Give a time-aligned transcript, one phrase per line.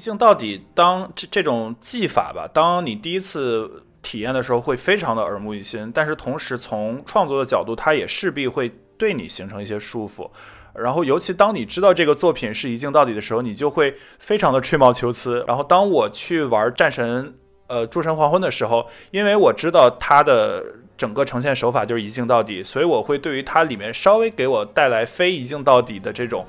[0.00, 5.92] 一镜到底，当这这种技法吧，当你第一次体验的时候，会非常的耳目一新。
[5.92, 10.26] 但是同时，从创作的角度，它也势必会对你形成一些束缚。
[10.74, 15.44] 然后，尤其当你知道这个作品是一镜到底的时候，你就会非常的吹毛求疵。
[15.46, 17.34] 然后，当我去玩战神，
[17.66, 20.64] 呃，诸神黄昏的时候，因为我知道它的
[20.96, 26.46] 整个呈现手法就是一镜到底，所以我会对于它里面稍微给我带来非一镜到底的这种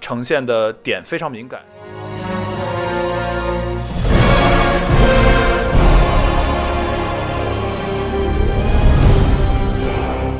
[0.00, 1.60] 呈现的点非常敏感。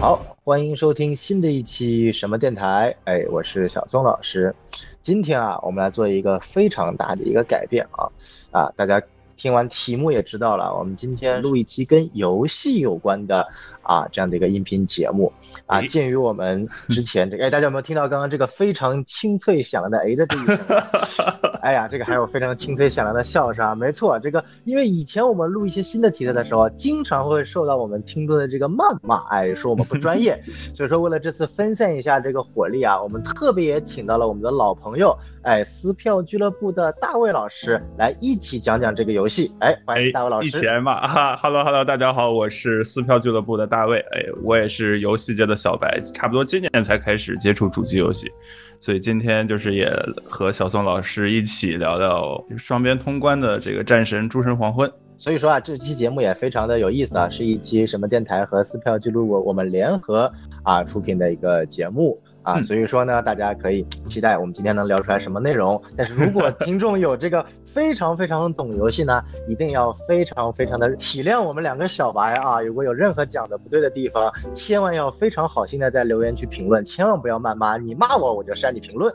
[0.04, 0.20] 好。
[0.44, 2.95] 欢迎收听新的一期什么电台？
[3.04, 4.54] 哎，我是小松老师。
[5.02, 8.04] 今天啊，我们来做一个非常大的一个改变啊
[8.51, 8.70] 啊！
[8.76, 9.01] 大家
[9.34, 13.48] 听完题目也知道了，我们今天录一期跟游戏有关的。
[13.85, 15.32] 啊，这样的一个音频节目
[15.66, 21.35] 啊，鉴于我们之 前这个，哎，大家有没有听到刚刚这个非常清脆响亮的哎的这一声？
[21.63, 30.43] 哎呀，这个还有非常清脆响亮的笑声，没错，这个因为以前我们录一些新的题材的时候，经常会受到我们听众的这个谩骂，哎，说我们不专业，
[30.74, 35.16] 所以说为了这次分散一下这个火力啊，我们特别也请到了我们的老朋友。
[35.45, 39.54] 哎，撕票俱乐部的大卫老师来一起讲讲这个游戏。
[39.60, 40.46] 哎，欢迎大卫老师。
[40.46, 41.06] 一起来嘛！
[41.06, 43.98] 哈，Hello Hello，大家好，我是撕票俱乐部的大卫。
[43.98, 48.32] 哎，我也是游戏界的小白，差不多今年才开始接触主机游戏，
[48.80, 49.86] 所以今天就是也
[50.24, 54.90] 和小宋老师一起聊聊双边通关的这个战神诸神黄昏。
[55.18, 62.18] 所以说啊，这期节目也非常的有意思啊，是一期什么电台和撕票俱乐部我们联合啊出品的一个节目。
[62.45, 65.81] 啊，所以说呢，大家可以期待我们今天能聊出来什么内容。
[65.97, 72.60] 但是如果听众有这个非常非常懂游戏呢，一定要非常非常的体谅我们两个小白啊。
[72.62, 77.78] 如果有任何讲的不对的地方，千万要非常好心的在留言区评论，千万不要谩骂。
[77.78, 79.12] 你骂我，我就删你评论。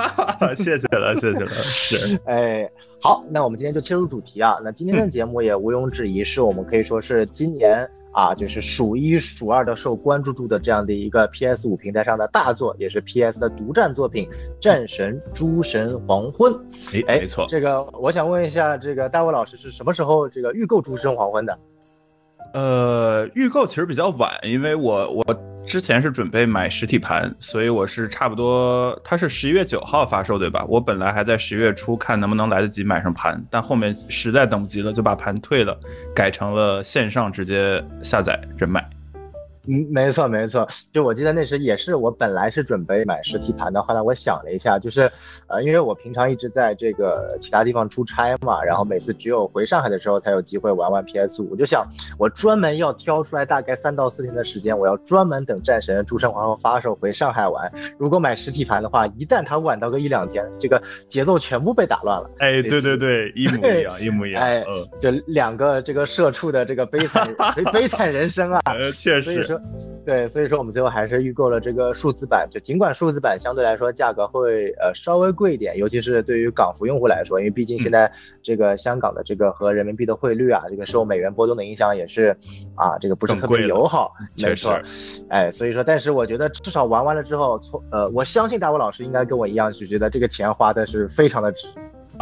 [0.56, 1.48] 谢谢了，谢谢了。
[1.48, 2.66] 是，哎，
[3.02, 4.56] 好，那我们今天就切入主题啊。
[4.64, 7.86] 那今天的节目也毋庸置疑，是我们可以说是今年。
[8.12, 14.28] 啊，就是数一数二的受关注度的这样的一个 PS 五平台上的大作，也是 PS 的独占作品
[14.60, 16.52] 《战神：诸神黄昏》。
[17.06, 21.58] 哎，没错，这个我想问一下，这个大卫老师是什么时候这个预购《诸神黄昏》的？
[22.54, 25.51] 呃，预购其实比较晚，因为我我。
[25.64, 30.64] 之前是准备买实体盘，所以我是差不多，它是十一月九号发售，对吧？
[30.68, 35.78] 我本来还在十月初看能不能来得及买上盘，但后面实在等不及了，就把盘退了，
[36.14, 38.86] 改成了线上直接下载人买。
[39.66, 45.10] 嗯，没错没错，就我记得那时也是我本来是准备买实体盘的，后来我想了一下，就是，
[45.46, 51.86] 呃，因为我平常一直在这个其他地方出差嘛，然后每次只有回上海的时候才有机会玩玩 PS 五，我就想
[52.18, 57.70] 我专门要挑出来大概三到四天的时间，我要专门等战神诸神黄后发售回上海玩。
[57.98, 62.28] 如果买实体盘的话，一旦它晚到个一两天，这个节奏全部被打乱了。
[62.38, 64.42] 哎，对对对，一模一样，一模一样。
[64.42, 64.64] 哎，
[65.00, 68.60] 就两个这个社畜的这个悲惨悲悲惨人生啊，
[68.96, 69.51] 确实。
[70.04, 72.48] 对，所以说我们最后还是预购了这个数字版。
[72.50, 78.10] 就尽管数字版相对来说价格会呃稍微贵一点，尤其是对于港服用户来说，因为毕竟现在
[78.42, 82.36] 这个香港的这个和人民币的汇率啊，这个受美元波动的影响也是
[82.74, 84.12] 啊，这个不是特别友好。
[84.42, 84.78] 没错，
[85.28, 91.68] 哎，所以说，但是我觉得至少玩完了之后，从呃，我相信大伟老师应该跟我一样，是觉得这个钱花的是非常的值。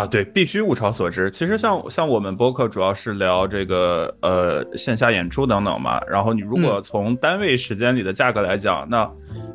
[0.00, 1.30] 啊，对，必须物超所值。
[1.30, 6.00] 其实像像我们播客主要是聊这个呃线下演出等等嘛。
[6.08, 9.06] 然后你如果从单位时间里的价格来讲，那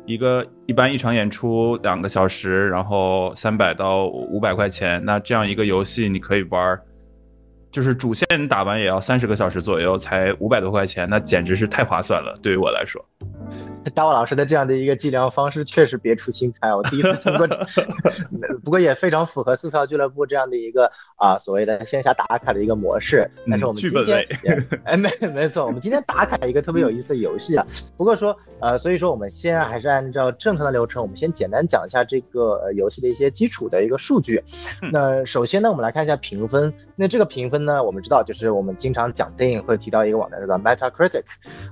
[0.04, 6.78] 一个一般一场演出两个小时，然后三百到五百块钱，那这样一个游戏你可以玩，
[7.72, 13.04] 就是主线打完也要三十个小时左右，才五百多块钱，那简直是太划算了，对于我来说。
[13.94, 17.46] 大卫老师的这样的一个计量方式确实别出心裁，我第一次听过。
[18.64, 23.30] 不过也非常符合四票俱乐部这样的一个啊所谓的线下打卡的一个模式。
[23.48, 24.26] 但是我们今天，
[24.84, 27.64] 哎，没没错，我们今天打卡一个特别有意思的游戏啊。
[27.96, 34.42] 不过说呃，所以说我们先还是按照正常的流程，我们先简单讲一下这个游戏的一些基础的一个数据。
[34.90, 36.72] 那首先呢，我们来看一下评分。
[36.96, 41.22] 那这个评分呢，我们知道就是我们经常讲电影会提到一个网站叫做 Metacritic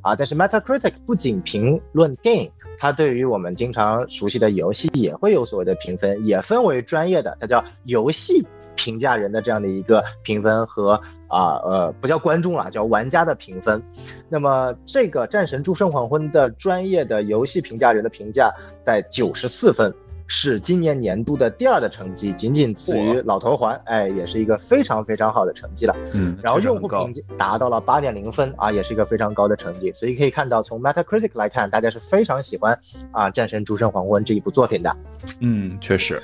[0.02, 8.44] 啊，但是 Metacritic 不仅评论电影，它对于我们经常熟悉的游戏也会有所谓的评分，也分为专业的，它叫游戏
[8.74, 13.82] 评价人的这样的一个评分和啊呃不叫观众了，叫玩家的评分。
[14.28, 18.52] 那么这个《战神：诸神黄昏》的专业的游戏评价人的评价
[18.84, 19.94] 在九十四分。
[20.26, 25.94] 是今年年度的第二的成绩，仅仅次于老头环，哎，也是一个非常非常好的成绩了。
[26.12, 29.92] 嗯，然后用户评价达到了八点零分啊，也是一个非常高的成绩。
[29.92, 32.78] 所以可以看到，从 Metacritic 来看，大家是非常喜欢
[33.12, 34.96] 啊《战神：诸神黄昏》这一部作品的。
[35.40, 36.22] 嗯，确实。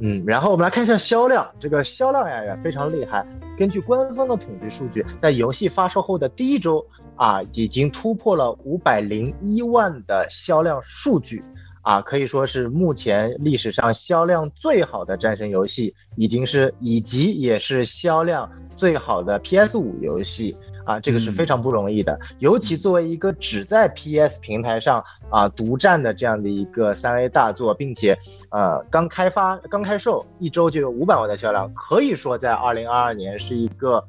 [0.00, 3.26] 嗯，然后我们来看一下销量，这个销量呀也非常厉害。
[3.58, 6.86] 根据官方的统计数据，在游戏发售后的第一周
[7.16, 11.42] 啊，已经突破了五百零一万的销量数据，
[11.88, 18.46] 啊，可以说是目前历史上销量最好的战神游戏，已经是以及也是销量
[18.76, 20.54] 最好的 PS 五游戏。
[20.84, 28.18] 啊，这个是非常不容易的，尤其作为一个只在 PS 平台上啊独占的这样的一个三 A 大作，并且，
[28.50, 34.04] 呃，刚开发、刚开售一周就有五百万的销量，可以说在二零二二年是一个。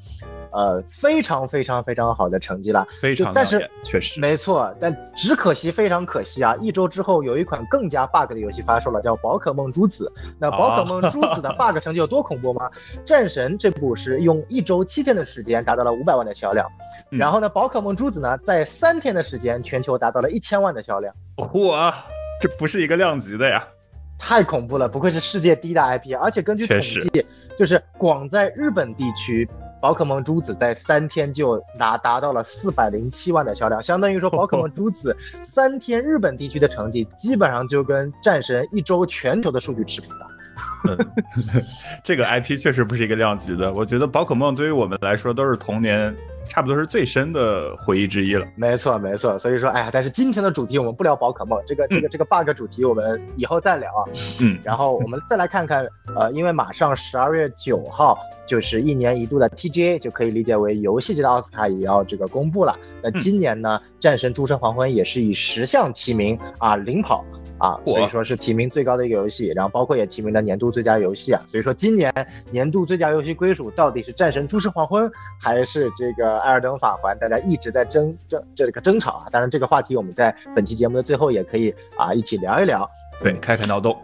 [0.51, 6.55] 呃，非常非常非常好的成绩了，非常，但是确实没错，但只可惜，非常可惜啊！
[6.59, 10.11] 一周之后，有一款更加 bug 的游戏发售了，叫《宝可梦珠子》。
[10.39, 12.67] 那宝可梦珠子的 bug 成绩有多恐怖吗？
[13.05, 16.67] 战神这部是用一周七天的时间达到了五百万的销量，
[17.11, 21.08] 然后呢，宝可梦珠子呢，在三天的时间，全球达到了一千万的销量。
[21.53, 21.95] 哇，
[22.41, 23.65] 这不是一个量级的呀！
[24.17, 27.25] 太恐怖了，不愧是世界第一大 IP，而且根据统计，
[27.57, 29.49] 就是光在日本地区。
[29.81, 35.15] 宝可梦珠子在三天就达达到了四百零七万的销量，相当于说 宝可梦珠子
[35.45, 40.27] 三天日本地区的成绩，基本上就跟战神一周全球的数据持平了。
[42.03, 46.15] 这个 IP 确实不是一个量级的，我觉得宝可梦对于我们来说都是童年。
[46.47, 48.43] 差不多是最深的回忆之一了。
[48.55, 49.37] 没错，没错。
[49.37, 54.01] 所以说，哎呀，但是今天的主题我们不聊宝可梦，这个、这个、这个 bug 主题我们以后再聊啊。
[54.41, 54.57] 嗯。
[54.65, 55.85] 然后我们再来看看，
[56.15, 58.17] 呃，因为马上十二月九号
[58.47, 62.75] 就是一年一度的 TGA，就可以理解为游戏界的奥斯卡也要这个公布了。
[63.03, 67.23] 那今年呢，《战神：诸神黄昏》也是以十项提名啊领跑。
[67.59, 71.41] 啊，所以说是提名最高的一个游戏，然后包括也提名了年度最佳游戏啊。
[71.45, 72.11] 所以说今年
[72.51, 75.03] 年度最佳游戏归属到底是《战神：诸神黄昏》
[75.39, 79.27] 还是这个《艾尔登法环》，大家一直在争争这个争吵啊。
[79.29, 82.89] 当然这个话题我们在本期节目的最后也可以啊一起聊一聊，
[83.21, 83.95] 对，开开脑洞。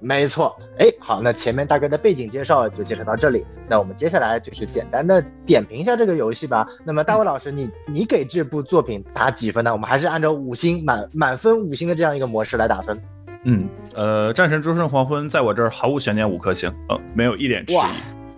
[0.00, 6.66] 没错，哎，好，那前面大概的背景介绍就介绍到这里，那我们接下来就是简单的点评一下这个游戏吧。
[6.84, 9.72] 那么大卫老师，你你给这部作品打几分呢？
[9.72, 13.00] 我们还是按照五星满满分五星的这样一个模式来打分。
[13.44, 17.78] 嗯，呃，战神诸神黄昏在我这儿毫无悬念五颗星，呃，没有一点迟疑。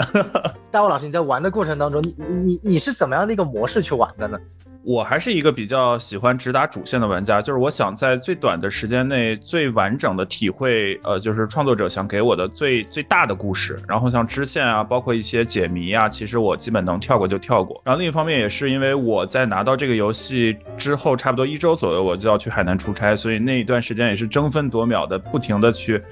[0.71, 4.39] 大卫老师，你在玩的过程当中，你你你你是怎么样的一个模式去玩的呢？
[4.82, 13.79] 我还是一个比较喜欢直达主线的玩家，就是我想在最短的时间内最完整的体会，呃，就是创作者想给我的最最大的故事。
[13.87, 17.81] 然后像支线啊，包括一些解谜啊，其实我基本能跳过就跳过。
[17.85, 26.03] 然后另一方面也是因为我在拿到这个游戏之后，差不多一周左右我就要去海南出差，所以那一段时间也是争分夺秒的，不停的去。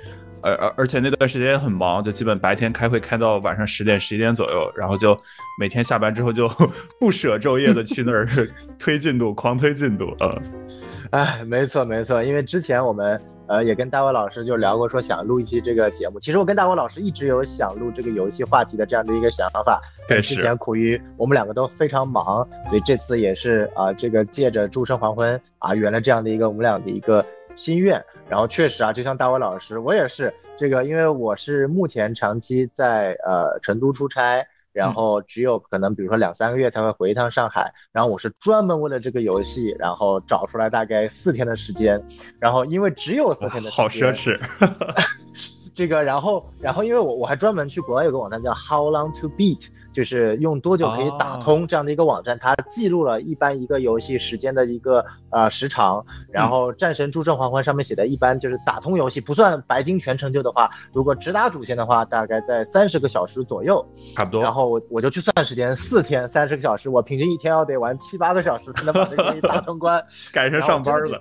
[0.43, 5.19] 而而而且那段时间也很忙，就基本白天开会开到晚上十点十一点左右，然后就
[5.59, 6.49] 每天下班之后就
[7.01, 8.27] 不舍昼夜的去那儿
[8.79, 10.37] 推进度，狂推进度啊！
[11.11, 16.21] 哎，没错没错，因为之前我们呃也跟大卫老师就聊过，说想录一期这个节目。
[16.21, 27.25] 其实我跟大卫老师一直有想录这个游戏话题的这样的一个想法，但之前苦于我们两个都非常忙，所以这次也是啊这个借着诸神黄昏啊圆了这样的一个我们俩的一个。
[27.57, 42.03] 心愿，然后确实啊，就像大伟老师，我也是这个，因为我是目前长期在呃成都出差，然后只有可能比如说两三个月才会回一趟上海，然后我是专门为了这个游戏，然后找出来大概四天的时间，
[42.39, 44.39] 然后因为只有四天的时间，好奢侈。
[45.75, 56.05] 这个，然后，然后，因为我我还专门去国外有个网站叫 How Long to Beat，就是用多久可以打通这样的一个网站，它记录了一般一个游戏时间的一个呃时长。
[56.31, 64.41] 然后《战神：诸圣黄昏》上面写的一般就是打通游戏不算白金全成就的话，如果只打主线的话，大概在三十个小时左右，差不多。
[64.41, 70.01] 然后我我就去算时间，四天三十个小时，我平均一天要得玩七八个小时才能把这个游戏打通关，
[70.33, 71.21] 赶上上班了。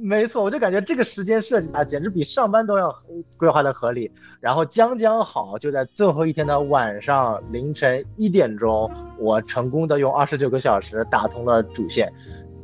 [0.00, 2.94] 没错，我就感觉这个时间设计啊，简直比上班都要
[3.36, 4.10] 规划的合理。
[4.40, 12.12] 然后将将好，就在最后一天的晚上凌晨一点钟，我成功的用二十九个小时打通了主线。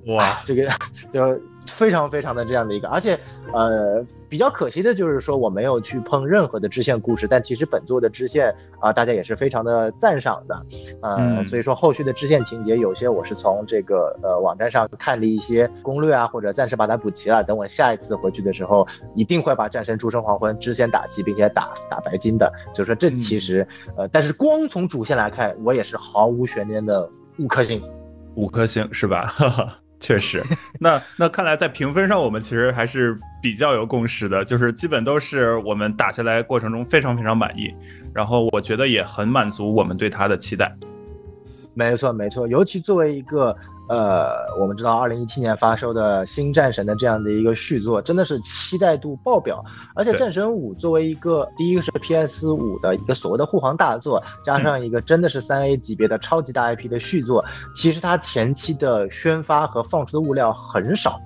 [0.07, 0.69] 哇，这个
[1.11, 1.41] 就。
[1.66, 3.18] 非常非常的这样的一个，而且，
[3.52, 10.66] 呃，比较可惜的就是说我没有去碰任何的支线故事，但其实本作的支线啊，大家也是非常的赞赏的，
[11.02, 23.66] 呃，所以说后续的支线情节有些我是从这个呃网站上看了一些攻略啊，或者暂时把它补齐了，等我下一次回去的时候，一定会把战神诸神黄昏支线打齐，并且打打白金的，就是说这其实，
[23.97, 27.83] 呃，但是光从主线来看，我也是毫无悬念的五颗星，
[28.35, 29.80] 五颗星是吧？
[30.04, 30.42] 确实，
[30.78, 37.75] 那那看来在评分上，我们其实还是比较有共识的，就是基本都是我们打下来过程中非常非常满意，
[38.12, 40.70] 然后我觉得也很满足我们对它的期待。
[41.73, 43.56] 没错没错，尤其作为一个
[43.88, 49.62] 呃，我们知道二零一七年发售的《新战神》的这样的一个续作，真的是期待度爆表。
[49.95, 61.21] 而且《战神五》作为一个第一个是 PS 五的一个所谓的护航大作，加上一个真的是三 A 级别的超级大 IP 的续作，其实它前期的宣发和放出的物料很少，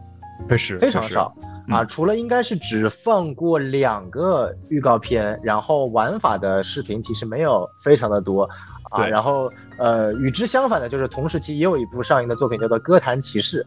[0.81, 1.33] 非常少
[1.69, 1.85] 啊。
[1.85, 8.49] 除了应该是只放过两个预告片，然后玩法的视频其实没有非常的多。
[8.91, 13.67] 啊，然后呃，与之相反的，就是同时期也有一部上映的作品叫做《歌坛骑士》，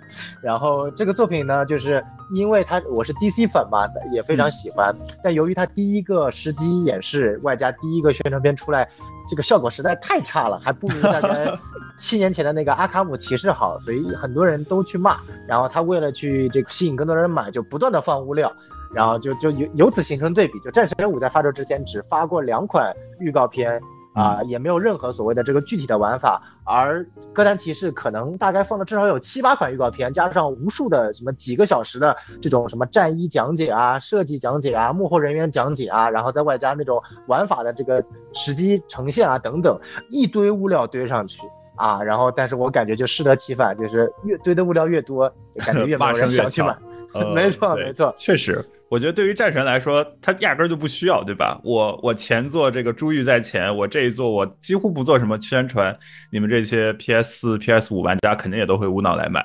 [0.42, 8.88] 然后这个作品呢，就是因为它我是 DC 粉嘛，也非常喜欢，但由于它第一个实机演示外加第一个宣传片出来，
[9.28, 11.56] 这个效果实在太差了，还不如大概
[11.96, 15.16] 七年前的那个《阿卡姆骑士》好，所以很多人都去骂。
[15.46, 18.52] 然后他为了去这个吸引更多人买，就不断的放物料，
[18.94, 23.80] 然后就就由由此形成对比，就《战神五》在发售之前只发过两款预告片。
[24.18, 39.78] 啊，也没有任何所谓的这个具体的玩法，而歌坛骑士可能大概放了至少有七八款预告片，加上无数的什么几个小时的这种什么战衣讲解啊、设计讲解啊、幕后人员讲解啊，然后再外加那种玩法的这个实机呈现啊等等，
[40.10, 41.40] 一堆物料堆上去
[41.76, 46.76] 啊，然后但是我感觉就适得其反，就是越堆的物料越多，感觉越没有人想去买。
[47.34, 48.62] 没错，没错，确实。
[48.90, 51.60] 我觉得对于战神来说，他压根儿就不需要，对吧？
[51.62, 55.96] 我我前作这个珠玉在前，我这一作我几乎不做什么宣传，
[56.30, 59.44] 你们这些 PS 四、PS 五玩家肯定也都会无脑来买。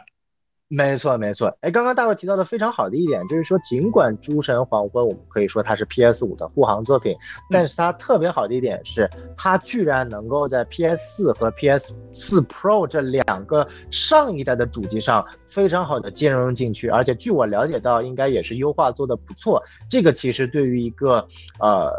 [0.75, 1.56] 没错，没错。
[1.62, 7.15] 哎，刚刚大卫提到的非常好的一点就是说，尽管《诸神黄昏》我们可以说它是 PS 五的护航作品，
[7.51, 19.62] 但是它特别好的一点是，它居然能够在 PS 四和 PS 四 Pro 这两个上一代的主机上非常好的兼容进去，而且据我了解到，应该也是优化做的不错。
[19.88, 21.24] 这个其实对于一个
[21.60, 21.94] 呃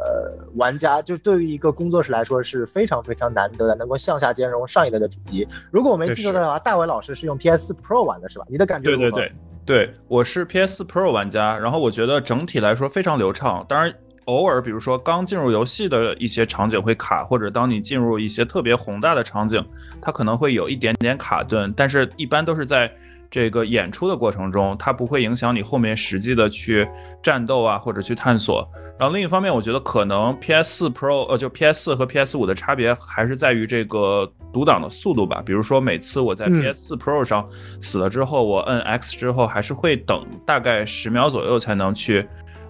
[0.57, 5.47] 玩家，就对于一个工作室来说是非常非常难得的，能够向下兼容上一代的主机。
[5.71, 8.45] 如果我没记错的话，大伟老师是用 PS 四 Pro 玩的是吧？
[8.49, 9.33] 你的感觉对对对
[9.65, 13.65] 对，我是 PS 4 Pro 玩家，然后我觉得整体来说非常流畅。
[13.69, 13.93] 当然，
[14.27, 19.65] 偶尔比如说刚进入游戏的一些场景会卡，或者当你进入一些特别宏大的场景，
[20.03, 22.91] 它可能会有一点点卡顿，但是一般都是在。
[23.35, 26.89] 这个演出的过程中，它不会影响你后面实际的去
[27.21, 28.65] 战斗啊，或者去探索。
[28.97, 35.43] 然后另一方面，我觉得可能 PS 4 Pro 呃，就 PS 4和 PS 5的差别还是在于这个读档的速度吧。
[35.45, 37.45] 比如说每次我在 PS 4 Pro 上
[37.81, 42.25] 死了之后，我摁 X 之后还是会等大概十秒左右才能去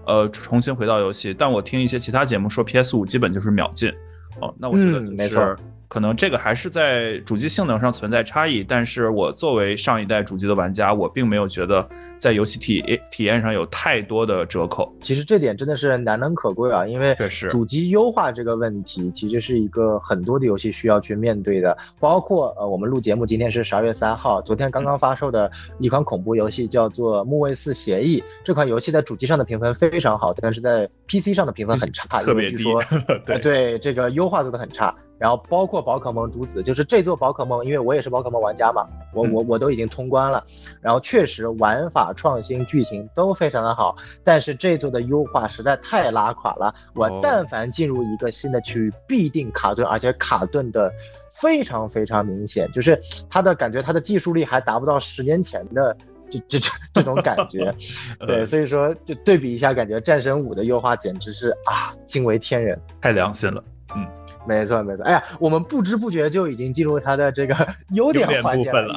[0.06, 1.34] 呃重新回到游戏。
[1.34, 3.92] 但我听一些其他节目说 PS 5基本就是秒进。
[4.40, 5.54] 哦，那我觉得没错。
[5.88, 11.86] 可能这个还是在主机性能上存在差异，但是我作为上一代主机的玩家，我并没有觉得
[12.18, 14.92] 在游戏体体验上有太多的折扣。
[15.00, 21.76] 其实这点真的是难能可贵啊，因为确实主机优化这个问题，其实是一个很多的游戏需要去面对的。
[22.00, 32.64] 包括呃，我们录节目今天是十二月三号，昨天刚刚发售的一款恐怖游戏叫做《木卫四协议》，这款游戏在主机上的评分非常好，但是在 PC 上的评分很差，特别低。
[33.24, 34.94] 对对，这个优化做的很差。
[35.24, 40.44] 然后包括宝可梦珠子，就是这座宝可梦，因为我也是宝可梦玩家嘛，我我我都已经通关了。
[40.82, 46.74] 然后确实玩法创新，剧情都非常的好，但是这座的优化实在太拉垮了。
[46.94, 50.92] 我但凡进入一个新的区域，必定卡顿，而且卡顿的
[51.32, 53.00] 非常非常明显，就是
[53.30, 55.96] 它的感觉，它的技术力还达不到十年前的
[56.28, 57.74] 这这这这种感觉。
[58.26, 63.64] 对，所以说就对比一下，感觉战神五的优化简直是啊惊为天人，太良心了，
[63.96, 64.06] 嗯。
[64.46, 67.54] 没错没错，哎呀，我们不知不觉就已经进入它的这个
[67.94, 68.94] 优点环节了。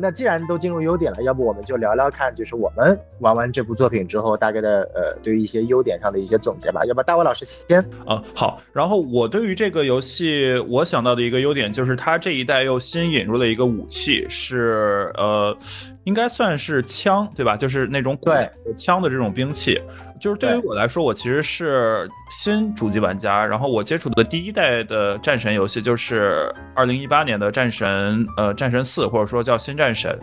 [0.00, 6.84] 那既然都进入优点了， 要不我们就聊聊看，就是我们玩完这部作品之后，大概的呃，对于一些优点上的一些总结吧。
[6.84, 8.60] 要不大伟老师先啊，好。
[8.72, 15.56] 然后我对于这个游戏，我想到的一个优点就是，它这一代又新引入了一个武器，是呃，
[16.04, 17.56] 应该算是枪，对吧？
[17.56, 19.80] 就是那种对枪的这种兵器。
[20.20, 30.16] 就是对于我来说，我其实是新主机玩家，然后我接触的第一代的战神游戏就是二零一八年的战神，呃，战神四或者说叫新战神，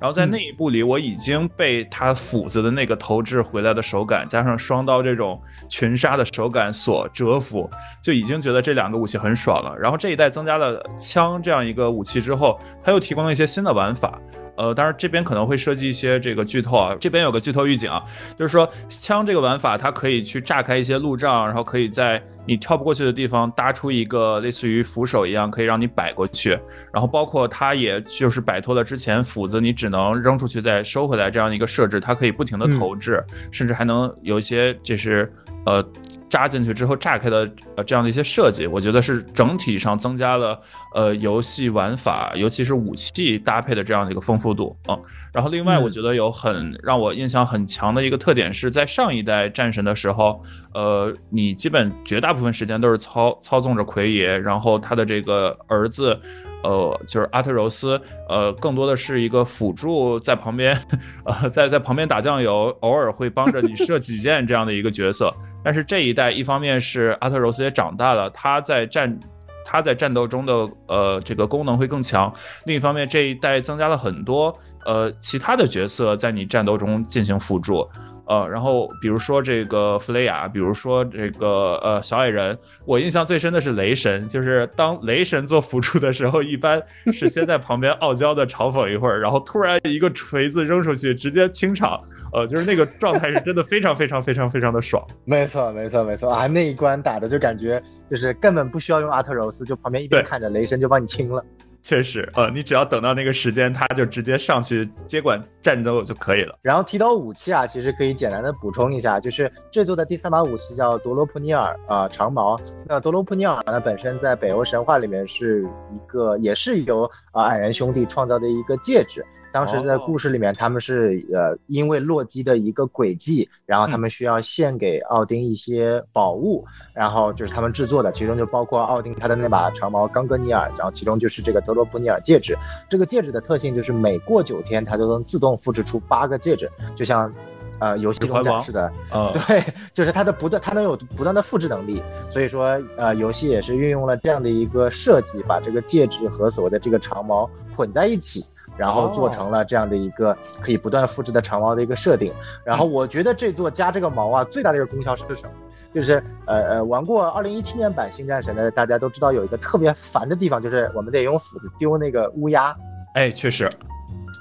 [0.00, 7.70] 然后在那一部里，我已经被他斧子的那个投掷回来的手感，加上双刀这种群杀的手感所折服，
[8.02, 9.76] 就已经觉得这两个武器很爽了。
[9.78, 14.18] 然后这一代增加了枪这样一个武器之后，他又提供了一些新的玩法。
[14.56, 16.96] 呃，当然这边可能会涉及一些这个剧透啊。
[17.00, 18.02] 这边有个剧透预警啊，
[18.38, 26.50] 就是说枪这个玩法，它可以去炸开一些路障，然后可以在你跳不过去的地方搭出一个类似于扶手一样，可以让你摆过去。
[26.92, 35.32] 然后包括它也就是摆脱了之前斧子你只能扔出去再收回来这样一个设置，它可以不停的投掷，甚至还能有一些就是
[35.66, 35.84] 呃。
[36.32, 37.46] 扎进去之后炸开的
[37.76, 40.58] 呃这样的一些设计，我觉得是整体上增加了
[40.94, 44.98] 呃游戏玩法，尤其是武器搭配的这样的一个丰富度啊。
[45.30, 50.40] 然后另外我觉得有很让我印象很强的一个特点是在上一代战神的时候，
[50.72, 56.18] 呃，你基本绝大部分时间都是操操纵着奎爷，然后他的这个儿子。
[56.62, 60.78] 呃，就是阿特柔斯，呃，更多的是一个辅助，在旁边，
[61.24, 65.32] 呃，在在旁边打酱油，偶尔会帮着你射几箭这样的一个角色。
[65.64, 69.18] 但是这一代，一方面是阿特柔斯也长大了，他在战
[69.64, 72.32] 他在战斗中的呃这个功能会更强；
[72.66, 77.88] 另一方面，这一代增加了很多呃其他的角色在你战斗中进行辅助。
[78.26, 86.80] 呃，然后比如说这个弗雷亚，比如说这个呃小矮人，我印象最深的是雷神，就是当雷神做辅助的时候，一般
[87.12, 92.00] 是先在旁边傲娇的嘲讽一会儿，然后突然一个锤子扔出去，直接清场，
[92.32, 95.04] 呃，就是那个状态是真的非常非常非常非常的爽。
[95.24, 101.44] 没错，没错，没错啊，那一关打的就感觉就是根本不需要用阿特柔斯，就旁边一边看着雷神就帮你清了。
[101.82, 106.56] 确实，呃，你只要等到那个时间，他就直接上去接管战斗就可以了。
[106.62, 112.56] 然后提到武器啊，其实可以简单的补充一下，就是这座的第三把武器叫多罗普尼尔啊长矛。
[112.86, 119.26] 那多罗普尼尔呢，本身在北欧神话里面是一个，也是由啊矮人兄弟创造的一个戒指。
[119.52, 132.56] 当时在故事里面，他们是呃，因为洛基的一个诡计，然后他们需要献给奥丁一些宝物，然后就是他们制作的，其中就包括奥丁他的那把长矛冈格尼尔，然后其中就是这个德罗布尼尔戒指。
[132.88, 137.32] 这个戒指的特性就是每过九天，它都能自动复制出八个戒指，就像
[137.78, 138.90] 呃游戏中展示的，
[139.32, 142.02] 对， 就是它的不断，它能有不断的复制能力。
[142.30, 148.44] 所以说呃，游戏也是运用了这样的一个设计，把这个戒指和所谓的这个长矛混在一起。
[148.76, 152.32] 然后做成了这样的一个可以不断复制的长矛的一个设定。
[152.64, 155.50] 然后我觉得这座加这个矛啊，最大的一个功效是什么？
[155.94, 162.74] 就是呃呃，玩过二零一七年版星战神的大家都知道，有一个特别烦的地方，就是我们得用斧子丢那个乌鸦。
[163.14, 163.68] 哎，确实，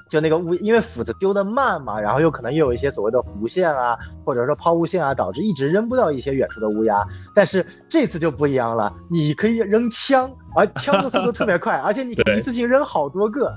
[0.09, 7.05] 就那个乌，因为斧子丢的慢嘛，然后又可能又有一些所谓的弧线啊，或者说抛物线啊，导致一直扔不到一些远处的乌鸦。
[7.35, 13.53] 但是这次就不一样了，你可以扔枪，而枪的速度特别快， 而且你可以一次性扔好多个。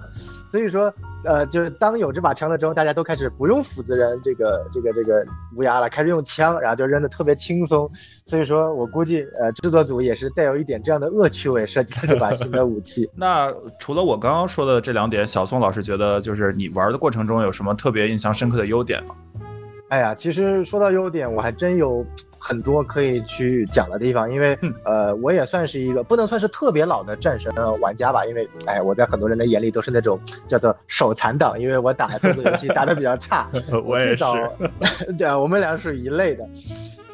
[0.55, 7.91] 所以说，呃，就是当有这把枪了之后，大家都开始不用斧子扔这个这个这个乌鸦了，开始用枪，然后就扔的特别轻松。
[8.25, 13.11] 所以说我估计，呃，制作组也是带有一点这样的恶趣味设计了这把新的武器。
[13.19, 19.17] 那除了我刚刚说的这两点，小宋老师觉得就是你玩的过程中有什么特别印象深刻的优点吗？
[19.89, 22.07] 哎呀，其实说到优点，我还真有
[22.47, 33.49] 很多可以去讲的地方，因为呃，我也算是一个不能算是特别老的战神玩家吧，因为哎，我在很多人的眼里都是那种 叫做手残党，因为我打动作游戏打的比较差。
[33.83, 34.25] 我也是，
[35.17, 36.47] 对啊，我们俩属于一类的。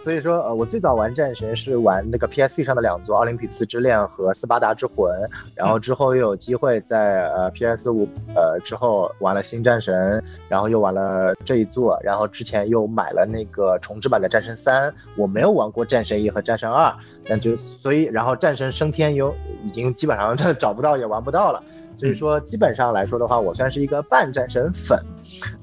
[0.02, 5.12] 所以说，呃，我最早玩战神是玩那个 PSP 上的两座《奥林匹斯之恋》和《斯巴达之魂》，
[5.54, 14.92] 然后之后又有机会在呃 PS 五呃之后玩了新战神，然后又玩了这一座，然后之前又买了那个重置版的战神三。
[15.16, 16.90] 我没有玩过战神一和战神二，
[17.28, 21.62] 但就所以，然后战神升天又已经基本上 找不到也玩不到了。
[22.00, 24.98] 所以说，基本上来说的话，我算是一个半战神粉。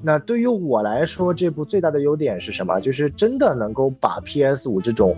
[0.00, 2.78] 那对于我来说，这部最大的优点是什么？
[2.78, 5.16] 就是真的能够把 PS 五这种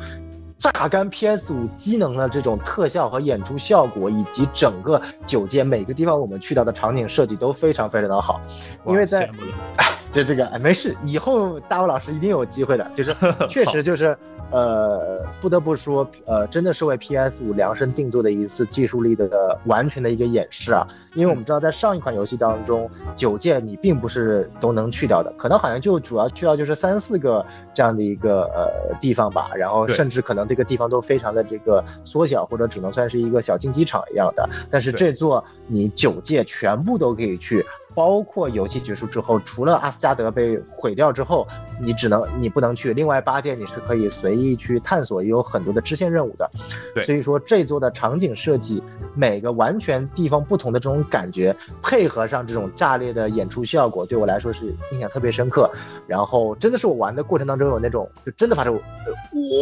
[0.58, 8.40] 榨干 PS 五机能的这种特效和演出效果，以及整个九界每个地方我们去到的场景设计都非常非常的好。
[8.86, 9.28] 因为在，
[9.76, 12.90] 哎， 就这个，哎，没事，以后大卫老师一定有机会的。
[12.94, 13.14] 就是
[13.46, 14.16] 确实就是。
[14.50, 20.86] 呃，不得不说，呃，真的是为 PS 五量身定做的一次技术力的完全的一个演示啊！
[21.14, 34.48] 因为我们知道，在上一款游戏当中，九界你并不是都能去掉的，可能好像就主要去掉就是三四个这样的一个呃地方吧，然后甚至可能这个地方都非常的这个缩小，或者只能算是一个小竞技场一样的。
[34.70, 37.64] 但是这座你九界全部都可以去。
[37.94, 41.46] 包括游戏结束之后，除了阿斯加德被毁掉之后，
[41.80, 42.94] 你只能你不能去。
[42.94, 46.50] 另外八界你是可以随意去探索，也有很多的支线任务的。
[46.94, 48.82] 对，所以说这座的场景设计，
[49.14, 55.70] 每个完全地方不同的这种感觉，配合上这种炸裂的演出效果，对我来说是印象特别深刻。
[56.06, 58.80] 然后真的是我玩的过程当中有那种，就真的发出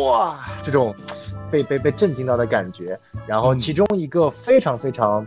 [0.04, 0.94] 哇这种
[1.50, 2.98] 被被被震惊到的感觉。
[3.26, 5.26] 然后其中一个非常非常。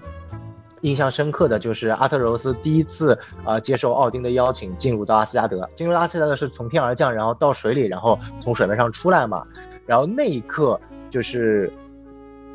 [0.81, 9.45] 印象深刻的就是阿特柔斯第一次啊接受奥丁的邀请进入到阿斯加德，进入阿斯加德是从天而降，然后到水里，然后从水面上出来嘛，
[9.85, 11.71] 然后那一刻就是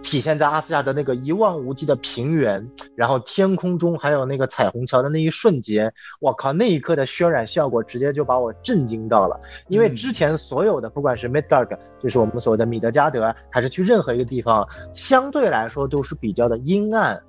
[0.03, 9.41] 体现在阿斯加德那个一望无际的平原，然后天空中还有那个彩虹桥的那一瞬间，我靠，那一刻的渲染效果直接就把我震惊到了。
[9.69, 17.21] 因为之前所有的，不管是 Midgard，就是我们所谓的米德加德，还是去任何一个地方，相对来说都是比较的阴暗。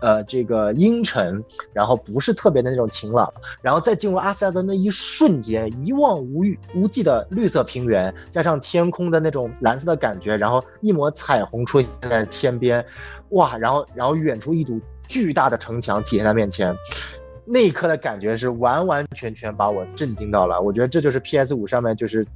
[0.00, 12.84] 呃，这个阴沉，然后不是特别的那种晴朗，然后再进入阿斯加德那一瞬间，一望无域无际的绿色平原，加上天空的那种蓝色的感觉，然后一抹彩虹出现在天边，
[13.30, 16.74] 哇，然后然后远处一堵巨大的城墙体现在面前，
[17.44, 20.60] 那一刻的感觉是完完全全把我震惊到了。
[20.60, 22.26] 我觉得这就是 PS 五上面就是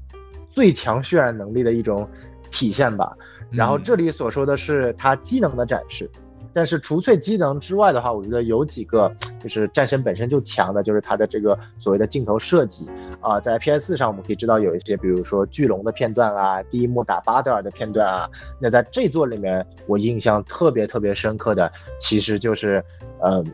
[0.50, 2.06] 最强渲染能力的一种
[2.50, 3.16] 体现吧。
[3.50, 6.10] 然后这里所说的是它机能的展示。
[6.58, 9.08] 但是除粹机能之外的话，我觉得有几个
[9.40, 12.84] 就是战神本身就强的，就是它的这个所谓的镜头设计
[13.20, 18.28] 啊，在 PS 四上我们可以知道有一些，比如说巨龙的片段啊，第一幕打巴德尔的片段啊。
[18.60, 22.84] 那在这座里面，我印象特别特别深刻的，其实就是，
[23.22, 23.46] 嗯，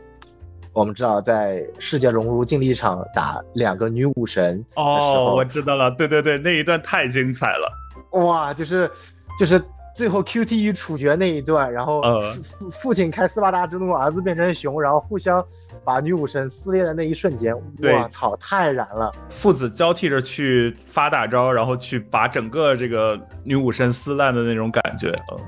[0.73, 7.71] 我们知道在世界荣辱竞技场打两个女武神哦，我知道了，对对对，那一段太精彩了，
[8.19, 8.89] 哇，就是
[9.37, 9.63] 就是。
[9.95, 12.01] 最后 QTE 处决那一段，然后
[12.43, 15.43] 父父亲开斯巴达之怒，儿子变成熊，然后互相
[15.85, 19.09] 把女武神撕裂的那一瞬间，我操，太燃了！
[19.29, 25.39] 父子交替着去发大招，然后去把整个这个女武神撕烂的那种感觉，嗯，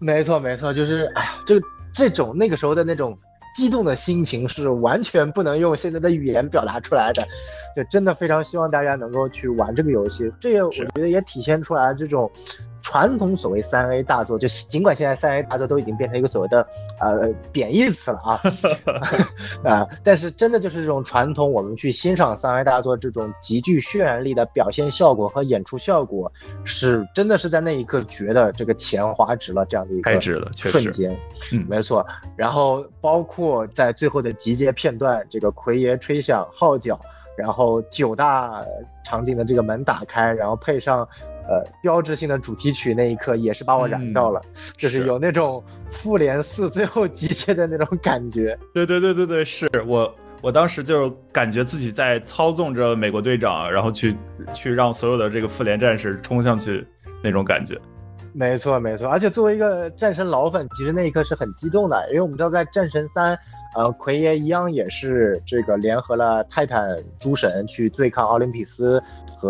[0.00, 1.60] 没错没错，就是哎呀，这
[1.92, 3.14] 这种那个时候的那种
[3.54, 7.22] 激动的心情是完全不能用现在的语言表达出来的，
[7.76, 12.30] 就真的非常希望大家能够去玩这个游戏，这也我觉得也体现出来这种。
[12.84, 16.64] 传统所谓三 A 大作，就尽管现在三 A 大作都已经变成一个所谓的
[17.00, 18.40] 呃贬义词了啊
[19.64, 26.30] 啊，但是真的就是这种传统，我们去欣赏三 A 大作这种极具渲染力的表现效果和演出效果，
[26.62, 30.20] 是真的是在那一刻觉得这个钱花值了这样的一个
[30.54, 31.16] 瞬间，
[31.52, 32.06] 嗯，没错。
[32.36, 37.00] 然后包括在最后的集结片段，这个奎爷吹响号角，
[37.34, 38.62] 然后九大
[39.04, 41.08] 场景的这个门打开，然后配上。
[41.46, 44.40] 呃，标志性的主题曲那一刻也是把我燃到了，
[44.76, 48.58] 就是有那种复联四最后集结的那种感觉。
[48.72, 54.16] 对对对对对，是我我当时就感觉自己在操纵着美国队长，然后去
[54.52, 56.86] 去让所有的这个复联战士冲上去
[57.22, 57.78] 那种感觉。
[58.32, 63.38] 没错没错，而且作为一个战神老粉，其实那一刻是很激动的，因为我们知道在战神三，
[63.76, 69.00] 呃，奎爷一样也是这个联合了泰坦诸神去对抗奥林匹斯。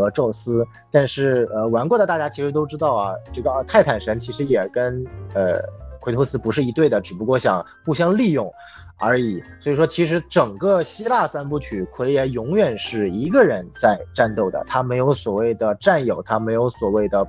[0.00, 5.04] 和宙斯，但是呃，玩过的大家其实都知道啊，这个泰坦神其实也跟
[5.34, 5.60] 呃
[6.00, 8.52] 奎托斯不是一对的，只不过想互相利用
[8.98, 9.42] 而已。
[9.58, 17.26] 所以说，其实整个希腊三部曲，奎爷永远是一个人在战斗的，他没有所谓的战友，他没有所谓的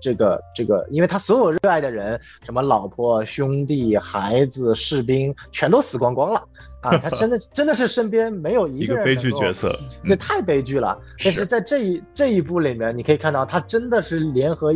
[0.00, 6.42] 这个这个，因为他所有热爱的人，什么老婆、兄弟、孩子、士兵，全都死光光了。
[6.82, 10.96] 啊，他真的真的是身边没有一个悲剧角色， 这太悲剧了。
[11.24, 14.72] 但是在这一这一部里面，你可以看到他真的是联合，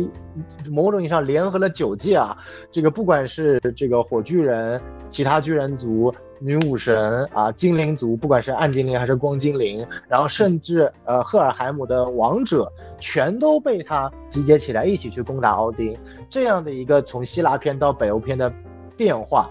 [0.69, 2.37] 某种意义上联合了九界啊。
[2.69, 15.97] 这个不管是这个火巨人、其他巨人族、女武神啊、精灵族，不管是暗精灵还是光精灵，然后甚至呃赫尔海姆的王者，全都被他集结起来一起去攻打奥丁。
[16.27, 18.51] 这样的一个从希腊篇到北欧篇的
[18.97, 19.49] 变化，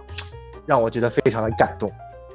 [0.66, 1.90] 让我觉得非常的感动。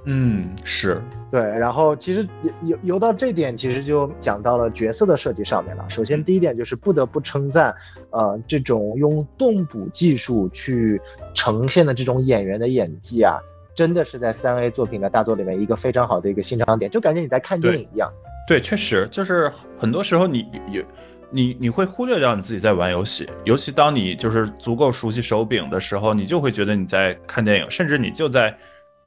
[0.10, 2.26] 嗯，是对，然后其实
[2.64, 5.86] 游游到这点，其实就讲到了角色的设计上面了。
[5.90, 7.76] 首先第一点就是不得不称赞，
[8.12, 10.98] 呃，这种用动捕技术去
[11.34, 13.36] 呈现的这种演员的演技啊，
[13.76, 18.10] 真的是在三 A 作品的大作里面一个非常好的一个欣赏点，就感觉你在看电影一样。
[18.48, 20.82] 对，确实就是很多时候你有
[21.30, 28.58] 你你会忽略掉你自己在玩游戏，尤其当你就是足够熟悉手柄的时候，你就会觉得你在看电影，甚至你就在。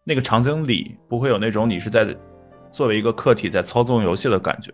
[0.04, 2.16] 那个场景里不会有那种你是在
[2.72, 4.72] 作为一个客体在操纵游戏的感觉。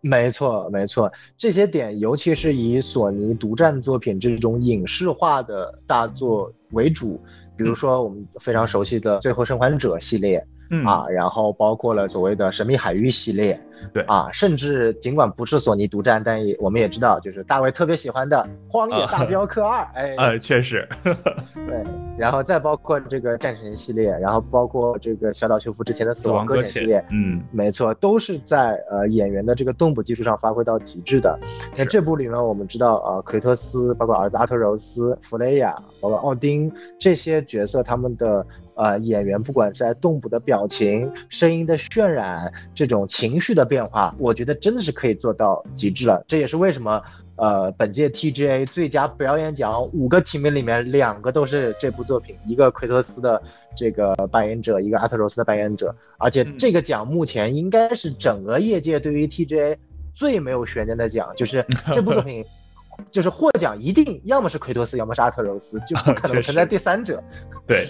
[0.00, 7.20] 没错，没错，这些点，尤其是以索尼独占作品这种影视化的大作为主，
[7.56, 10.44] 比如说我们非常熟悉的《最后生还者》系列。
[10.84, 13.58] 啊，然后包括了所谓的神秘海域系列，
[13.92, 19.82] 对啊，甚至尽管不是索尼独占，但也我们也知道，就是大卫特别喜欢的《荒野大镖客二》。
[19.94, 21.84] 哎，呃，确实， 对，
[22.18, 31.38] 然后再包括这个战神系列，然后包括这个小岛秀夫之前的死亡搁浅系列，嗯，没错，都是在呃演员的这个动捕技术上发挥到极致的。
[31.76, 38.44] 那这部里面我们知道，呃，奎托斯，包括儿子阿特柔斯、弗雷亚，包括奥丁这些角色，他们的。
[38.76, 46.24] 呃演员不管在动捕的表情、声音的渲染、这种情绪的变化，我觉得真的是可以做到极致了。
[46.28, 47.02] 这也是为什么。
[47.38, 53.42] 呃，本届 TGA 最佳表演奖五个提名里面，两个都是这部作品，一个奎托斯的
[53.76, 55.94] 这个扮演者，一个阿特柔斯的扮演者。
[56.16, 59.76] 而且这个奖目前应该是整个业界对于 TGA
[60.14, 61.62] 最没有悬念的奖，就是
[61.92, 62.42] 这部作品，
[63.12, 67.22] 就是获奖一定要么是奎托斯，要么是阿特柔斯，就不可能存在第三者。
[67.68, 67.86] 对，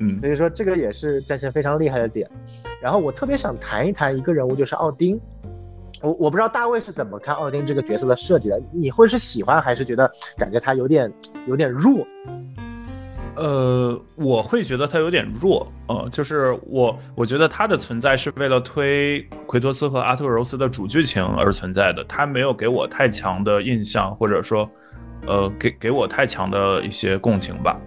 [0.00, 2.28] 嗯，所以说这个也是战神非常厉害的点。
[2.80, 5.20] 然后我特别想谈一谈一个人物，就是奥丁。
[6.00, 11.12] 我我不知道大卫是怎么看奥丁这个角色的设计的，你会是喜欢还是觉得感觉他有点
[11.46, 12.06] 有点弱？
[13.34, 24.68] 呃，我会觉得他有点弱，呃，就是我我觉得他的存在是为了推奎托斯和阿特柔斯的主剧情而存在的，他没有给我太强的印象，或者说，
[25.26, 27.80] 呃，给给我太强的一些共情吧。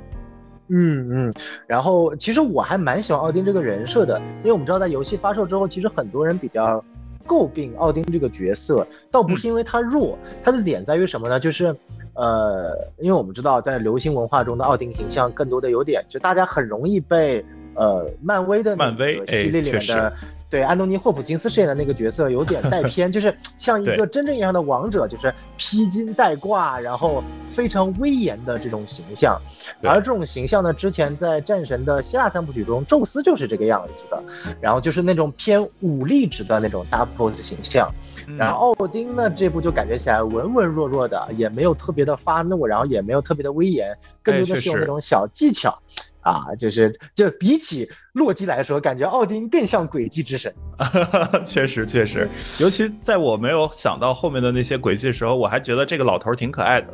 [0.72, 1.34] 嗯嗯，
[1.68, 6.84] 然后其实我还蛮喜欢奥丁这个人设的，因为我们知道在游戏发售之后，其实很多人比较。
[7.28, 11.40] 诟病奥丁这个角色，倒不是因为他弱，他的点在于什么呢？
[11.40, 11.74] 就是，
[12.16, 20.12] 呃，因为我们知道，在流行文化中的奥丁形象，更多的有点，就大家很容易被，呃，漫威的漫威系列里面的。
[20.52, 29.42] 对安东尼·霍普金斯饰演的那个角色有点带偏，就是 像一个真正意义上的王者，就是披金戴挂，然后非常威严的这种形象。
[29.82, 34.22] 而这种形象呢，之前在战神的希腊三部曲中，宙斯就是这个样子的，
[34.60, 37.90] 然后就是那种偏武力值的那种大 boss 形象。
[38.38, 45.82] 然后奥丁呢，这部就感觉起来文文弱弱的，也没有特别的发怒，然后也没有特别的威严，更多的是用那种小技巧。
[46.22, 50.54] 啊，就是就比起洛基来说，感觉奥丁更像诡计之神。
[51.46, 52.30] 确实，确实，
[52.60, 56.88] 尤其在我没有想到后面的那些诡计的时候，我还觉得这个老头挺可爱的。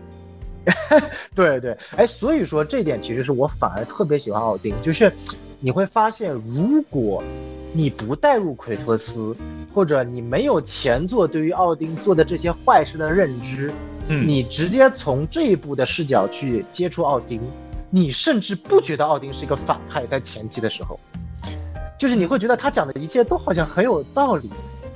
[1.33, 5.11] 对对，哎，所以说这点其实是我反而特别喜欢奥丁，就是
[5.59, 7.23] 你会发现，如果
[7.73, 9.35] 你不带入奎托斯，
[9.73, 13.71] 或者你没有前作对于奥丁做的这些坏事的认知，
[14.09, 17.41] 嗯，你直接从这一部的视角去接触奥丁。
[17.89, 20.99] 你甚至不觉得奥丁是一个反派，在前期的时候，
[21.97, 24.49] 就是你会觉得他讲的一切都好像很有道理，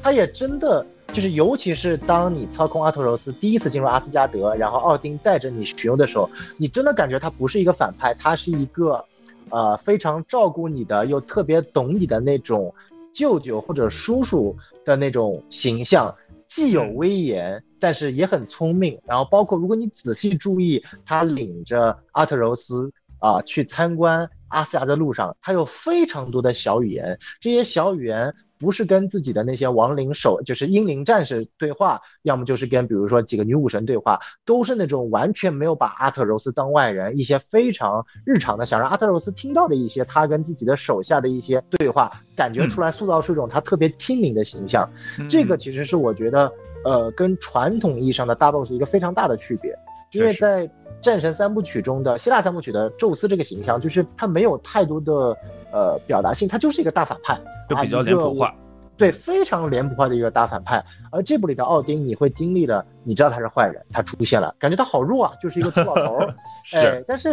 [0.04, 9.04] 他也真的就是，尤其是当你操控阿特柔斯第一次进入阿斯加德，然后奥丁带着你巡游的时候，你真的感觉他不是一个反派，他是一个，
[9.50, 12.74] 呃，非常照顾你的，又特别懂你的那种
[13.14, 16.14] 舅舅或者叔叔的那种形象。
[16.52, 19.00] 既有威严，但是也很聪明。
[19.08, 27.18] 然后包括如果你仔细注意，他领着阿特柔斯啊去参观阿斯加的路上，他有非常多的小语言。
[27.40, 28.36] 这些小语言。
[28.62, 44.88] 不是跟自己的那些亡灵手，就是英灵战士对话，要么就是跟比如说几个女武神对话，都是那种完全没有把阿特柔斯当外人，一些非常日常的，想让阿特柔斯听到的一些他跟自己的手下的一些对话，感觉出来塑造出一种他特别亲民的形象。
[45.28, 46.52] 这个其实是我觉得，
[46.86, 49.76] 呃，跟传统意义上的大 boss 一个非常大的区别，
[50.12, 50.69] 因为在
[51.02, 55.38] 战神三部曲中的希腊三部曲的宙斯这个形象，就是他没有太多的。
[55.74, 58.54] 呃，表达性，他就是一个大反派，就比较脸谱化，
[58.97, 60.84] 对，非常脸谱化的一个大反派。
[61.13, 67.30] 而这部里的奥丁，你会经历了，你知道他是坏人，他出现了，感觉他好弱啊，就是一个秃老头儿， 是，但是，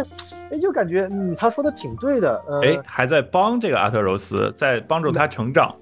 [0.49, 5.75] 哎，又感觉，嗯，他说的挺对的，哎，还在帮这个阿特柔斯，在帮助他成长，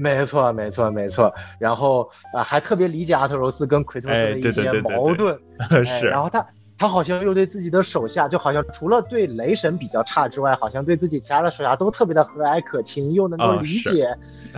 [0.00, 1.32] 没错，没错，没错。
[1.58, 5.38] 然后啊，还特别理解阿特柔斯跟奎托斯的一些矛盾，
[5.84, 6.44] 是，然后他。
[6.80, 14.08] 他好像又对自己的手下，就好像除了对雷神比较差之外，好像对自己其他的手下都特别的和蔼可亲，又能够理解，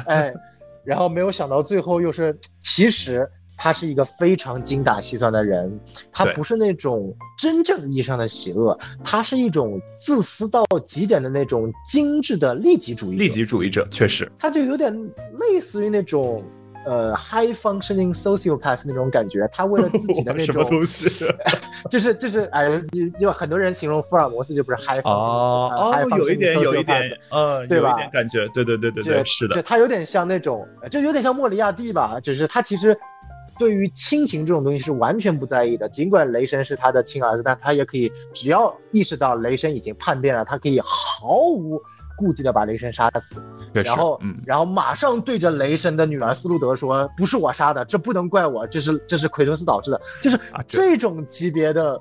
[0.06, 0.32] 哎，
[0.84, 3.28] 然后没有想到最后又是，其实
[3.62, 5.78] 他是一个非常精打细算的人，
[6.10, 14.92] 他不是那种真正意义上的邪恶，他是一种自私到极点的那种精致的利己主义，利己主义者，确实，他就有点
[15.38, 16.42] 类似于那种。
[16.84, 21.08] 呃，high functioning sociopath 那种感觉，他为了自己的 那种什么东西，
[21.88, 27.94] 就是就是哎，就就很多人形容福尔摩斯就不是 high function 哦哦，有一点有一点，嗯，对吧？
[28.12, 32.98] 感觉对对对对对，是的，就他有点像那种，就有点像莫里亚蒂吧，只是他其实
[33.62, 35.88] 对于亲情这种东西是完全不在意的。
[35.88, 41.80] 尽管雷神是他的亲儿子，但他也可以只要意识到雷神已经叛变了，他可以毫无。
[42.14, 51.98] 顾忌的把雷神杀死，然后，然后马上对着雷神的女儿斯路德说：“不是我杀的，这不能怪我，这是这是奎托斯导致的。”就是这种级别的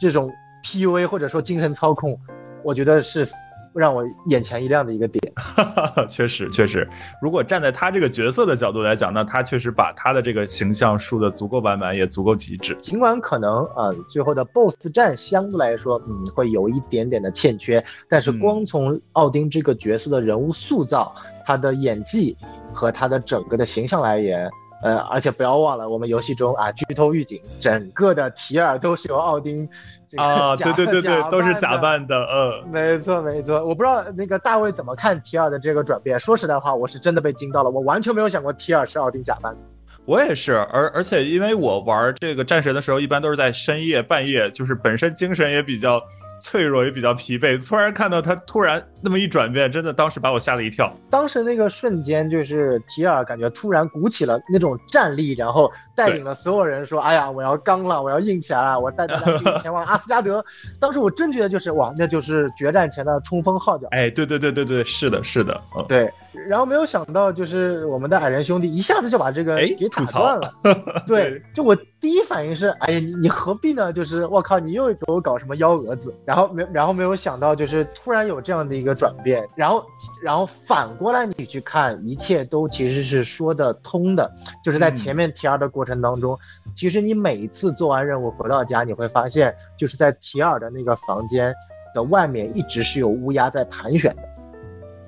[0.00, 0.32] 这种
[0.64, 2.18] PUA 或者说精神操控，
[2.64, 3.28] 我觉得是
[3.76, 5.32] 让我眼前一亮的一个点。
[6.08, 6.88] 确实确实，
[7.20, 12.76] 如果站在他这个角色的角度来讲，那他确实把他的这个形象树的足够完满，也足够极致。
[12.80, 22.36] 尽管可能啊，最后的 BOSS 战相对来说，嗯，会有一点点的欠缺，但是光从奥丁这个角色的人物塑造，他的演技
[22.72, 24.50] 和他的整个的形象来言。
[24.86, 29.68] 呃，而且不要忘了，我们游戏中啊，剧透预警，整个的提尔都是由奥丁
[30.16, 33.66] 啊，对对对对，都是假扮的，嗯，没错没错。
[33.66, 36.16] 我不知道那个大卫怎么看提尔的这个转变。
[36.20, 39.58] 说实在话，我是真的被惊到了，我完全没有想过提尔是奥丁假扮的。
[40.04, 46.00] 我也是，而而且因为我玩这个战神的时候，一般都是在深夜半夜，就是本身精神也比较。
[46.38, 50.92] 脆弱也比较疲惫，突然看到他突然那么一转变，真的当时把我吓了一跳。
[51.10, 60.44] 当时那个瞬间，就是提尔感觉突然鼓起了那种战力，然后带领了所有人说：“哎呀，我要刚了，我要硬起来了，我带大家前往阿斯加德。”
[60.80, 63.88] 当时我真觉得就是哇，那就是决战前的冲锋号角。
[63.90, 66.10] 哎，对对对对对，是的，是的，嗯对。
[66.48, 70.52] 然后没有想到，就是我们的矮人兄弟一下子就把这个给打断了。
[71.08, 71.74] 对，就我
[72.06, 73.92] 第一反应是：哎呀，你你何必呢？
[73.92, 76.14] 就是我靠，你又给我搞什么幺蛾子？
[76.24, 79.84] 然后没，然后没有想到，就是突然有这样的一个转变，然后，
[80.22, 84.32] 然后反过来你去看，一切都其实是说得通的。
[84.62, 86.38] 就是在前面 T 二的过程当中，
[86.76, 91.52] 其实你每一次做完任务回到家，你会发现，就是在 T 二的那个房间
[91.92, 94.22] 的外面一直是有乌鸦在盘旋的。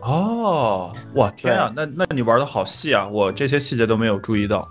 [0.01, 4.69] 哦，哇，天啊，那那你玩的好细啊，我这些细节都没有注意到。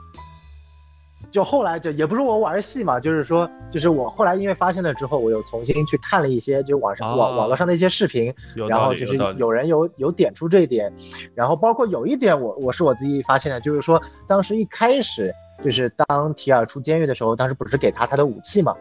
[1.29, 8.33] 就后来就也不是我玩戏嘛，就是说，就是我后来因为发现了之后，我又重新去看了一些就网上网网络上的一些视频，
[8.67, 10.91] 然后就是有人有有点出这一点，
[11.35, 15.33] 然后包括有一点我我是我自己发现的，就是说当时一开始
[15.63, 18.75] 就是当提尔出监狱的时候，当时不是给他他的武器嘛，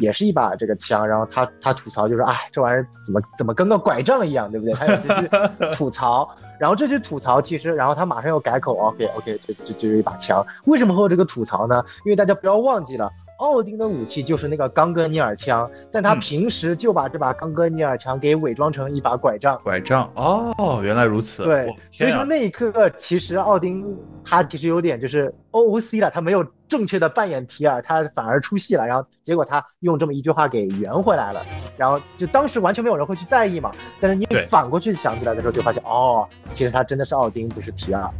[0.00, 4.74] 也是一把这个枪，然后他他吐槽就是哎这玩意儿怎么怎么跟个拐杖一样，对不对？
[4.74, 5.28] 他有这句
[5.74, 6.28] 吐槽。
[6.58, 10.46] 然后这句吐槽，其实，然后他马上又改口，OK OK，这这这是一把枪。
[10.66, 11.84] 为什么会有这个吐槽呢？
[12.04, 13.10] 因为大家不要忘记了，
[13.42, 19.58] 奥丁的武器就是那个冈格尼尔枪，但他平时就把这把冈格尼尔枪给伪装成一把拐杖。
[19.64, 21.42] 拐杖哦，原来如此。
[21.42, 23.84] 对，所以说那一刻，其实奥丁
[24.24, 26.46] 他其实有点就是 OOC 了，他没有。
[26.72, 31.44] 正确的扮演提尔，他反而出戏了，然后结果他用这么一句话给圆回来了，
[31.76, 38.10] 然后就当时完全没有人会去在意嘛，但是你反过去想起来的时候，就发现哦，其实他真的是奥丁，不是提尔。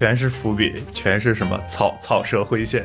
[0.00, 2.82] 全是伏笔，全是什么草草蛇灰线，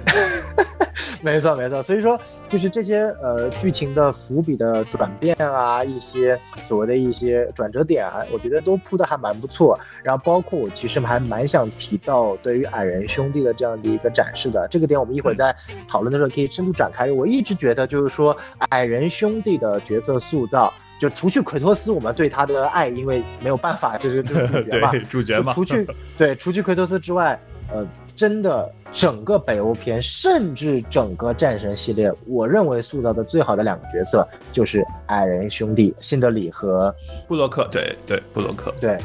[1.23, 1.81] 没错没错。
[1.81, 9.79] 所以说，就是这些呃剧情的伏笔的转变啊，一些所谓的一些转折点啊，我觉得都铺的还蛮不错。
[10.03, 15.55] 然后包括我其实还蛮想提到对于矮人兄弟的这样的一个展示的，这个点我们一会儿在
[15.87, 17.09] 讨论的时候可以深度展开。
[17.09, 18.35] 我一直觉得就是说
[18.71, 20.73] 矮人兄弟的角色塑造。
[20.99, 25.53] 就除去奎托斯，我们对他的爱，因为没有办法，这是这是主角嘛， 主角嘛。
[25.53, 27.39] 除去 对，除去奎托斯之外，
[27.71, 36.93] 呃，真的整个北欧篇，甚至整个战神系列，我认为塑造的最好的两个角色就是矮人兄弟辛德里和
[37.27, 37.67] 布洛克。
[37.71, 38.73] 对对，布洛克。
[38.79, 38.97] 对。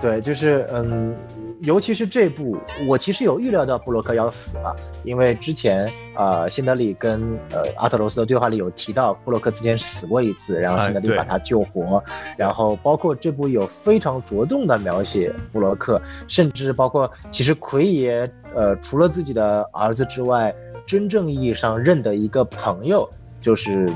[0.00, 1.14] 对，就是嗯，
[1.62, 12.02] 尤其是这部，我其实有预料到布洛克要死了，因为之前呃，辛德里跟呃阿特罗斯的对话里有提到布洛克之前死过一次，然后辛德里把他救活，
[12.36, 20.54] 然后包括这部有非常着重的描写布洛克，甚至包括其实奎爷呃除了自己的儿子之外，
[20.84, 23.08] 真正意义上认的一个朋友
[23.40, 23.88] 就是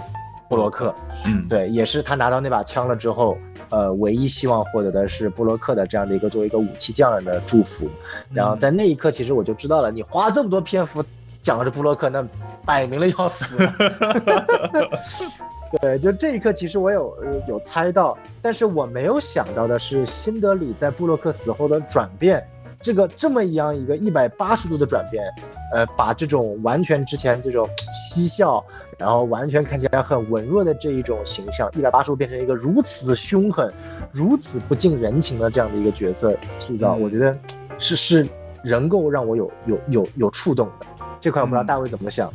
[0.48, 0.94] 布洛克，
[1.26, 3.36] 嗯，对，也是他拿到那把枪了之后。
[3.70, 7.86] 呃，唯一希望获得的是布洛克的这样的一个作为一个武器匠人的祝福，
[8.32, 11.04] 然后在那一刻，其实我就知道了，你花这么多篇幅
[11.42, 12.26] 讲的是布洛克，那
[12.64, 13.44] 摆明了要死。
[15.82, 17.14] 对，就这一刻，其实我有
[17.46, 22.42] 有猜到，但是我没有想到的是，辛德里在布洛克死后的转变。
[22.80, 25.24] 这个这么一样一个一百八十度的转变，
[25.74, 28.64] 呃，把这种完全之前这种嬉笑，
[28.98, 33.72] 然后完全看起来很文弱的这一种形象，一百八十度变成一个如此凶狠、
[34.12, 37.38] 如此不近人情的这样的一个角色塑造，我觉得
[37.78, 38.26] 是是
[38.64, 40.86] 能够让我有有有有触动的。
[41.20, 42.28] 这块，我不知道大卫怎么想。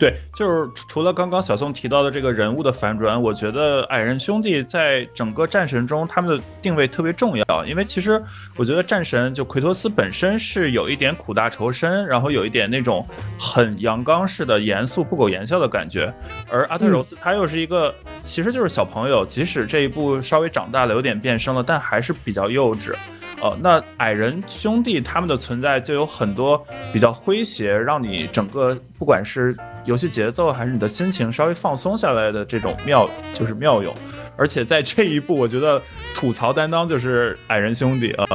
[0.00, 8.18] 对，就是除了刚刚小宋提到的这个人物的反转，我觉得矮人兄弟在整个战神中他们的定位特别重要，因为其实
[8.56, 13.06] 我觉得战神就奎托斯本身是有一点苦大仇深，然后有一点那种
[13.38, 16.10] 很阳刚式的严肃不苟言笑的感觉，
[16.50, 22.94] 而阿特柔斯他又是一个其实就是小朋友，即使这一部稍微长大了有点变声了，但还是比较幼稚。
[23.42, 26.62] 呃，那矮人兄弟他们的存在就有很多
[26.92, 33.94] 比较诙谐，让你整个不管是游戏节奏还是你的心情稍微放松下来的这种妙，就是妙用。
[34.36, 35.80] 而且在这一步，我觉得
[36.14, 38.26] 吐槽担当就是矮人兄弟啊。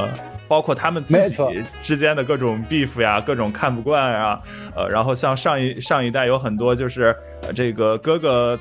[0.48, 4.40] 包括他们自己之间的各种 beef 呀，各种看不惯啊，
[4.76, 7.12] 呃，然后像上一上一代有很多就是
[7.52, 8.56] 这个哥哥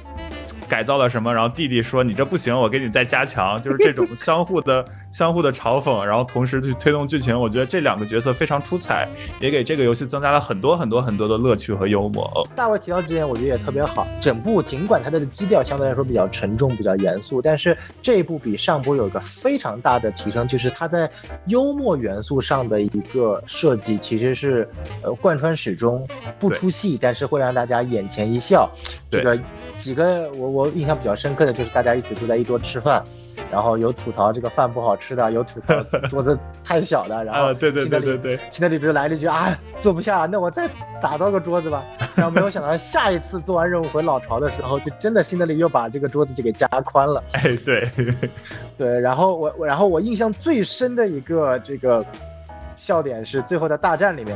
[0.68, 7.39] 改造了什么，然后弟弟说你这不行，我给你再加强，就是这种相互的 相互的嘲讽，然后同时去推动剧情。
[7.39, 9.07] 我觉得这两个角色非常出彩，
[9.39, 12.47] 也给这个游戏增加了很多很多很多的乐趣和幽默。
[12.55, 14.07] 大卫提到这点，我觉得也特别好。
[14.20, 21.07] 整部尽管它的基调相对来说比较沉重、比较严肃，但是这一部比上部有一个非常大的提升，就是它在
[21.45, 21.76] 幽。
[21.76, 24.66] 默元素上的一个设计，其实是
[25.03, 26.07] 呃贯穿始终，
[26.39, 28.72] 不出戏，但是会让大家眼前一笑。
[29.11, 29.38] 这个
[29.76, 33.03] 几个我我印象比较深刻的就是大家一起坐在一桌吃饭。
[33.51, 35.76] 然后有吐槽这个饭不好吃的，有吐槽
[36.10, 40.68] 桌子太小的，然后对对对对对，新的里不是来了一句啊坐不下，那我再
[41.01, 41.84] 打造个桌子吧。
[42.16, 47.24] 然后没有想到 下一次做完任务回老巢的时候，就真的新的里又把这个桌子就给加宽了。
[47.34, 47.89] 哎，对
[48.76, 52.03] 对，然后我我然后我印象最深的一个这个
[52.76, 54.36] 笑点是最后的大战里面。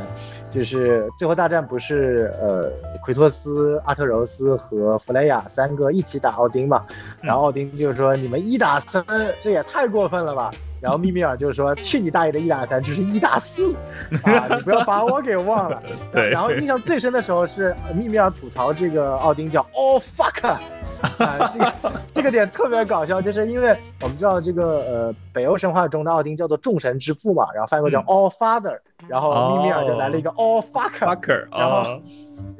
[0.50, 2.70] 就是最后大战不是呃
[3.04, 6.84] 奎托斯、阿特柔斯和弗雷亚三个一起打奥丁嘛？
[7.20, 9.04] 然后奥丁就是说你们一打三，
[9.40, 10.50] 这也太过分了吧？
[10.80, 13.74] 然后密米尔就是说去你大爷的一打三，这是一打四
[14.22, 14.46] 啊！
[14.56, 15.82] 你不要把我给忘了。
[16.12, 16.30] 对。
[16.30, 20.56] 然后印象最深的时候是密米尔吐槽这个奥丁叫 All fuck。
[21.18, 21.72] 啊，这个
[22.12, 28.78] 这个点特别搞笑，就是因为我们知道这个呃北欧神话中的奥丁叫做众神之父嘛，然后翻译过叫 All Father，
[29.08, 32.02] 然后密米尔就来了一个 All Fucker，然后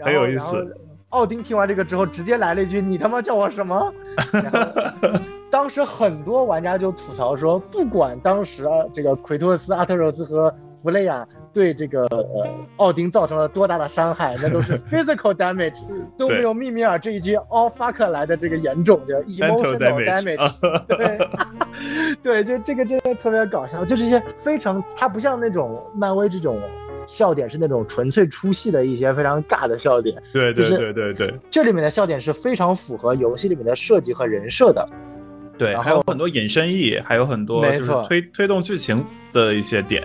[0.03, 0.75] 很有意思。
[1.11, 3.93] 奥丁听完这个之后，直接来了一句：“你他妈叫我什么？”
[5.51, 11.27] 当时很多玩家就吐槽说，不管当时啊这个奎托斯、阿特柔斯和弗雷亚。
[11.53, 15.83] 对这个呃奥丁造成了多大的伤害，那都是 physical damage，
[16.17, 20.53] 都没有密米尔这一句 all fuck 来的这个严重，叫 emotional damage。
[20.87, 21.19] 对，
[22.23, 26.57] 对，就这个真的特别搞笑，就是一些非常，它不像那种漫威这种
[27.05, 30.23] 笑点是那种纯粹出戏的一些非常尬的笑点。
[30.33, 34.89] 对对对对对，这里面的笑点是非常符合游戏里面的设计和人设的。
[35.61, 40.03] 对，还有很多引申意，还有很多就是推推动剧情的一些点。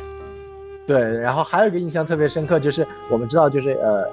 [0.85, 4.05] 对，然后还有一个印象特别深刻，就是我们知道，就是呃，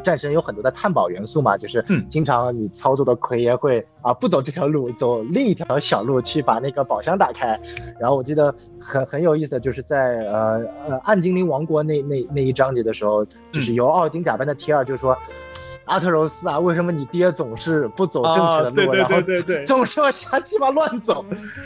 [0.00, 7.58] 战神有很多的探宝元素嘛，就是经常你操作的奎爷会啊不走这条路，走另一条小路去把那个宝箱打开。
[7.98, 15.18] 然后我记得很很有意思的就是在呃呃暗精灵王国那那那一章节的时候，就是由奥丁假扮的提尔就说。
[15.90, 19.16] 阿特柔斯啊，为什么你爹总是不走正确的路，然后
[19.66, 21.24] 总是要瞎鸡巴乱走，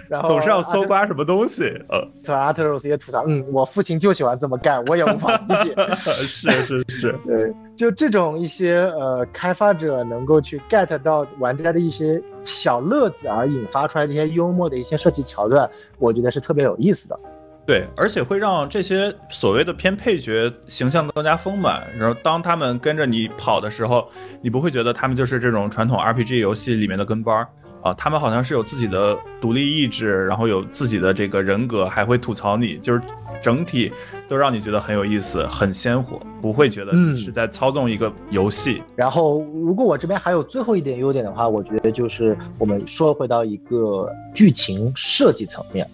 [0.09, 1.65] 然后总是要搜刮什么东西？
[1.91, 5.75] 呃，对，阿特柔斯也吐槽，嗯，我父亲就喜欢这么干，我也无法理解。
[5.97, 15.69] 是 是是， 对，就这种一些呃，开发者能够去 get 到玩家的一些小乐子而引发出来这些幽默的一些设计桥段，
[15.99, 17.21] 我觉得是特别有意思的。
[17.67, 21.83] 对，而且会让这些所谓的偏配角形象更加丰满。
[21.99, 24.11] 然后当他们跟着你跑的时候，
[24.43, 27.49] 你不会觉得他们就是这种传统 RPG 游戏里面的跟班儿
[27.83, 33.01] 啊，他们好像是有自己的独立意志，然后有自己的这个人格，还会吐槽你，就是。
[33.43, 33.93] 整体
[34.27, 38.83] 都让你觉得很有意思，很鲜活，不会觉得是在操纵一个游戏。
[38.95, 45.89] 然后，如果我这边还有最后一点优点的话，我觉得就是我们说回到一个剧情设计层面，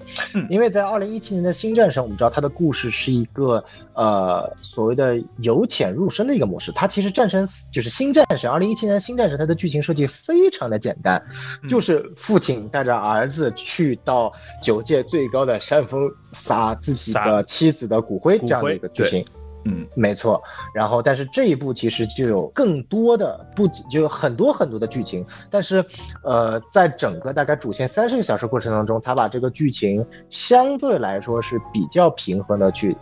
[0.49, 3.63] 因为在二零一七年的新战神，我们知道它的故事是一个
[3.95, 6.73] 呃所谓的由浅入深的一个模式。
[6.73, 11.23] 它其实战神就是新战神，二零一七年新战神，它的剧情设计非常的简单，
[11.69, 17.41] 就是父亲带着儿子去到九界最高的山峰撒自己的。
[17.45, 19.25] 妻子的骨灰这样的一个剧情，
[19.65, 20.43] 嗯，没错。
[20.73, 25.25] 然后，但是这一部其实就有更多的，不仅就有很多很多的剧情。
[25.51, 25.85] 但是，
[26.25, 32.97] 呃，在整个大概主线三十个小时过程当中，他把这个剧情相对来说是比较平衡的去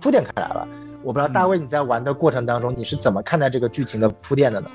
[0.00, 0.68] 铺垫开来了。
[1.02, 4.70] 我不知道大卫你在玩的过程当中你是怎么看待这个剧情的铺垫的呢？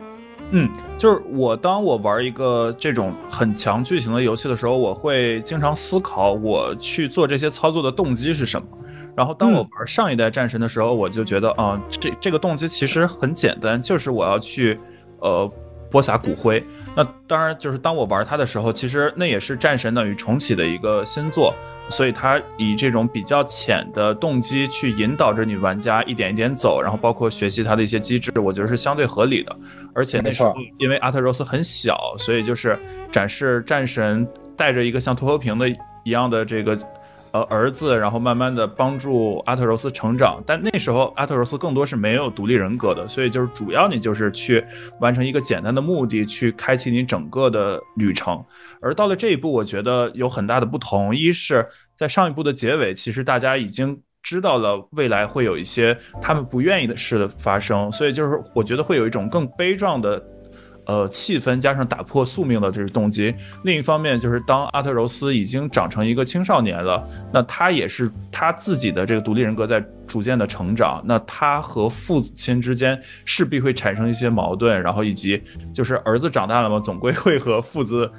[0.51, 8.67] 嗯，就是我当我玩一个这种很强剧情的游戏的时候，我会经常思考我去做这些操作的动机是什么。
[9.15, 14.79] 然后当我玩上一代战神的时候，我就觉得啊，这这个动机其实很简单，就是我要去，
[15.19, 15.51] 呃，
[15.91, 16.63] 播撒骨灰。
[16.95, 21.53] 那当然就是当我玩它的时候，其实那也是战神等于重启的一个新作，
[21.89, 29.55] 所以它以这种比较浅的动机去引导着你玩家一点一点走，然后包括学习它的一些机制，我觉得是相对合理的。
[29.93, 32.77] 而且那时候因为阿特柔斯很小，所以就是
[33.11, 35.69] 展示战神带着一个像拖油瓶的
[36.03, 36.75] 一样的这个。
[37.33, 40.41] 呃儿子，然后慢慢的帮助阿特柔斯成长。
[40.45, 44.63] 但那时候阿特柔斯更多是没有独立人格的，所以就是主要你就是去
[44.99, 48.43] 完成一个简单的目的，去开启你整个的旅程。
[48.79, 51.15] 而到了这一步，我觉得有很大的不同。
[51.15, 51.67] 一是
[51.97, 60.23] 在上一部的结尾，其实大家已经知道了未来会有一些他们不愿意的事的发生，所以就是我觉得会有一种更悲壮的。
[60.85, 63.33] 呃，气氛加上打破宿命的这个动机。
[63.63, 71.01] 另一方面，就是当阿特柔斯已经长成一个青少年了，那他也是他自己的这个独立人格在逐渐的成长。
[71.05, 75.41] 那他和父亲之间势必会产生一些矛盾，然后以及
[75.73, 78.09] 就是儿子长大了嘛，总归会和父子，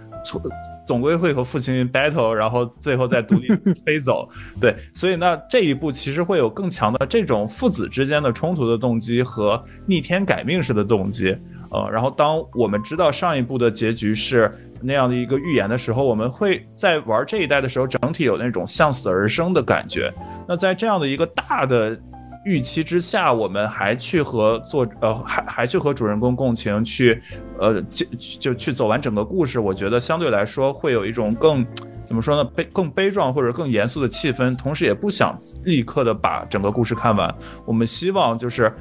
[0.87, 3.49] 总归会和父亲 battle，然后最后再独立
[3.85, 4.29] 飞走。
[4.61, 11.37] 对，所以那这一步其实会有更强的这种父子之间的冲突的动机和逆天改命式的动机。
[11.71, 14.51] 呃，然后当我们知道上一部的结局是
[14.81, 20.13] 那样的一个预言的时候，我们会在玩这一代的时候，整体有那种向死而生的感觉。
[20.47, 21.99] 那在这样的一个大的
[22.45, 27.21] 预期之下，我们还去和作呃还还去和主人公共情，去
[27.59, 28.07] 呃就
[28.41, 31.67] 就去走完整个故事，我觉得相对来说会有一种更
[32.05, 37.35] 怎么说呢悲更悲壮或者更严肃的气氛，同时也不想立刻的把整个故事看完。
[37.65, 38.73] 我们希望就是。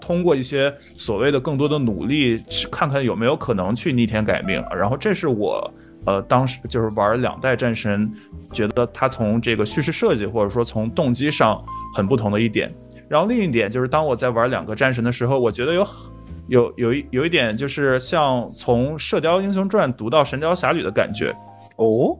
[0.00, 4.64] 通过一些所谓的更多的努力，去看看有没有可能去逆天改命。
[4.74, 5.70] 然后这是我，
[6.06, 8.10] 呃，当时就是玩两代战神，
[8.50, 11.62] 觉得他从这个叙事设计或者说从动机上
[11.94, 12.72] 很不同的一点。
[13.08, 15.86] 然后另一点就是，当我在玩两个战神的时候，我觉得有
[16.48, 21.34] 有有一有一点就是像从《射雕英雄传》读到《神雕侠侣》的感觉。
[21.76, 22.16] 哦。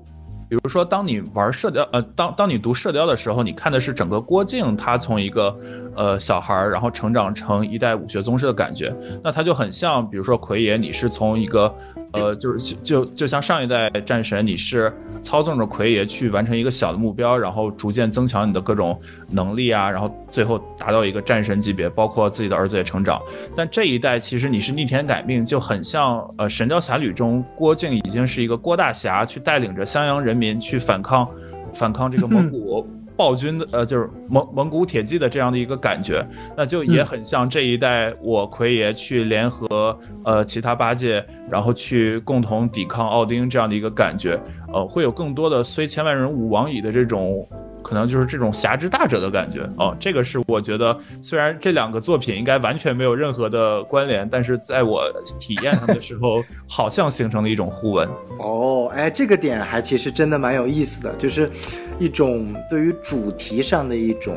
[0.48, 5.54] 比如说，当你玩射雕，呃，当当你读射雕的时候，你看的是整个郭靖他从一个
[5.94, 11.74] 呃小孩儿，然后成长成一代武学宗师的感觉，那他就很像，比如说奎爷，你是从一个。
[12.12, 14.90] 呃，就是就就像上一代战神，你是
[15.20, 18.98] 操纵着奎爷去完成一个小的目标，然后逐渐增强你的各种
[19.30, 23.20] 能力啊，然后最后达到一个战神级别，包括自己的儿子也成长。
[23.54, 31.28] 但这一代其实你是逆天改命，就很像呃《神雕侠侣》中郭靖已经是一个郭大侠，去带领着襄阳人民去反抗
[31.74, 32.86] 反抗这个蒙古。
[33.18, 36.24] 暴君的呃，就是蒙蒙古铁骑的这样的一个感觉，
[36.56, 44.40] 那就也很像这一代我奎爷去联合呃其他八戒，然后去共同抵抗奥丁这样的一个感觉，
[44.72, 47.44] 呃，会有更多的虽千万人吾往矣的这种。
[47.88, 58.06] 可能就是这种侠之大者的感觉哦，这个是我觉得，虽然这两个作品应该完全没有任何的关联，但是在我体验它的时候，好像形成了一种互文。
[58.40, 61.50] 哦，哎，这个点还其实真的蛮有意思的，就是
[61.98, 64.36] 一种对于主题上的一种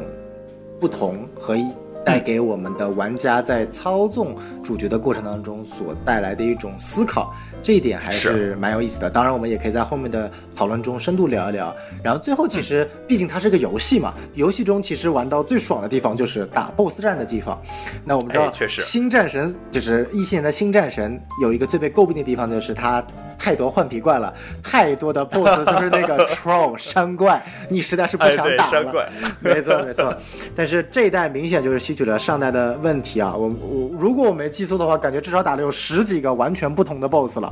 [0.80, 1.58] 不同和
[2.06, 4.34] 带给我们的玩家在操纵
[4.64, 7.34] 主角的过程当中所带来的一种思考。
[7.64, 11.76] 这一点还是蛮有意思的，当然我们也可以在后面的讨论中深度聊一聊。
[12.04, 17.62] 然后最后，其实毕竟它是个游戏嘛，游戏中其实玩到最爽的地方就是打 BOSS 战的地方。
[18.04, 18.52] 那我们知道，
[18.82, 23.06] 新战神就是一七年的新战神，有一个最被诟病的地方就是它。
[23.42, 24.32] 太多换皮怪了，
[24.62, 29.10] 太多的 BOSS 就是那个 Troll 山怪，你实在是不想打了。
[29.42, 30.16] 没错没错，
[30.56, 33.34] 但是这一代明显就是吸取了上代的问题啊。
[33.36, 37.52] 我我如果我没记错的话，感觉至少打了有十几个完全不同的 BOSS 了，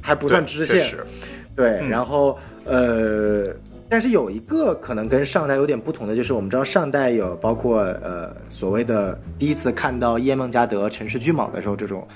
[0.00, 0.96] 还不算支线。
[1.54, 3.54] 对，然后呃。
[3.88, 12.06] 但是有一个可能跟上代有点不同的，就是我们知道上代有包括呃所谓的第一次看到耶梦加德城市巨蟒的时候这种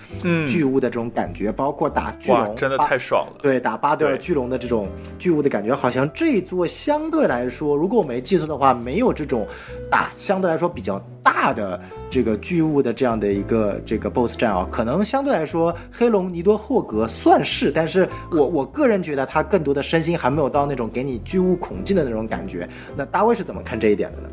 [0.46, 3.38] 巨物的这种感觉，包括打巨龙，真的太爽了。
[3.40, 9.46] 对，打巴德尔巨龙的这种巨物的感觉，好像这一座相对来说，如果我没记错的话，没有这种
[9.90, 11.80] 打相对来说比较大的。
[12.10, 22.68] 这个巨物的这样的一个这个 BOSS 战啊，可能相对来说黑龙尼多霍格算是，但是我我个人觉得他更多的身心还没有到那种给你巨物恐惧的那种感觉。
[22.96, 24.28] 那大卫是怎么看这一点的呢？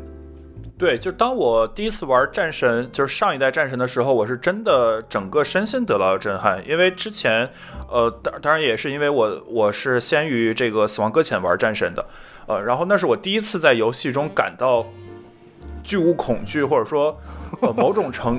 [0.76, 7.48] 对，就当我第一次玩战神，就是上一代战神的时候，我是真的整个身心得到了震撼，因为之前，
[7.88, 12.04] 呃，当当然也是因为我我是先于这个死亡搁浅玩战神的，
[12.48, 14.84] 呃，然后那是我第一次在游戏中感到
[15.88, 17.18] 巨无恐惧，或者说。
[17.62, 18.38] 呃， 某种程，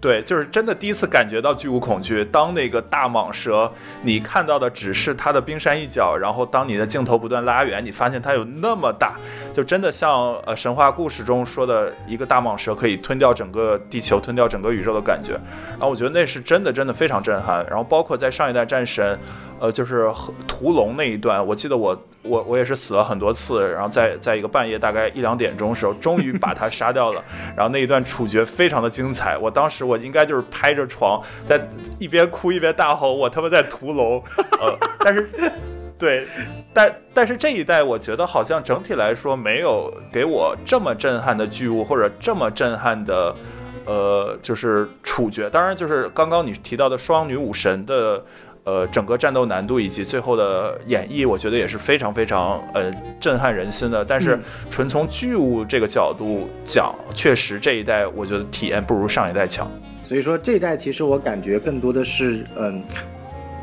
[0.00, 2.24] 对，就是真的第一次感觉到巨无恐惧。
[2.24, 3.70] 当那个大蟒蛇，
[4.02, 9.14] 你看到的只是它的冰山一角，然后当你的镜头不断拉远，你发现它有那么大，
[9.52, 15.32] 就真的像呃神话故事中说的一个大蟒蛇可以吞掉整个地球、吞掉整个宇宙的感觉。
[15.72, 17.62] 然后我觉得那是真的，真的非常震撼。
[17.68, 19.18] 然后包括在上一代战神。
[19.58, 20.10] 呃，就是
[20.46, 27.22] 屠龙那一段，我记得我我我也是死了很多次，然后在在一个半夜大概一两点钟的时候，终于把他杀掉了。
[27.56, 31.60] 然后那一段处决非常的精彩，我当时我应该就是拍着床，在
[31.98, 34.22] 一边哭一边大吼，我他妈在屠龙。
[34.60, 35.28] 呃，但是
[35.98, 36.26] 对，
[36.74, 43.34] 但但是这一代我觉得好像整体来说没有给我这么震撼的剧物或者这么震撼的，
[43.86, 45.48] 呃，就是处决。
[45.48, 48.22] 当然，就是刚刚你提到的双女武神的，
[48.66, 54.04] 呃，整个战斗难度以及最后的演绎，我觉得也是非常非常呃震撼人心的。
[54.04, 54.38] 但是
[54.68, 59.70] 纯从剧务这个角度讲，确实这一代我觉得体验不如上一代强。
[60.02, 62.82] 所以说这一代其实我感觉更多的是嗯。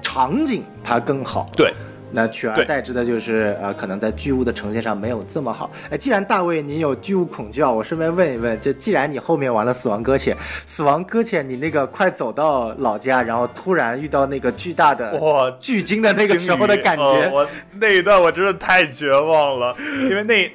[0.06, 1.74] 场景它更好，对，
[2.14, 5.72] 那取而代之的就是呃，可能在巨物的呈现上没有这么好。
[5.89, 10.38] 哎，既然大卫你有巨物恐惧啊，我顺便问一问，就既然你后面玩了死亡搁浅，
[10.68, 17.47] 死亡搁浅你那个快走到老家，然后突然遇到那个巨大的哇巨鲸的那个时候的感觉，我
[17.80, 20.51] 那一段我真的太绝望了，因为那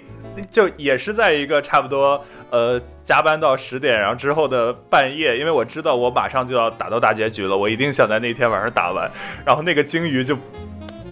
[0.49, 2.23] 就也是在一个差不多。
[2.51, 9.11] 呃，加班到十点，然后之后的半夜，因为我知道我马上就要打到大结局了，我一定想在那天晚上打完。
[9.45, 10.35] 然后那个鲸鱼就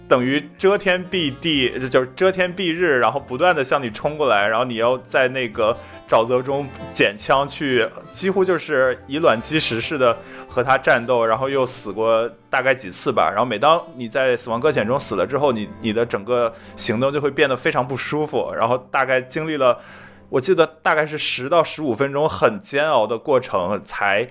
[0.07, 5.77] 等于遮天蔽地，就是遮天蔽日，然后不断的向你冲过来，然后你要在那个
[6.07, 13.29] 沼泽中捡枪去，几乎就是以卵击石似的和他战斗，然后又死过大概几次吧。
[13.29, 19.77] 然后每当你在死亡搁浅中死了之后，你你的整个行动就会变得非常不舒服，然后大概经历了。
[20.29, 24.27] 我记得大概是十到十五分钟很煎熬的过程才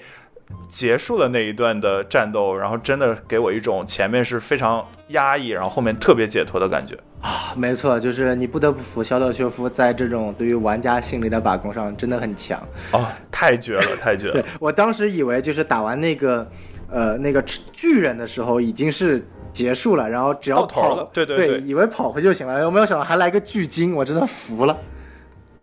[0.68, 7.54] 结束了那一段的战斗，然后真的给我一种前面是非常压抑，然后后面特别解脱的感觉啊！
[7.56, 12.60] 没错，就是你不得不服小岛秀夫在这种对于玩家心理的把控上真的很强
[12.92, 13.12] 啊！
[13.30, 14.32] 太绝了，太绝了！
[14.42, 16.46] 对我当时以为就是打完那个
[16.90, 17.42] 呃那个
[17.72, 23.96] 巨人的时候已经是结束了，然后只要跑，对对对，以为跑回就行了，有没有想到还来个巨鲸？
[23.96, 24.76] 我真的服了。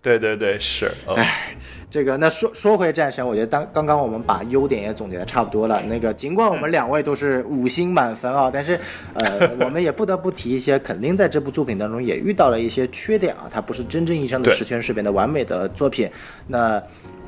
[0.03, 1.55] 对对对，是，哎，
[1.89, 5.81] 这个那说说回战神，我觉得当刚刚我们把优点也总结的差不多了。
[5.87, 8.77] 那个尽管我们两位都是五星满分啊，但是
[9.13, 16.09] 呃，我们也不得不提一些，肯定在这部作品当中也遇到了一些缺点啊，它不是真正意义上的十全十美的完美的作品。
[16.47, 16.83] 那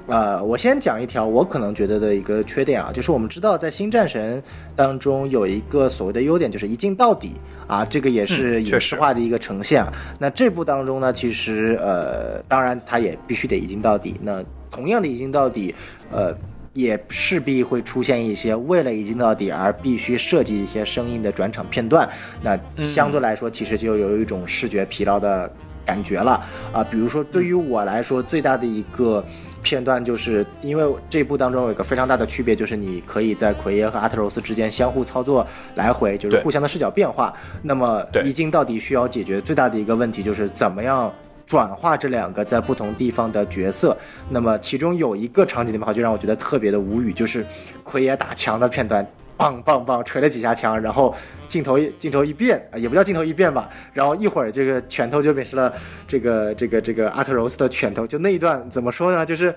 [0.07, 4.41] 呃，我先讲一条我可能觉得的一个缺点啊，就是我们知道在新战神
[4.75, 7.33] 当中有一个所谓的优点，就是一镜到底
[7.65, 9.83] 啊，这个也是影视化的一个呈现。
[10.19, 14.15] 那这部当中呢，其实呃，当然它也必须得一镜到底。
[14.21, 15.73] 那同样的一镜到底，
[16.11, 16.31] 呃，
[16.73, 22.07] 也势必会出现一些为了一镜到底而必须设计一些声音的转场片段。
[22.43, 25.51] 那相对来说，其实就有一种视觉疲劳的
[25.83, 26.83] 感觉了啊。
[26.83, 29.25] 比如说对于我来说，最大的一个。
[29.65, 37.33] 片段就是因为这部当中有一个非常大的区别，就是你可以在奎爷和阿特柔斯之间相互操作来回，就是互相的视角变化。
[37.63, 41.11] 那么一镜到底需要解决最大的一个问题，就是怎么样
[41.47, 43.97] 转化这两个在不同地方的角色。
[44.29, 47.43] 那么其中有一个场景的话，就让我觉得特别的无语，就是
[47.83, 49.03] 奎爷打墙的片段。
[49.37, 51.15] 棒棒棒，捶了几下墙，然后
[51.47, 55.73] 镜头镜头一变啊，也不叫镜头一变吧，然后一会儿这个拳头就变成了
[56.07, 59.25] 这个这个这个阿特柔斯的拳头，就那一段怎么说呢？
[59.25, 59.53] 就是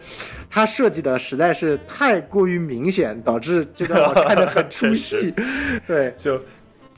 [0.51, 5.35] 他设计的实在是太过于明显，导致这段我看着很出戏。
[5.87, 6.41] 对，就。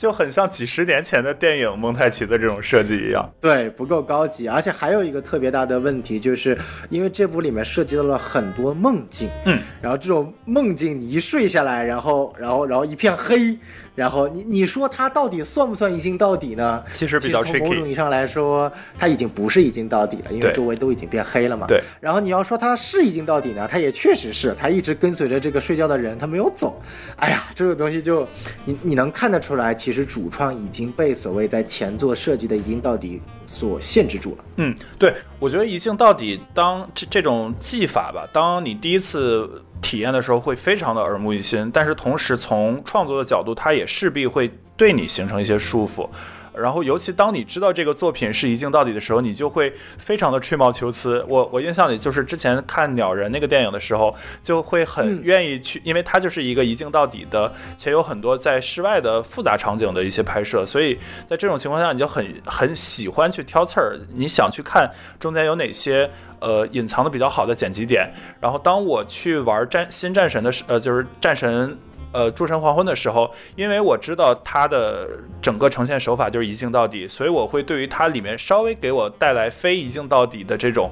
[0.01, 6.57] 就很像几十年前的电影蒙太奇的这种设计一样，对，不够高级，而且还有一个特别大的问题，就是
[6.89, 13.55] 因为这部里面涉及到了很多梦境，嗯，然后这种梦境你一睡下来，然后，然后，然后一片黑。
[13.95, 16.83] 然后你你说它到底算不算一镜到底呢？
[16.91, 21.67] 其实比较从某种意义上来说，它已经不是一镜到底了，因为周围都已经变黑了嘛。
[21.67, 21.83] 对。
[22.01, 26.81] 然后你要说它是一镜到底呢，它也确实是，他一直跟随着这个睡觉的人，他没有走。
[27.17, 28.27] 哎呀，这个东西就
[28.65, 34.45] 你你能看得出来，其实主创已经被所谓在前作设计的一镜到底所限制住了。
[34.57, 39.63] 嗯，对，我觉得一镜到底当这这种技法吧，当你第一次。
[39.81, 46.09] 体验的时候会非常的耳目一新，但是同时从创作的角度，它也势必会对你形成一些束缚。
[46.53, 51.25] 然后，尤其当你知道这个作品是一镜到底的时候，你就会非常的吹毛求疵。
[51.29, 54.13] 我我印象里就是之前看鸟人那个电影的时候，
[54.43, 66.11] 就会很愿意去，因为它就是一个一镜到底的，且有很多在室外的复杂场景的一些拍摄，所以在这种情况下，你就很很喜欢去挑刺儿，你想去看中间有哪些。
[66.41, 68.11] 呃，隐藏的比较好的剪辑点。
[68.41, 71.77] 然后，当我去玩战新战神的时，呃，就是战神，
[72.13, 75.09] 呃，诸神黄昏的时候，因为我知道它的
[75.41, 80.91] 整个呈现手法就是一镜到底，所以我会对于它里面稍微给我带来非一镜到底的这种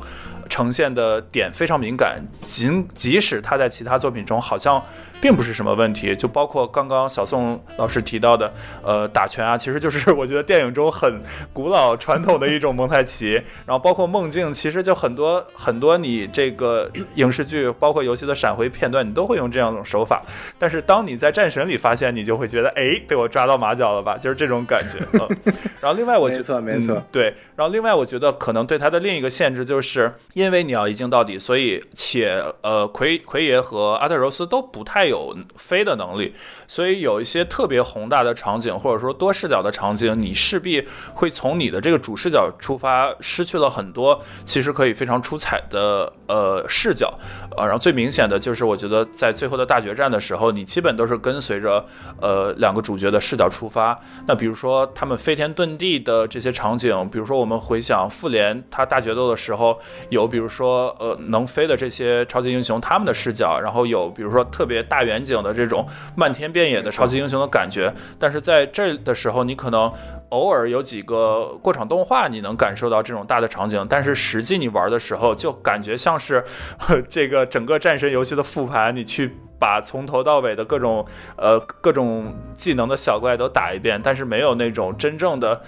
[0.48, 4.82] 呈现的点非常敏感，仅即使他在其他作品中好像。
[5.20, 8.52] 并不是什么问题，就包括刚刚小宋老师提到的，
[8.84, 11.20] 呃，打拳啊，其实就是我觉得电影中很
[11.52, 13.32] 古老传统的一种蒙太奇。
[13.66, 20.22] 然后包括梦境，其实就很多很多你这个 影视剧，包括游戏的闪回片段，你都会用这样一种手法。
[20.56, 24.16] 但是当你在战神里发现，你就会觉得，哎，被我抓到马脚了吧？
[24.16, 24.98] 就是这种感觉。
[25.82, 27.34] 然后另外我觉得，没错没错，对。
[27.56, 35.08] 然后另外我觉得可能对他的另一个限制，就是因为你要一镜到底，所以且呃奎奎爷和阿特柔斯都不太。
[35.08, 36.34] 有飞的能力，
[36.66, 47.12] 所以有一些特别宏大的场景，或者说多视角的场景，你势必会从你的这个主视角出发，失去了很多其实可以非常出彩的呃视角。
[47.56, 51.84] 呃，然后最明显的就是，我觉得在最后的大决战的时候，你基本都是跟随着
[52.20, 53.98] 呃两个主角的视角出发。
[54.28, 59.76] 那比如说他们飞天遁地的这些场景，比如说我们回想复联他大决斗的时候，
[60.10, 65.08] 有比如说呃能飞的这些超级英雄他们的视角，然后有比如说特别大。
[65.08, 69.90] 远景的这种漫天遍野的超级英雄的感觉，但是在这的时候，你可能
[70.30, 76.44] 偶尔有几个过场动画，你能感受到这种大的场景，但是实际你玩的时候，就感觉像是
[77.08, 81.06] 这个整个战神游戏的复盘，你去把从头到尾的各种
[81.36, 85.60] 呃各种技能的小怪都打一遍，但是没有那种真正的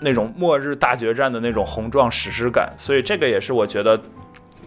[0.00, 4.00] 那种末日大决战的那种宏壮史诗感，所以这个也是我觉得。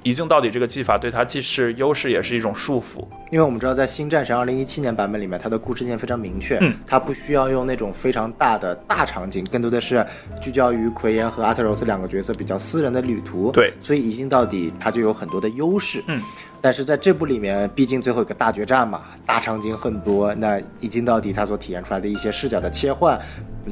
[0.04, 10.06] 一镜到底这个技法对它既是优势也是一种束缚，因为我们知道在《新战神》二零一七年版本里面，它的故事线非常明确，嗯，它不需要用那种非常大的大场景，更多的是
[10.41, 16.22] 聚焦于奎爷和阿特柔斯两个角色比较私人的旅途，对，所以一镜到底它就有很多的优势，嗯，
[16.62, 23.20] 但是在这部里面，毕竟最后一个大决战嘛，大场景很多，那一镜到底它所体现出来的一些视角的切换，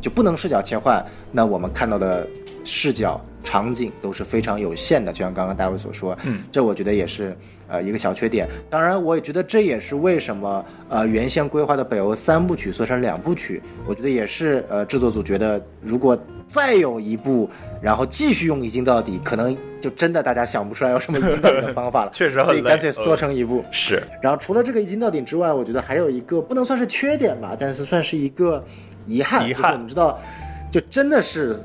[0.02, 2.28] 就不能视角切换，那我们看到的
[2.68, 3.20] 视角。
[3.44, 7.34] 场景都是非常有限的，就像刚刚大卫所说，嗯，这我觉得也是
[7.70, 8.46] 呃一个小缺点。
[8.70, 17.50] 当然，我也觉得这也是为什么呃原先规划的北欧三部曲缩成两部曲，我觉得也是呃制作组觉得如果再有一部，
[17.82, 23.64] 然后继续用一镜到底，可能就真的大家想不出来有什么一镜到底的方法了， 确实所以干脆缩成一部。
[23.72, 24.04] 是。
[24.22, 28.62] 然后除了这个一镜到底之外，我觉得还有一个不能算是缺点吧，但是算是一个
[29.06, 29.48] 遗憾。
[29.48, 29.72] 遗憾。
[29.72, 30.20] 我们知道，
[30.70, 31.56] 就真的是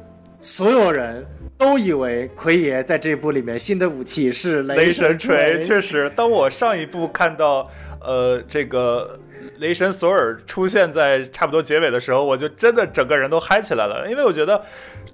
[0.42, 1.26] 所有人。
[1.58, 6.10] 都以为奎爷在这部里面新的武器是雷神锤，确实。
[6.16, 7.70] 当我上一部看到，
[8.00, 9.16] 呃，这个
[9.58, 14.62] 雷神索尔出现在差不多结尾的时候，我就真的整个人都嗨起来了，因为我觉得。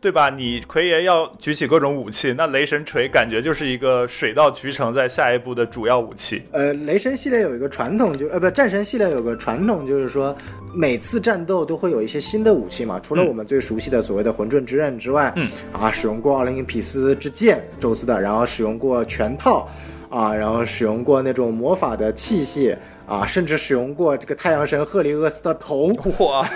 [0.00, 0.30] 对吧？
[0.30, 6.40] 你奎爷要举起各种武器，那雷神锤感觉就是一个水到渠成，在下一步的主要武器。
[6.52, 10.36] 呃，雷神系列有一个传统，就呃不，战神系列有个传统，就是说
[10.72, 13.00] 每次战斗都会有一些新的武器嘛。
[13.02, 19.68] 除了我们最熟悉的所谓的混沌之刃之外，嗯啊，使用过奥林匹斯之剑，宙斯的，然后使用过拳套，
[20.10, 22.76] 啊，然后使用过那种魔法的器械。
[23.08, 25.86] 啊，甚至使用过这个太阳神赫利厄斯的头，
[26.18, 26.46] 哇！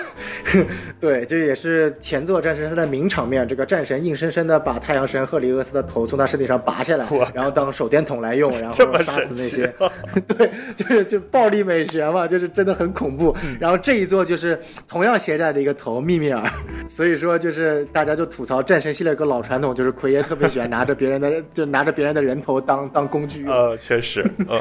[1.00, 3.48] 对，这也是前作战神三的名场面。
[3.48, 9.74] 这个战神硬生生的把太阳神赫利厄斯的头从他身体上拔下来，然后当手电筒来用， 然后杀死那些。
[10.28, 13.34] 对，就是就暴力美学嘛，就是真的很恐怖。
[13.58, 16.42] 然后这一座就是同样携带着一个头，密密尔。
[16.86, 23.50] 所以说，就是大家就吐槽战神系列有个老传统，就是奎爷特别喜欢拿着别人的，就拿着别人的人头当当工具用。
[23.50, 24.60] 呃，确实，嗯，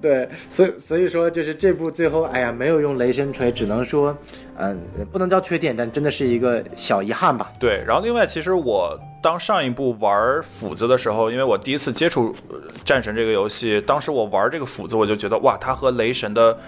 [0.00, 1.11] 对，所以所以。
[1.12, 4.16] 说就是这部最后，哎呀，没有用雷神锤，只能说，
[4.56, 4.78] 嗯，
[5.12, 7.52] 不能叫缺点，但真的是一个小遗憾吧。
[7.60, 12.34] 对，然后另外，其实我当上一部玩斧子的时候，因为我第一次接触
[12.82, 16.58] 战神这个游戏，当时我玩这个斧子，我就觉得哇，它和雷神的。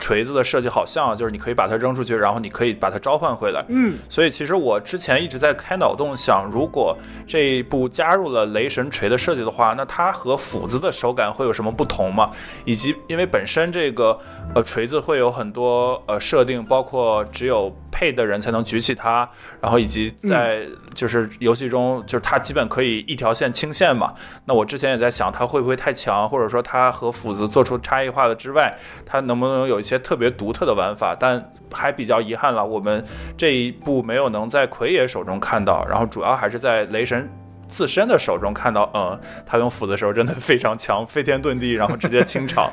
[0.00, 3.64] 锤子的设计好像就是你可以把它扔出去，然后你可以把它召唤回来。
[3.68, 6.96] 嗯，所以其实我之前一直在开脑洞，想如果
[7.26, 12.30] 这一部加入了雷神锤的设计的话，那它和斧子的手感会有什么不同吗？
[12.64, 14.18] 以及因为本身这个
[14.54, 19.28] 呃锤子会有很多呃设定，包括只有配的人才能举起它，
[19.60, 24.12] 然后以及在就是游戏中就是它基本可以一条线清线嘛。
[24.44, 28.76] 那我之前也在想，它会不会太强，或者说它和斧子做出差异化的之外，
[29.06, 30.00] 它能不能有一些。
[30.00, 33.04] 特别独特的玩法，但还比较遗憾了，我们
[33.36, 37.30] 这一部没有能在奎爷手中看到，然后主要还是在雷神
[37.68, 38.90] 自身的手中看到。
[38.94, 42.72] 嗯，他用斧子的时候真的非常强，飞天遁地，然后直接清场。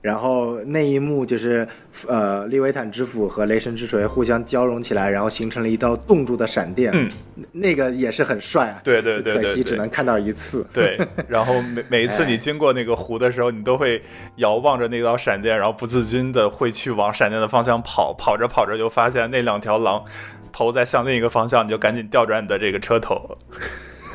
[0.00, 1.66] 然后那一幕就是，
[2.06, 6.92] 呃，利维坦之斧和雷神之锤互相交融起来，然后形成了一道冻住的闪电。
[6.94, 7.08] 嗯，
[7.50, 8.80] 那个也是很帅啊。
[8.84, 10.64] 对对对可惜只能看到一次。
[10.72, 10.96] 对，
[11.26, 14.00] 然后每每一次你经过那个湖的时候，你都会
[14.36, 18.14] 遥望着那道闪电，然后不自禁的会去往闪电的方向跑。
[18.16, 20.04] 跑着跑着就发现那两条狼
[20.52, 23.36] 头在向另一个方向，你就赶紧调转你的这个车头。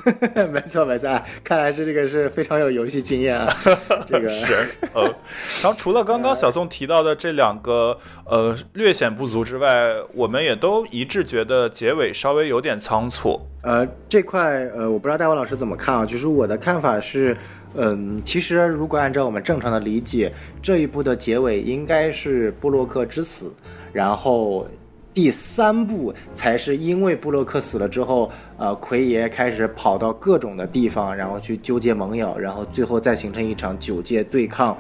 [0.52, 1.10] 没错没错，
[1.44, 3.54] 看来是这个是非常有游戏经验啊。
[4.06, 4.54] 这个是
[4.94, 5.04] 呃，
[5.62, 13.40] 然后除了刚刚小宋提到的这两个呃略显不足之外，我们也都一致觉得结尾稍微有点仓促。
[13.62, 16.06] 呃，这块呃，我不知道戴文老师怎么看啊？
[16.06, 17.36] 就是我的看法是，
[17.76, 23.54] 嗯，其实如果按照我们正常的理解，这一部的结尾应该是布洛克之死，
[23.94, 24.68] 然后。
[25.14, 34.76] 第三部才是因为布洛克死了之后，呃，奎爷开始跑到各种的地方，然后去纠结盟友，然后最后再形成一场九界对抗，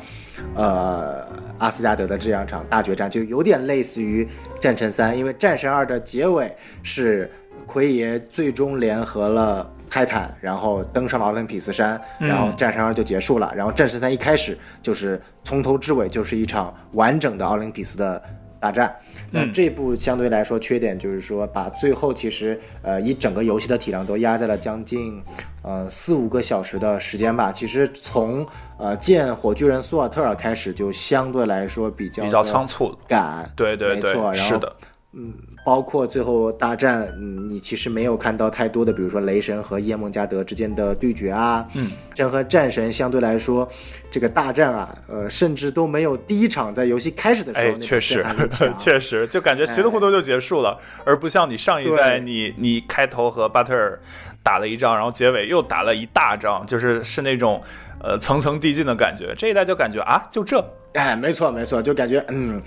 [0.55, 1.23] 呃，
[1.59, 4.27] 阿斯加德的这样一场大决战，就有点类似于
[4.59, 7.31] 战神三，因为战神二的结尾是
[7.67, 18.19] 奎爷最终联合了泰坦，然后登上了奥林匹斯山，然后战神二就结束了，然后战神三一开始就是从头至尾就是一场完整的奥林匹斯的。
[18.63, 18.95] 大战，
[19.33, 25.19] 那这部相对来说缺点就是说，把最后其实呃一整个游戏的体量都压在了将近
[25.63, 27.51] 呃四五个小时的时间吧。
[27.51, 28.45] 其实从
[28.77, 34.71] 呃见火巨人苏尔特尔开始，就相对来说比较比较仓促，赶，对对对，没错，是的，
[35.13, 35.33] 嗯。
[35.65, 43.65] 包括最后大战，嗯，你其实没有看到太多的，比如说雷神和夜梦加德之间的对决啊，嗯，这和战神相对来说，
[44.11, 48.25] 这个大战啊，呃，甚至都没有第一场在游戏开始的时候，确实，
[48.77, 53.97] 确实，就感觉稀里糊涂就结束了，而不像你上一代，你你开头和巴特尔
[54.43, 57.61] 打了一仗，然后结尾又打了一大仗，就是是那种
[58.03, 59.33] 呃层层递进的感觉。
[59.37, 60.61] 这一代就感觉啊，就这，
[60.93, 62.61] 哎，没错没错，就感觉嗯。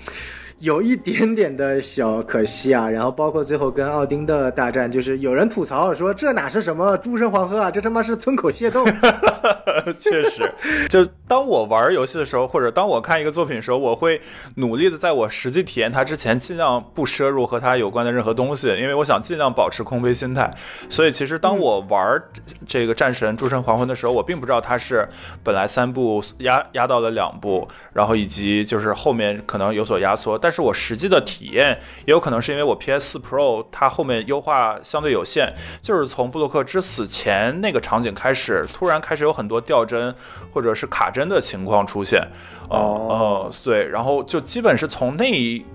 [0.59, 8.83] 有一点点的小可惜啊，然后包括最后跟奥丁的大战，就是有人吐槽说这哪是什么诸神黄河啊，这他妈是村口械斗。
[9.99, 10.51] 确实，
[10.89, 14.19] 就当我玩游戏的时候，或者当我看一个作品的时候，我会
[14.55, 20.49] 努力的在我实际体验它之前，尽量不摄入和它有关的任何东西，因为我想尽量保持空杯心态。
[20.89, 22.19] 所以其实当我玩
[22.65, 25.07] 这个战神诸神黄昏的时候，我并不知道它是
[25.43, 30.46] 本来三部压压到了两部，然后以及就是后面可能有所压缩，但。
[30.47, 40.15] 但是我实际的体验也有可能是因为我 PS 4 Pro 它后面优化相对有限，就是从布洛克之死前那个场景开始，突然开始有很多掉帧
[40.53, 42.25] 或者是卡帧的情况出现。
[42.69, 45.29] 哦，对，然后就基本是从那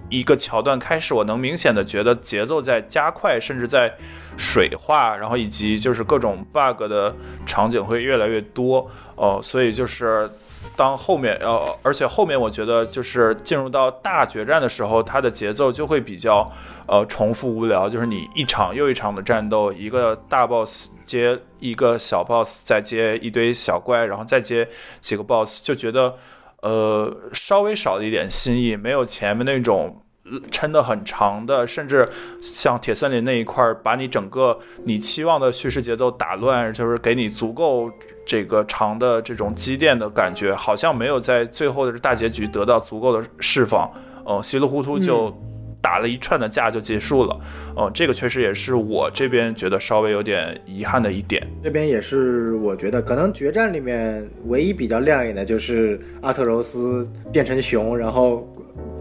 [0.08, 3.92] 一个桥段开始，我能明显的觉得节奏在加快，甚至在
[4.38, 7.14] 水化，然后以及就是各种 bug 的
[7.44, 8.90] 场景会越来越多。
[9.16, 10.30] 哦，所以就是。
[10.76, 16.50] 当后面呃，而且后面我觉得就是进入到大决战的时候，它的节奏就会比较
[16.86, 24.68] 呃重复无聊，就是你一场又一场的战斗，一个大 boss 接一个小 boss，再接一堆小怪，然后再接
[25.00, 26.16] 几个 boss，就觉得
[26.62, 30.01] 呃稍微少了一点新意，没有前面那种
[30.50, 32.08] 撑得很长的，甚至
[32.40, 37.90] 像铁森林那一块儿，把你整个你期望的叙事节奏打乱，就是给你足够。
[38.24, 43.90] 这个长的这种积淀的感觉，好像没有在最后的大结局得到足够的释放，
[44.24, 45.36] 哦，稀里糊涂就
[45.80, 47.36] 打了一串的架就结束了，
[47.74, 51.44] 哦，这个确实也是我这边觉得稍微有点遗憾的一点。
[51.64, 58.48] 这边也是我觉得可能决战里面唯一比较亮眼的就是阿特柔斯变成熊，然后。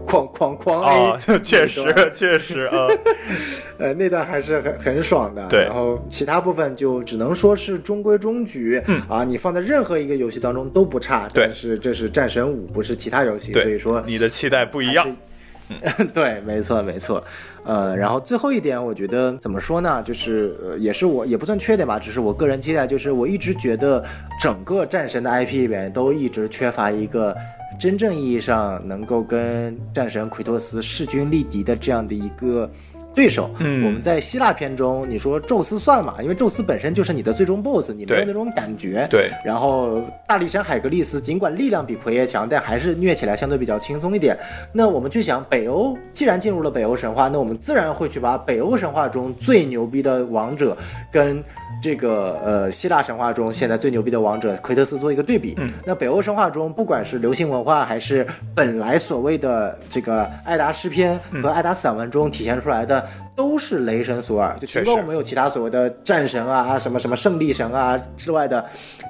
[0.06, 0.80] 哐哐哐！
[0.80, 2.86] 啊，确实确实啊，
[3.78, 5.46] 呃，那段还是很很爽的。
[5.48, 8.82] 对，然后其他部分就只能说是中规中矩。
[8.86, 11.28] 嗯啊，你放在任何一个游戏当中都不差。
[11.32, 15.16] 对，但是这是战神五，不是其他游戏，所以说你的期待不一样。
[15.68, 17.22] 嗯， 对，没错没错。
[17.64, 20.02] 呃，然后最后一点，我觉得怎么说呢？
[20.04, 24.04] 就是呃，也是我也不算缺点吧，只是我个人期待，就是我一直觉得
[24.40, 27.34] 整个战神的 IP 里面都一直缺乏一个。
[27.82, 32.70] 真正意义上能够跟战神奎托斯势均力敌的这样的一个
[33.14, 36.14] 对手，嗯，我们在希腊片中，你说宙斯算嘛？
[36.22, 39.06] 因为宙斯本身就是你的最终 BOSS，你没有那种感觉。
[39.10, 39.30] 对。
[39.44, 44.36] 然后大力神海格力斯，尽管力量比奎爷强，但还是虐起来相对比较轻松一点。
[44.72, 50.76] 那我们去想，北欧既然进入了北欧神话，那我们自然会去把北欧神话中最牛逼的王者
[51.10, 51.42] 跟。
[51.82, 55.56] 这个呃，希腊神话中现在最牛逼的王者奎特斯做一个对比。
[55.58, 63.01] 嗯，那北欧神话中，不管是流行文化，还是本来所谓的这个艾达诗篇和艾达散文中体现出来的，
[63.34, 64.56] 都是雷神索尔。
[64.60, 68.64] 就除了我们有其他所谓的战神啊、什么什么胜利神啊之外的，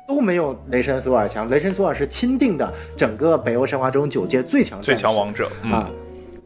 [0.07, 1.49] 都没有雷神索尔强。
[1.49, 5.91] 雷神索尔是钦定的整个北欧神话中九界最强最强王者啊。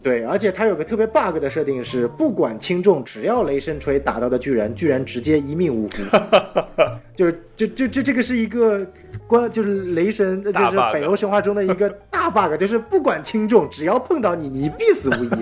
[0.02, 6.16] 对，而且它有个特别 bug 的设定是，不管轻重，只要雷神锤打到的巨人，巨人直接一命呜呼。
[7.16, 8.86] 就是这这这这个是一个
[9.26, 15.30] 关，就是雷神，就是北欧神话中的一个大 bug，就是不管轻重，只要碰到你，你必死无疑。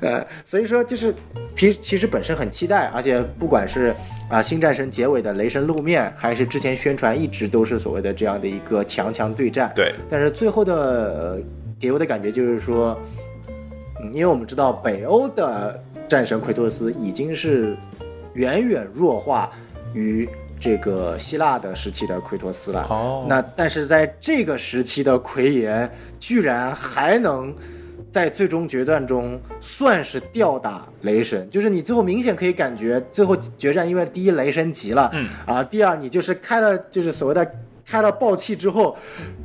[0.00, 1.14] 呃，所以说就是，
[1.56, 3.94] 其其实本身很期待，而且不管是
[4.28, 9.72] 啊，新战神结尾的雷神露面，还是之前宣传一直都是所谓的这样的一个强强对战。
[9.74, 11.40] 对，但是最后的
[11.80, 12.98] 给我的感觉就是说，
[14.00, 17.76] 嗯，因为我们知道北欧的战神奎托斯已经是
[18.34, 19.50] 远远弱化
[19.94, 20.28] 于
[20.60, 22.86] 这个希腊的时期的奎托斯了。
[22.90, 25.90] 哦，那但是在这个时期的奎爷
[26.20, 27.54] 居然还能。
[28.16, 37.46] 在最终决战中，算是吊打雷神，就是你最后明显可以感觉，最后决战，因为第一雷神急了，嗯啊，第二你就是开了，就是所谓的
[37.84, 38.96] 开了暴气之后，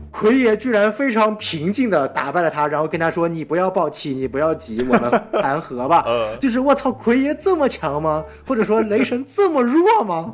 [0.10, 6.04] 奎爷居然非常平静的打败了他，然后跟他说：“你不要暴气，你不要急，我们谈和吧。
[6.08, 8.24] 呃”就是我操，奎爷这么强吗？
[8.48, 10.34] 或者说雷神这么弱吗？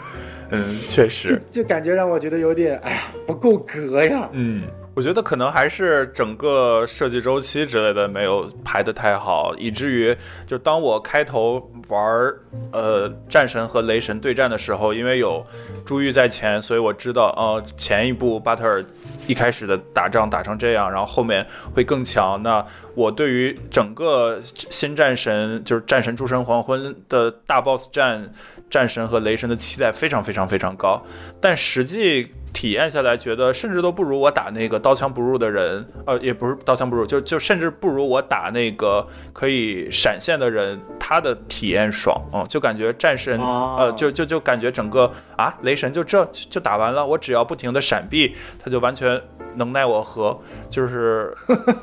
[0.48, 4.26] 嗯，确实，就就感觉让我觉得有点，哎呀，不够格呀。
[4.32, 4.62] 嗯。
[4.94, 10.16] 我觉得可能还是整个设计周期之类的没有排得太好，以至于
[10.46, 12.00] 就当我开头玩
[12.72, 15.44] 呃战神和雷神对战的时候，因为有
[15.84, 18.84] 珠玉在前，所以我知道呃前一部巴特尔
[19.26, 22.40] 一开始的打仗打成这样，然后后面会更强。
[22.44, 22.64] 那
[22.94, 28.32] 我对于整个新战神就是战神诸神黄昏的大 boss 战
[28.70, 31.04] 战神和雷神的期待非常非常非常高，
[31.40, 32.32] 但实际。
[32.54, 48.34] 体验下来，觉得甚至都不如我打那个刀枪不入的人，呃，也不是刀枪不入，就就甚至不如我打那个可以闪现的人，他的体验爽，嗯，就感觉战神，呃，就就就感觉整个啊，雷神就这就打完了，我只要不停的闪避，
[48.64, 49.20] 他就完全。
[49.56, 50.38] 能奈我何？
[50.68, 51.32] 就是，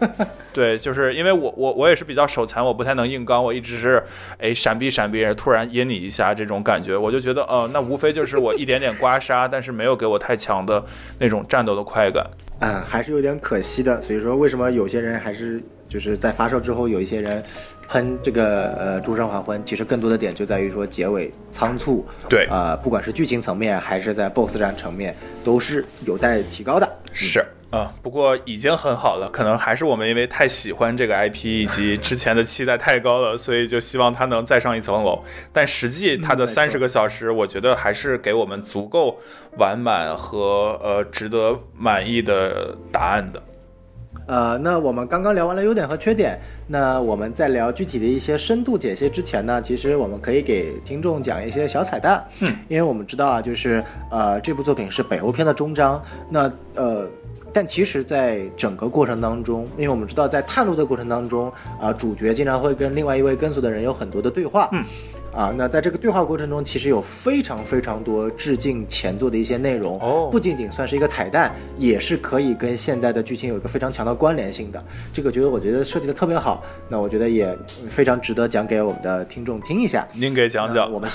[0.54, 4.04] 对，就是因为我我我也是比较手残，我不太能硬刚，我一直是，
[4.38, 10.84] 哎，闪避闪避，突然阴你一下这种感觉，我就觉得，哦，那无非就是我一点点刮痧，但是没有给我太强的
[11.20, 12.26] 那种战斗的快感。
[12.60, 14.00] 嗯，还是有点可惜的。
[14.02, 17.44] 所以说，为什么有些人还是就是在发售之后，有一些人
[17.88, 22.06] 喷这个呃《诸神黄昏》，其实更多的点就在于说结尾仓促。
[22.30, 26.88] 对，呃，不管是剧情层面还是在 BOSS 战层面，都是有待提高的。
[27.14, 27.44] 是。
[27.72, 35.24] 啊，不过已经很好了，可能还是我们因为太喜欢这个 IP， 以及之前的期待太高了，所以就希望它能再上一层楼。
[35.54, 39.18] 但实际它的三十个小时，我觉得还是给我们足够
[39.58, 43.42] 完满和呃值得满意的答案的。
[44.28, 52.22] 呃，那我们刚刚聊完了优点和缺点，那我们在聊具体的一些深度解析之前呢，其实我们可以给听众讲一些小彩蛋。
[52.42, 57.08] 嗯，因为我们知道啊，就是呃这部作品是北欧篇的终章，那呃。
[57.54, 64.70] 但其实，在整个过程当中，因为我们知道，在探路的过程当中，啊，主角经常会跟另外一位跟随的人有很多的对话。
[64.72, 64.84] 嗯。
[65.34, 74.84] 啊，那在这个对话过程中，其实有非常非常多致敬前作的一些内容哦，不仅仅算是一个彩蛋，也是可以跟现在的剧情有一个非常强的关联性的。
[75.14, 77.58] 这个觉得我觉得设计的特别好，那我觉得也
[77.90, 80.06] 非常值得讲给我们的听众听一下。
[80.14, 80.92] 您给讲讲。
[80.92, 81.10] 我们，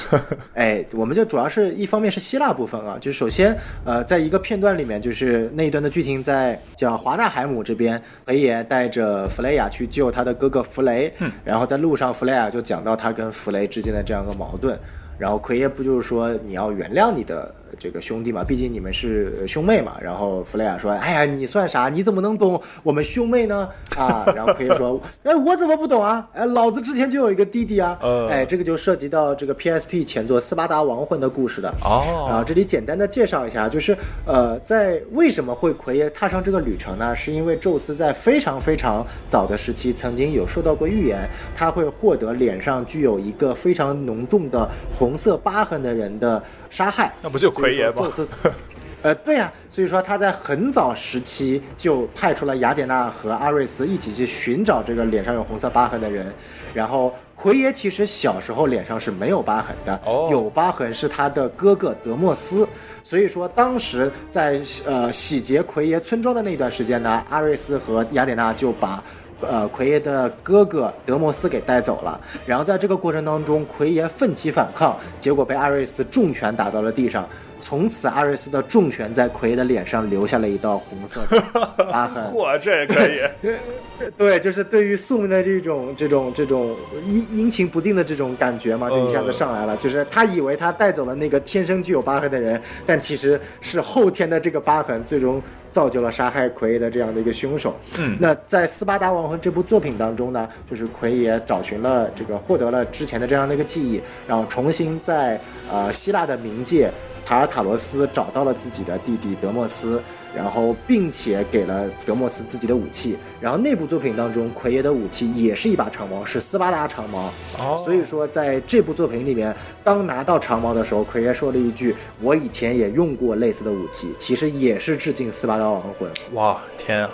[0.54, 3.54] 哎，我们就主要是一方面是希腊部分啊，就是首先，
[3.84, 14.05] 呃，在一个片段里面，就是那一段的剧情在叫华纳海姆这边，裴爷带着弗雷亚去救他的哥哥弗雷，嗯，然后在路上，弗雷亚就讲到他跟弗雷之间的。
[14.06, 14.78] 这样一个矛盾，
[15.18, 17.52] 然后奎爷不就是说你要原谅你的。
[17.78, 19.96] 这个兄弟嘛，毕竟你们是兄妹嘛。
[20.00, 21.88] 然后弗雷亚说：“哎呀，你算啥？
[21.88, 26.26] 你怎么能懂我们兄妹呢？”啊，然后奎爷说： “哎，我怎么不懂啊？
[26.32, 27.98] 哎，老子之前就有一个弟弟啊。”
[28.30, 31.68] 哎，这个就涉及到这个 PSP 前作《斯巴达亡魂》的故事的。
[31.82, 33.96] 哦，然后这里简单的介绍一下，就是
[34.26, 37.14] 呃，在为什么会奎爷踏上这个旅程呢？
[37.14, 46.42] 是因为宙斯在非常非常早的时期曾经有受到过预言，他会获得脸上具有一个非常浓重的红色疤痕的人的。
[46.68, 48.06] 杀害那不就奎爷吗？
[49.02, 56.26] 呃，对呀，所以说他在很早时期就派出了雅典娜和阿瑞斯一起去寻找这个脸上有红色疤痕的人。
[56.74, 60.00] 然后奎爷其实小时候脸上是没有疤痕的，
[60.30, 62.66] 有疤痕是他的哥哥德莫斯。
[63.04, 69.02] 所以说当时在呃洗劫奎爷村庄的那段时间呢，阿瑞斯和雅典娜就把。
[69.42, 77.28] 呃，奎爷的哥哥德莫斯给带走了，然后在这个过程当中，奎爷奋起反抗，结果被阿瑞斯重拳打到了地上。
[77.68, 81.42] 从此，阿瑞斯的重拳在奎爷的脸上留下了一道红色的
[81.90, 82.32] 疤痕。
[82.36, 83.20] 哇，这也可以。
[84.16, 89.76] 对，就是对于宿命的这种、这种、这种阴阴晴不定的这种感觉嘛，就一下子上来了。
[89.78, 95.42] 就是他以为他带走了那个天生具有疤痕的人，但其实是后天的这个疤痕最终
[95.72, 97.74] 造就了杀害奎爷的这样的一个凶手。
[97.98, 106.92] 嗯，那在《斯巴达亡魂》这部作品当中呢，就是奎爷找寻了这个，获得了之前的这样的一个记忆，然后重新在呃希腊的冥界。
[107.26, 110.00] 塔尔塔罗斯找到了自己的弟弟德莫斯，
[110.32, 113.16] 然后并且给了德莫斯自己的武器。
[113.40, 117.32] 然后那部作品当中，奎爷的武器也是一把长矛，是斯巴达长矛。
[117.58, 119.52] 哦，所以说在这部作品里面，
[119.82, 127.10] 当拿到长矛的时候，奎爷说了一句：“我以前也用过类似的武器，其实也是致敬斯巴达亡魂。”哇，天啊！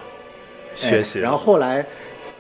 [0.76, 1.18] 学习。
[1.18, 1.86] 然后后来。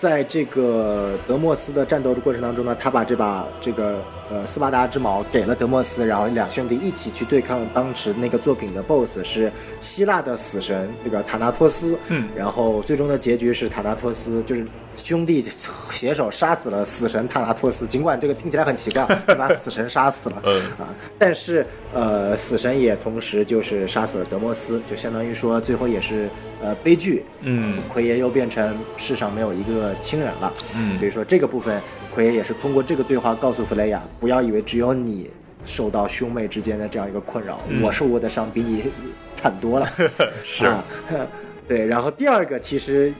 [0.02, 11.96] 在这个德莫斯的战斗的过程当中呢，他把这把这个呃斯巴达之矛给了德莫斯，然后两兄弟一起去对抗当时那个作品的 BOSS 是希腊的死神那个塔纳托斯。
[12.08, 14.66] 嗯，然后最终的结局是塔纳托斯就是
[14.96, 15.44] 兄弟
[15.90, 19.04] 携手杀死了死神塔拉托斯，尽管这个听起来很奇怪，
[19.36, 20.42] 把死神杀死了。
[20.44, 20.60] 嗯。
[20.78, 26.28] 啊，但是呃死神也同时就是杀死了德莫斯，就相当于说最后也是。
[26.64, 31.82] 呃，悲剧，嗯，奎爷又变成世上没有一个亲人了，嗯，所以说这个部分，
[32.14, 35.28] 奎爷也是通过这个对话告诉弗雷亚，不要以为只有你
[35.64, 38.92] 受到兄妹之间的这样一个困扰，我受过的伤比你
[39.34, 39.88] 惨多了，
[40.44, 40.64] 是。
[40.64, 40.84] 啊，
[41.66, 43.12] 对，然后第二个其实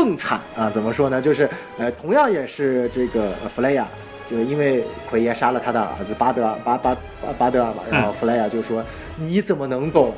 [0.00, 1.20] 更惨啊，怎么说呢？
[1.20, 1.46] 就是
[1.76, 3.86] 呃，同样也是这个弗雷亚，
[4.26, 8.82] 就是因为奎爷杀了他的儿子巴德尔巴巴巴巴德尔嘛，然后弗雷亚就说，
[9.18, 10.14] 你怎么能懂？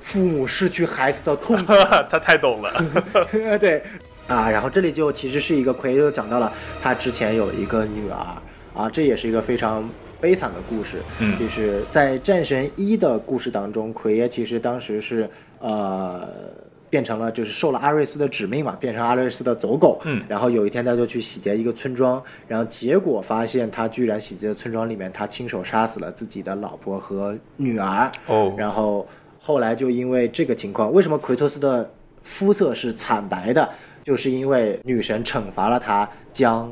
[0.00, 1.74] 父母失去孩子的痛苦，
[2.08, 2.72] 他太懂了。
[3.60, 3.82] 对，
[4.28, 6.50] 啊，然后这里就其实是一个奎爷就讲到了
[6.80, 8.16] 他之前有一个女儿
[8.74, 9.86] 啊，这也是一个非常
[10.20, 10.98] 悲惨的故事。
[11.18, 16.26] 嗯，就是在战神一的故事当中，奎爷其实当时是呃
[16.90, 20.00] 变成了就是受了阿瑞斯的指命嘛，变成阿瑞斯的走狗。
[20.04, 28.10] 嗯，然后有一天他就去洗劫一个村庄，然后结果发现他居然洗劫的村庄里面，他亲手杀死了自己的老婆和女儿。
[28.26, 29.06] 哦，然后。
[29.40, 31.88] 后来就因为这个情况，为什么奎托斯的
[32.22, 33.66] 肤色是惨白的？
[34.02, 36.70] 就是因为女神惩罚了他，将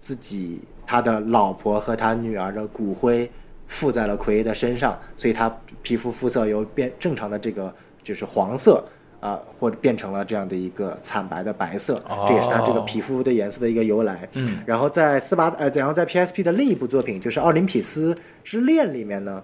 [0.00, 3.30] 自己他的老婆和他女儿的骨灰
[3.66, 8.82] 附在了奎爷的身上，所以他皮肤肤色由变正常的这个就是黄色
[9.20, 14.28] 啊，或者变成了这样的一个惨白的白色，这也是他这个皮肤的颜色的一个由来。
[14.32, 19.42] 嗯，然后在斯巴呃，然后在 PSP 的另一部作品就是《奥林匹斯之恋》里面呢。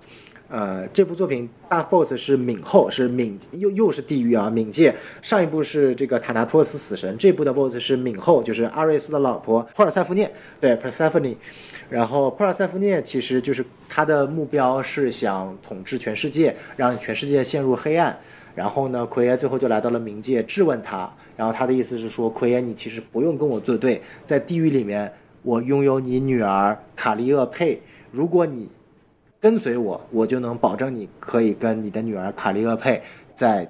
[0.48, 4.94] 呃，这部作品大 boss 是冥后，是冥又又是地狱啊，冥界。
[5.22, 11.34] 上一部是这个塔纳托斯死神，这部的 boss 是冥后，就是阿瑞斯的老婆珀尔塞夫涅，对，Persephone。
[11.88, 18.14] 然后珀尔塞夫涅其实就是他的目标是想统治全世界，让全世界陷入黑暗。
[18.54, 27.80] 然后呢，奎爷最后就来到了冥界质问他，然后他的意思是说，奎爷你其实不用跟我作对，在地狱里面我拥有你女儿卡利厄佩，
[28.10, 28.70] 如果你。
[29.40, 33.02] 跟随我，我就能保证你可以跟你的女儿卡利厄佩
[33.34, 33.68] 在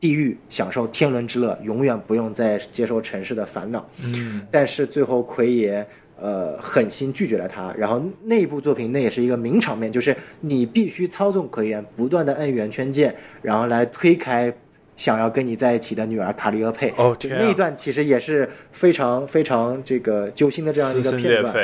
[0.00, 3.86] 地狱享受天伦之乐，永远不用再接受尘世的烦恼。
[4.02, 5.86] 嗯，但是最后奎爷
[6.22, 7.74] 呃狠心拒绝了他。
[7.76, 14.50] 然后那部作品那也是一个名场面，就是你必须操纵可言不断的摁圆圈键，然后来推开
[14.96, 16.94] 想要跟你在一起的女儿卡利厄佩。
[16.96, 21.54] 哦，那一段其实也是非常非常这个揪心的这样一个片段。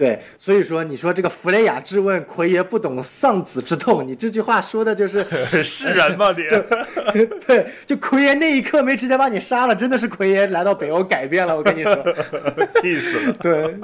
[0.00, 5.22] 对，所以说你说这个弗雷雅质问奎爷不懂丧子之痛，你这句话说的就是
[5.62, 6.34] 是人吗？
[6.34, 11.94] 你 对，就奎爷那一刻没直接把你杀了，真的是奎爷来到北欧改变了，我跟你说，
[12.80, 13.74] peace 了，对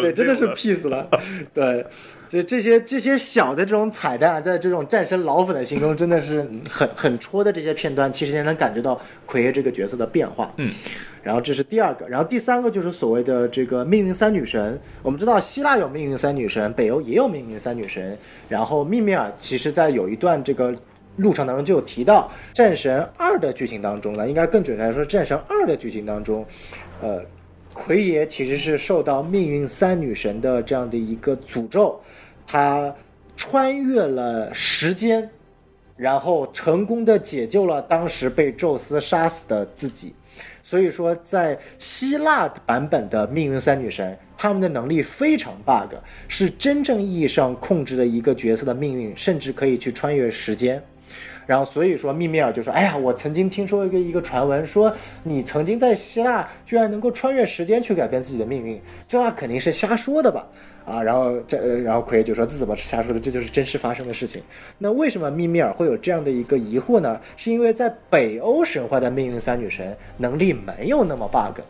[0.00, 1.08] 对，真的是 peace 了，
[1.52, 1.84] 对。
[2.26, 10.50] 这这些这些小的这种彩蛋，在这种战神老粉的心中，真的是很很戳的这些片段，其实也能感觉到奎爷这个角色的变化。
[10.56, 10.72] 嗯，
[11.24, 14.78] 然后这是第二个，然后第三个就是所谓的这个命运三女神。
[15.02, 18.16] 我们知道希腊有命运三女神，北欧也有命运三女神。
[18.46, 20.72] 然后密米尔其实在有一段这个
[21.16, 26.44] 路程当中就有提到，战神二的剧情当中呢，应该更准确来说，战神二的剧情当中，
[27.00, 27.22] 呃，
[27.72, 31.98] 奎爷其实是受到命运三女神的这样的一个诅咒。
[32.46, 32.94] 他
[33.34, 35.30] 穿越了时间，
[35.96, 40.14] 然后成功的解救了当时被宙斯杀死的自己。
[40.66, 45.94] 所以说，在希腊版本的命运三女神，他们的能力非常 bug，
[46.26, 50.82] 是真正意义上控制了一个角色的命运，甚至可以去穿越时间。
[51.46, 54.90] 然后，所以说，密米尔就说：“哎呀，我曾经听说一个一个传闻，说
[55.22, 60.46] 你曾经在希腊居然能够穿越时间去改变自己的命运，这话肯定是瞎说的吧？”
[60.84, 63.18] 啊，然后这，然后奎就说：“这怎么是瞎说的？
[63.18, 64.42] 这就是真实发生的事情。
[64.78, 67.20] 那为什么密米尔会有这样的一个疑惑呢？
[67.36, 71.60] 是因为在北欧神话的命运三女神能力没有那么 bug。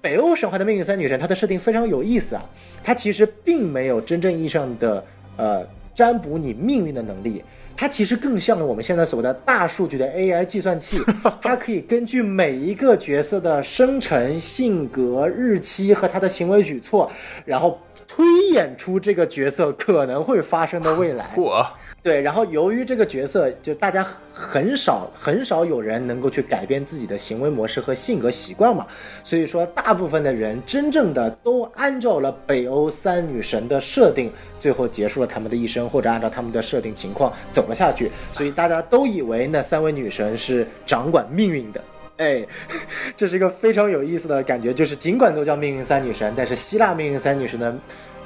[0.00, 2.44] 北欧神话的命运三女神，它的设定非常有意思啊，
[2.82, 5.04] 它其实并没有真正意义上的
[5.36, 7.42] 呃占卜你命运的能力。”
[7.78, 10.98] 它其实更像了我们现在所谓的大数据的 AI 计算器，
[11.42, 17.12] 它可以根据每一个角色的生辰、性格、日期和他的行为举措，
[17.44, 21.30] 然后推演出这个角色可能会发生的未来。
[21.36, 21.66] 我
[22.02, 28.86] 对，然后由于这个角色，就大家很少很少有人能够去改变自己的行为模式和性格习惯嘛，
[29.24, 41.82] 所以说大部分的人真正的都按照了北欧三女神的设定，最后结束了他们的一生，或者按照他们的设定情况走了下去，所以大家都以为那三位女神是掌管命运的。
[42.16, 42.46] 哎，
[43.16, 47.74] 这是一个非常有意思的感觉，就是尽管都叫命运三女神，但是希腊命运三女神的。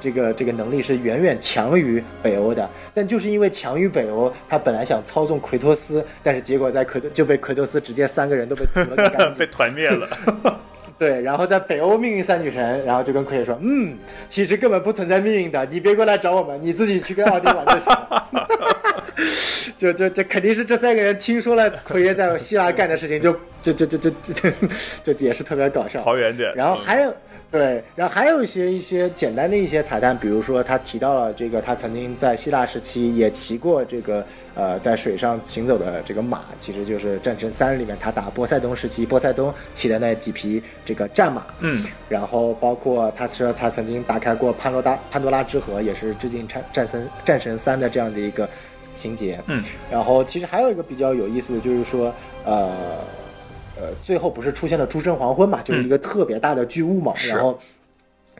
[0.03, 8.65] 这个这个能力是远远强于北欧的，但就是因为强于北欧，他本来想操纵奎托斯，但是结果在奎托就被奎托斯直接三个人都被
[9.37, 10.09] 被团灭了。
[11.01, 13.97] 对，然后在北欧命运三女神，然后就跟奎爷说，嗯，
[14.29, 18.47] 其实根本不存在命运的，你别过来找我们，你自己去跟奥丁玩就行了。
[19.75, 23.33] 就就就肯定是这三个人听说了奎爷在希腊干的事情，就
[23.63, 26.03] 就就就就就就也是特别搞笑。
[26.03, 26.53] 跑远点。
[26.53, 27.11] 然后还有。
[27.51, 34.25] 对，然后还有一些一些简单的一些彩蛋，比如说他提到了这个，他曾经在希腊时期也骑过这个
[34.55, 41.45] 呃在水上行走的这个马，其实就是《战神三》里面他打波塞冬时期波塞冬骑的那几匹这个战马。
[41.59, 48.49] 嗯，然后包括他说他曾经打开过潘多拉潘多拉之盒，也是致敬战战神战神三的这样的一个
[48.93, 49.37] 情节。
[49.47, 49.61] 嗯，
[49.91, 52.15] 然后其实还有一个比较有意思的就是说
[52.45, 52.71] 呃。
[53.79, 57.13] 呃，最后不是出现了诸神黄昏嘛，就是一个特别大的巨物嘛。
[57.29, 57.57] 然后，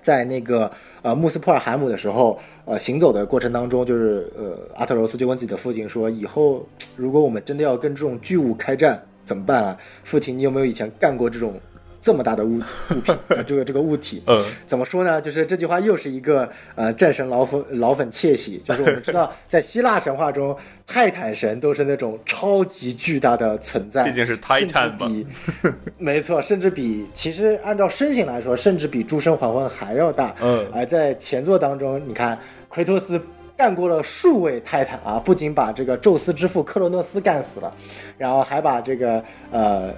[0.02, 0.72] 在那个
[1.02, 9.78] 呃穆斯普尔海姆的时候，呃行走的过程当中，就是呃阿特柔斯就问自己的父亲说：“以后如果我们真的要跟这种巨物开战，怎么办啊？
[10.04, 11.54] 父亲，你有没有以前干过这种？”
[12.02, 12.62] 这么大的物物
[13.04, 13.16] 品，
[13.46, 15.22] 这个这个物体，嗯，怎么说呢？
[15.22, 18.60] 就是这句话又是一个呃战神老粉老粉窃喜。
[18.64, 20.58] 就是我们知道，在希腊神话中，
[20.88, 25.08] 泰坦神都是那种超级巨大的存在，毕竟是泰坦嘛。
[26.00, 30.36] 没错，甚至比其实按照身形来说，甚至比诸神黄昏还要大。
[30.42, 32.36] 嗯，而在前作当中，你看
[32.68, 33.22] 奎托斯
[33.56, 37.72] 干过了数位泰坦啊，不仅把这个宙斯之父克罗诺斯干死了，
[38.18, 39.94] 然后还把这个呃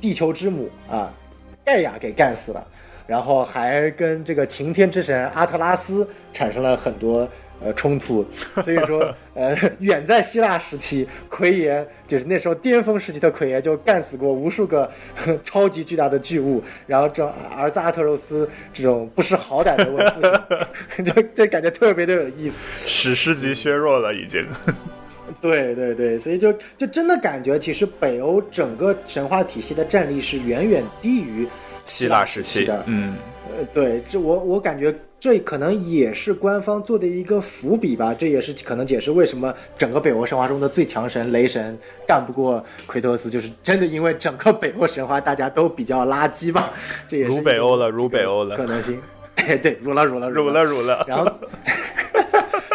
[0.00, 1.12] 地球之母啊。
[1.66, 2.64] 盖亚给干死了，
[3.08, 7.28] 然后还跟这个擎天之神阿特拉斯产生了很多
[7.60, 8.24] 呃冲突，
[8.62, 14.88] 所以说呃远在希腊时期，奎爷就是那时候巅峰时期的奎爷就干死过无数个
[15.42, 20.20] 超级巨大的巨物，然后这儿子阿特柔斯这种不识好歹的问父
[20.94, 24.46] 亲， 就就感觉特别的有意思，史诗级削弱了已经。
[25.40, 31.46] 对对对，所以就就真的感觉，其实北欧整个神话体系的战力是远远低于
[31.84, 32.82] 希腊时期的。
[32.86, 33.16] 嗯，
[33.56, 38.14] 呃，对，这我我感觉这可能也是官方做的一个伏笔吧。
[38.14, 41.76] 这也是可能解释为什么整个北欧神话中的最强神雷神
[42.06, 46.70] 干不过奎托斯，就是真的因为整个北欧神话大家都比较垃圾吧。
[47.08, 49.00] 这也是如北欧了，如北欧了，可能性。
[49.62, 51.04] 对，如了如了如了如了。
[51.08, 51.30] 然后。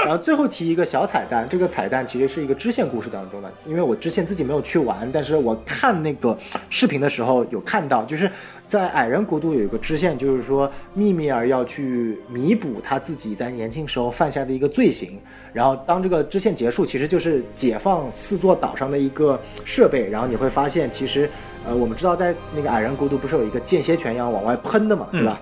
[0.03, 6.38] 然后最后提一个小彩蛋，这个彩蛋其实是一个支线故事当中的，因为我之前自己没有去玩，但是我看那个
[6.69, 8.30] 视频的时候有看到，就是
[8.68, 15.19] 在矮人国度有一个支线，就是说密米尔要去弥补他自己在年轻时候犯下的一个罪行。
[15.53, 21.30] 然后当这个支线结束，其实就是解放四座岛上的一个设备，然后你会发现，其实
[21.65, 25.41] 呃，我们知道在那个矮人国度不是有一个间歇泉一样往外喷的嘛，对吧？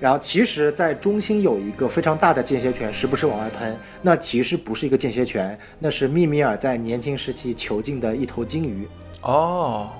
[0.00, 3.76] 然后其实，在中心有一个非常大的间歇泉，时不时往外喷。
[4.00, 8.88] 那其实不是一个间歇泉，那是密米尔在年轻时期囚禁的一头鲸鱼。
[9.20, 9.90] 哦，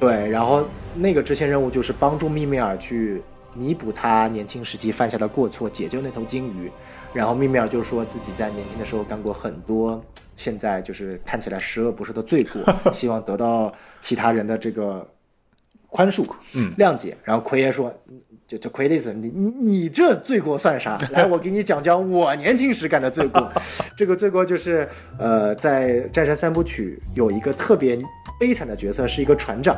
[0.00, 3.20] 对，然后那个支线任务就是帮助密米尔去
[3.54, 6.72] 弥补他年轻时期犯下的过错，解救那头鲸鱼。
[7.12, 10.02] 然后密米尔就说自己在年轻的时候干过很多，
[10.38, 13.70] 现在就是看起来十恶不赦的罪过， 希望得到
[14.00, 15.06] 其他人的这个
[15.88, 16.24] 宽恕、
[16.54, 17.14] 嗯谅解。
[17.24, 17.94] 然后奎爷说。
[18.46, 20.98] 就就奎利斯，你你你这罪过算啥？
[21.12, 23.50] 来，我给你讲讲我年轻时干的罪过。
[23.96, 24.88] 这个罪过就是，
[25.18, 27.98] 呃，在战神三部曲有一个特别
[28.38, 29.76] 悲惨的角色，是一个船长。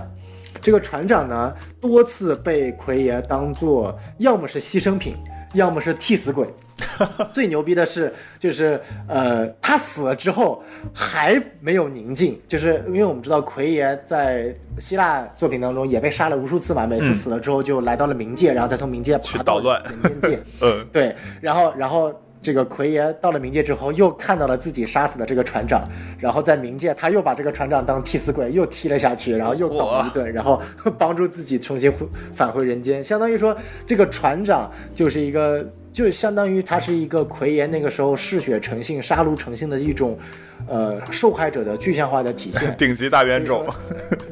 [0.62, 5.14] 这个船长呢，多次被奎爷当做要么是牺牲品。
[5.54, 6.46] 要么是替死鬼，
[7.32, 10.62] 最牛逼的是，就是呃，他死了之后
[10.92, 19.82] 还没有宁静，就是因为我们知道奎爷在希腊作品当中也被杀了无数次嘛，每次死了之后就来到了冥界，然后再从冥界去捣乱。
[20.02, 22.14] 人间界， 嗯，对，然后然后。
[22.44, 25.82] 这个奎爷到了冥界之后，又看到了自己杀死的这个船长，
[26.18, 30.60] 然后在冥界他又把这个船长当替死鬼又踢了下去，然后又倒了一顿，然后
[30.98, 31.90] 帮助自己重新
[32.34, 33.56] 返回人间，相当于说
[33.86, 40.18] 这个船长就是一个，就相当于他是一个奎爷那个时候嗜血成性、杀戮成性的一种，
[40.66, 42.74] 呃，受害者的具象化的体现。
[42.76, 43.64] 顶级大冤种，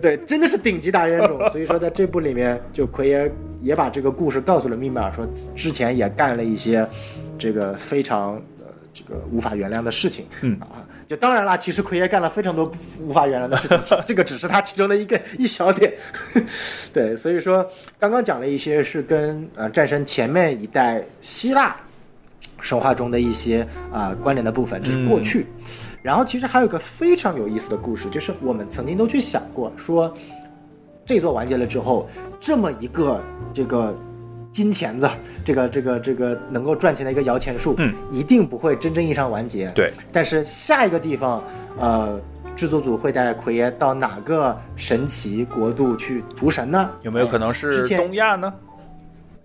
[0.02, 1.38] 对，真的是顶级大冤种。
[1.50, 3.30] 所以说在这部里面，就奎爷
[3.60, 5.24] 也把这个故事告诉了密米尔，说
[5.54, 6.84] 之前也干了一些
[7.38, 10.26] 这个非常呃这个无法原谅的事情。
[10.40, 10.81] 嗯啊，
[11.12, 13.78] 就当然啦，其实奎爷干了非常多无法原谅的事情，
[14.08, 15.92] 这个只是他其中的一个一小点。
[16.90, 21.76] 对，所以说刚刚讲了一些是跟呃战神前面一代希腊
[22.62, 23.60] 神话中的一些
[23.92, 25.46] 啊、关联的部分，这是过去。
[26.00, 30.10] 然后其实还有个非常有意思的故事，就是我们曾经都去想过，说
[31.04, 32.08] 这座完结了之后，
[32.40, 33.22] 这么一个
[33.52, 33.94] 这个
[34.52, 35.10] 金钱子，
[35.44, 39.70] 这个这个这个能够赚钱的一个摇钱树，嗯，一定不会真正意义上完结。
[39.74, 41.42] 对，但是下一个地方，
[41.80, 42.20] 呃，
[42.54, 46.90] 制作组会带奎爷到哪个神奇国度去屠神呢？
[47.00, 48.52] 有没有可能哎是东亚呢？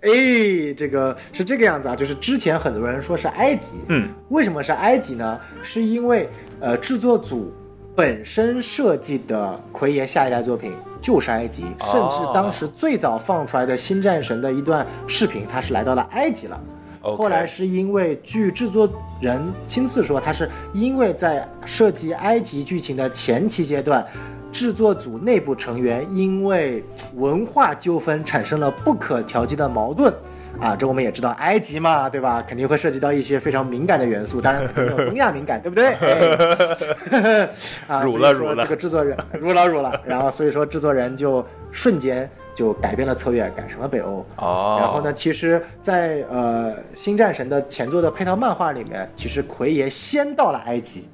[0.02, 5.40] 哎，这个是这个样子啊，就是之前很多人说是埃及，嗯，为什么是埃及呢？
[5.64, 6.30] 是因为
[6.60, 7.52] 呃，制作组
[7.96, 10.72] 本身设计的奎爷下一代作品
[11.02, 16.60] 就是埃及，哦甚至当时最早放出来的新战神的一段视频，他是来到了埃及了。
[17.02, 18.90] 后来是因为据制作
[19.22, 24.06] 人亲自说，他是因为在设计埃及剧情的前期阶段，
[24.52, 26.84] 制作组内部成员因为
[27.16, 30.14] 文化纠纷产生了不可调剂的矛盾。
[30.60, 32.44] 啊，这我们也知道，埃及嘛，对吧？
[32.48, 35.88] 肯定会涉及到一些非常敏感的元素，当然肯定没有东亚敏感，对不对？
[37.12, 37.50] 哎
[37.88, 44.26] 啊，辱了辱了这个制作人辱了辱了，然后所以说制作人就瞬间就改变了策略，改成了北欧。
[44.38, 51.08] 哦，然后呢，其实在，呃《新战神》的前作的配套漫画里面，其实奎爷先到了埃及，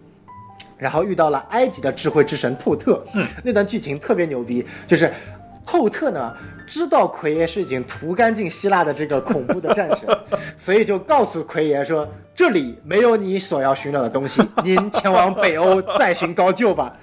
[0.77, 3.03] 然后遇到了埃及的智慧之神透特。
[3.13, 5.11] 嗯，那段剧情特别牛逼，就是
[5.65, 6.33] 透特呢
[6.65, 10.07] 知道奎爷是已经屠干净希腊的这个恐怖的战神，
[10.57, 16.95] 所以就告诉奎爷说：“这里没有你所要寻找的东西，您前往北欧再寻高就吧。”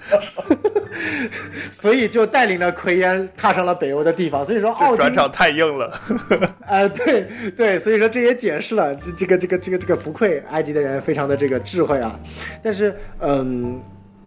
[1.71, 4.43] 所以就带领了奎爷踏上了北欧的地方。
[4.43, 5.91] 所以说，奥转场太硬了。
[6.67, 12.19] 呃、对对，所以说这也解释了这这个这个这个这个不愧埃及的人非常的这个智慧啊。
[12.61, 13.81] 但是，嗯，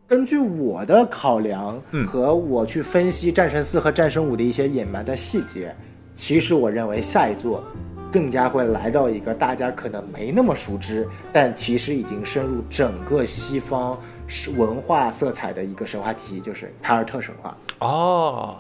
[0.07, 5.75] 根据我的考量和我去分析《战神四》和《战神五》的一些隐瞒的细节，
[6.15, 7.65] 其实我认为下一座
[8.13, 17.57] 更加会来到一个大家可能没那么熟知，但其实已经深入整个西方是文化色彩的一个神话体系，就是凯尔特神话。
[17.79, 18.59] 哦，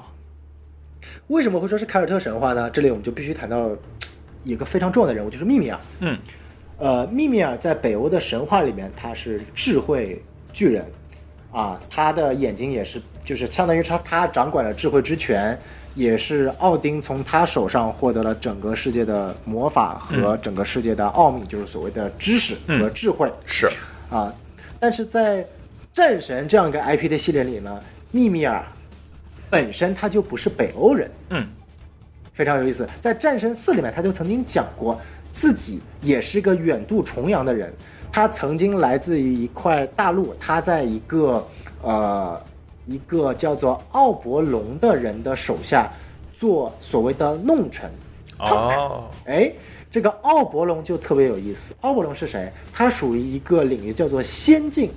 [1.26, 2.70] 为什么会说是凯尔特神话呢？
[2.70, 3.68] 这里我们就必须谈到
[4.44, 5.78] 一个非常重要的人物，就是密米尔。
[6.00, 6.18] 嗯，
[6.78, 10.22] 呃，密米尔在北欧的神话里面，他是智慧
[10.54, 10.84] 巨人，
[11.55, 15.56] 啊，他的眼睛也是，就是相当于他他掌管了智慧之泉，
[15.94, 23.31] 也是奥丁从他手上获得了整个世界的魔法和整个世界的奥秘，就是所谓的知识和智慧。
[23.47, 23.68] 是。
[24.10, 24.35] 啊，
[24.81, 25.47] 但是在
[25.93, 28.60] 战神这样一个 IP 的系列里呢，密米尔
[29.48, 31.47] 本身他就不是北欧人，嗯，
[32.32, 32.85] 非常有意思。
[33.01, 35.01] 在战神四里面，他就曾经讲过
[35.32, 37.72] 自己也是个远渡重洋的人，
[38.14, 41.44] 他曾经来自于一块大陆，他在一个
[41.82, 42.40] 呃
[42.86, 45.90] 一个叫做奥伯龙的人的手下
[46.36, 47.90] 做所谓的弄臣。
[48.38, 49.52] 哦， 哎，
[49.90, 51.74] 这个奥伯龙就特别有意思。
[51.80, 52.52] 奥伯龙是谁？
[52.72, 54.92] 他属于一个领域叫做仙境。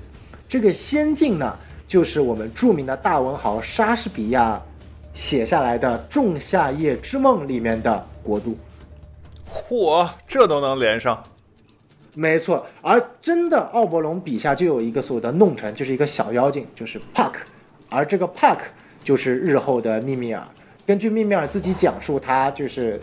[0.48, 1.58] 这个仙境呢，
[1.88, 4.62] 就是我们著名的大文豪莎士比亚
[5.12, 8.56] 写下来的《仲夏夜之梦》里面的国度。
[9.52, 11.20] 嚯，这都能连上。
[12.20, 17.34] 没错，而真的奥伯龙笔下就有一个所谓的弄臣，就是一个小妖精，就是 Puck，
[17.92, 18.58] 而这个 Puck
[19.04, 20.44] 就是日后的密米尔。
[20.84, 23.00] 根据密米尔自己讲述，他就是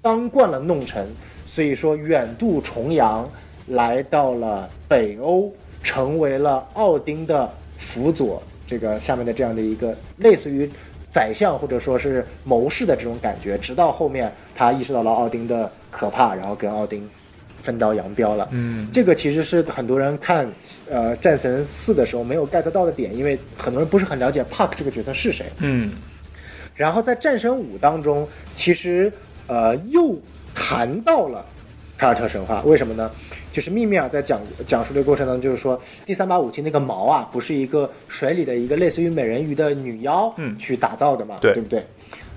[0.00, 1.04] 当惯了弄臣，
[1.44, 3.28] 所以说远渡重洋，
[3.66, 5.52] 来到了北欧，
[5.82, 8.40] 成为了奥丁的辅佐。
[8.68, 10.70] 这个下面的这样的一个类似于
[11.10, 17.10] 宰相或者说是谋士的这种感觉，直到后面他意识到了奥丁的可怕，然后跟奥丁
[17.64, 18.46] 分道扬镳了。
[18.52, 20.46] 嗯，这个其实是很多人看
[20.90, 25.46] 呃《战神四》的时候没有 get 到的点，因为很多人不是很了解 Puck 这个角色是谁。
[25.60, 25.92] 嗯，
[26.74, 29.10] 然后在《战神五》当中，其实
[29.46, 30.14] 呃又
[30.54, 31.42] 谈到了
[31.96, 33.10] 凯尔特神话，为什么呢？
[33.50, 41.80] 就是密米尔在讲讲述的过程当中，就是说第三把武器那个矛啊，不是一个水里的一个类似于美人鱼的女妖嗯去打造的嘛，对对不对？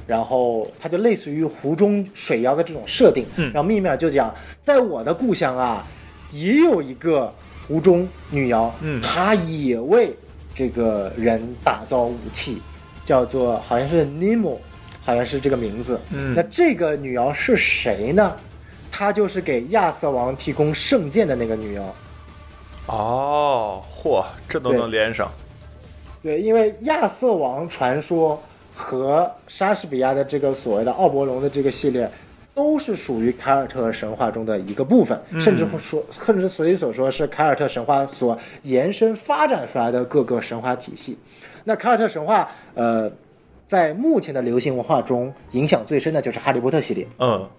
[0.08, 3.26] 然后它就类似于湖中水妖的这种设定。
[3.36, 5.86] 嗯然后密米尔就讲，在我的故乡啊，
[6.32, 7.32] 也有一个
[7.68, 10.16] 湖中女妖，嗯她也为
[10.56, 12.62] 这个人打造武器，
[13.06, 14.58] 叫做好像是 Nemo，
[15.04, 16.00] 好像是这个名字。
[16.12, 18.36] 嗯那这个女妖是谁呢？
[18.90, 21.96] 她就是给亚瑟王提供圣剑的那个女妖。
[22.88, 25.30] 哦，嚯，这都能连上。
[26.24, 28.42] 对，因为亚瑟王传说
[28.78, 32.08] 和莎士比亚的这个所谓的奥伯龙的这个系列，
[32.54, 41.18] 都是属于凯尔特神话中的一个部分，甚至会说，甚至所以所说是凯尔特神话所延伸发展出来的各个神话体系。
[41.64, 43.12] 那凯尔特神话，呃，
[43.66, 47.08] 在目前的流行文化中影响最深的就是哈利波特系列。
[47.18, 47.50] 嗯，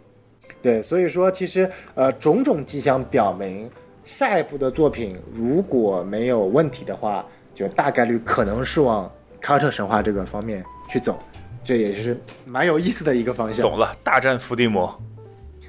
[0.62, 3.68] 对，所以说其实呃，种种迹象表明，
[4.04, 11.22] 下一部的作品如果没有问题的话，就大概率可能是往凯尔特神话这个方面去走，
[11.62, 13.68] 这也是蛮有意思的一个方向。
[13.68, 15.00] 懂了，大战伏地魔。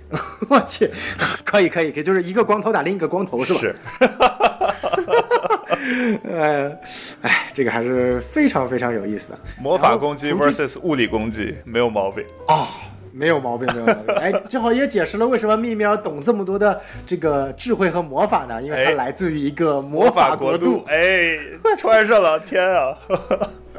[0.50, 0.90] 我去，
[1.46, 3.60] 可以可以可以，就是一个光头打另一个光头是吧？
[3.60, 3.76] 是。
[6.24, 6.72] 呃，
[7.22, 9.40] 哎，这个还是非常非常有意思的。
[9.60, 12.68] 魔法攻击 vs 物理攻击，没有毛病啊，
[13.12, 14.16] 没有毛病，没有毛病。
[14.16, 18.60] 哎，正好也解释了为什么秘密要懂这么多的这个智慧和魔法呢？
[18.62, 20.84] 因为它来自于一个魔法国度。
[20.88, 21.38] 哎，
[21.78, 22.98] 穿上了，天啊！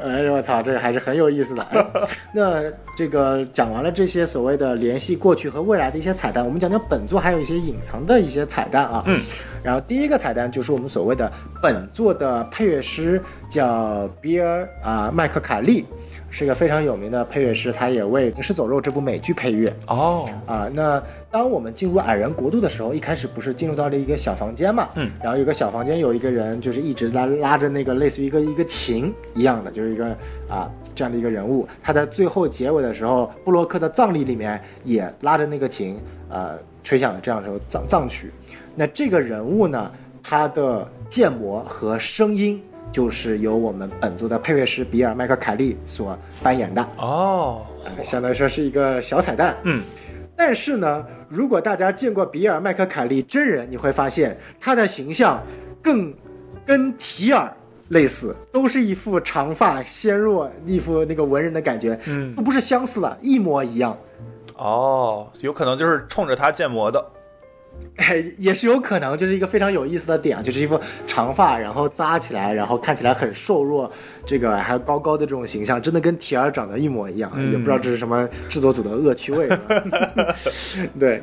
[0.03, 1.65] 哎呦我操，这个还是很有意思的。
[2.33, 2.63] 那
[2.95, 9.03] 这个讲完了这些所谓的联系过去和未来的一些彩蛋，我们讲讲本作还有一些隐藏的一些彩蛋啊。
[9.07, 9.21] 嗯。
[9.63, 15.85] 然后第一个彩蛋就是我们所谓的本作的配乐师叫比尔啊麦克卡利。
[16.33, 19.71] 是一个非常有名的配乐师，他也为《行尸走肉》这部美剧配乐。
[19.87, 21.01] 哦，啊，那
[21.31, 24.89] 当我们进入矮人国度的时候，一开始不是进入到了一个小房间嘛？
[24.95, 30.07] 嗯，然后有个小房间，有一个人就是一直在拉着那个类似于一个一个琴一样的，就是一个
[30.49, 31.65] 啊这样的一个人物。
[31.81, 35.97] 他在最后结尾的时候，布洛克的葬礼里面也拉着那个琴，
[36.29, 38.29] 呃，吹响了这样的葬葬曲。
[38.75, 39.91] 那这个人物呢，
[40.21, 42.61] 他的建模和声音。
[42.91, 46.13] 就是由我们本作的配乐师比尔麦克凯利所
[46.43, 47.61] 扮演的哦，
[48.03, 49.55] 相当于说是一个小彩蛋。
[49.63, 49.81] 嗯，
[50.43, 55.39] 但是呢，如果大家见过比尔麦克凯利真人，你会发现他的形象
[55.83, 56.11] 更
[56.65, 57.55] 跟提尔
[57.89, 61.95] 类似，都是一副长发纤弱、一副那个文人的感觉。
[62.07, 63.95] 嗯，都不是相似了，一模一样。
[64.57, 67.05] 哦，有可能就是冲着他建模的。
[67.97, 73.91] 哎， 也是有可能，就是一个非常有意思的点，就是一副长发，然后扎起来，然后看起来很瘦弱，
[74.25, 79.49] 这个还高高的这种形象，真的跟提尔长得一模一样，也不知道这是什么制作组的恶趣味。
[80.97, 81.21] 对，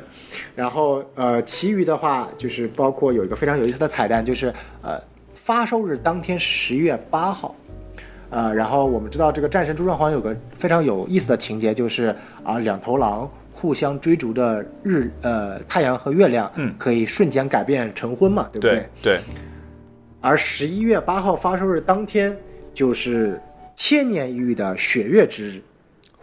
[0.55, 5.01] 然后呃，其余的话就是包括有一个非常有意思的彩蛋，就是呃，
[5.33, 7.55] 发售日当天十一月八号，
[8.29, 13.29] 呃，然后我们知道这个战神朱传皇有个非常有意思的情节，就是啊，两头狼。
[13.59, 18.85] 互相追逐的日呃太阳和月亮，嗯，可以瞬间改变成婚嘛，对不对？
[19.03, 19.19] 对。
[20.21, 22.33] 而十一月八号发售日当天，
[22.73, 23.37] 就是
[23.75, 25.61] 千年一遇的雪月之日。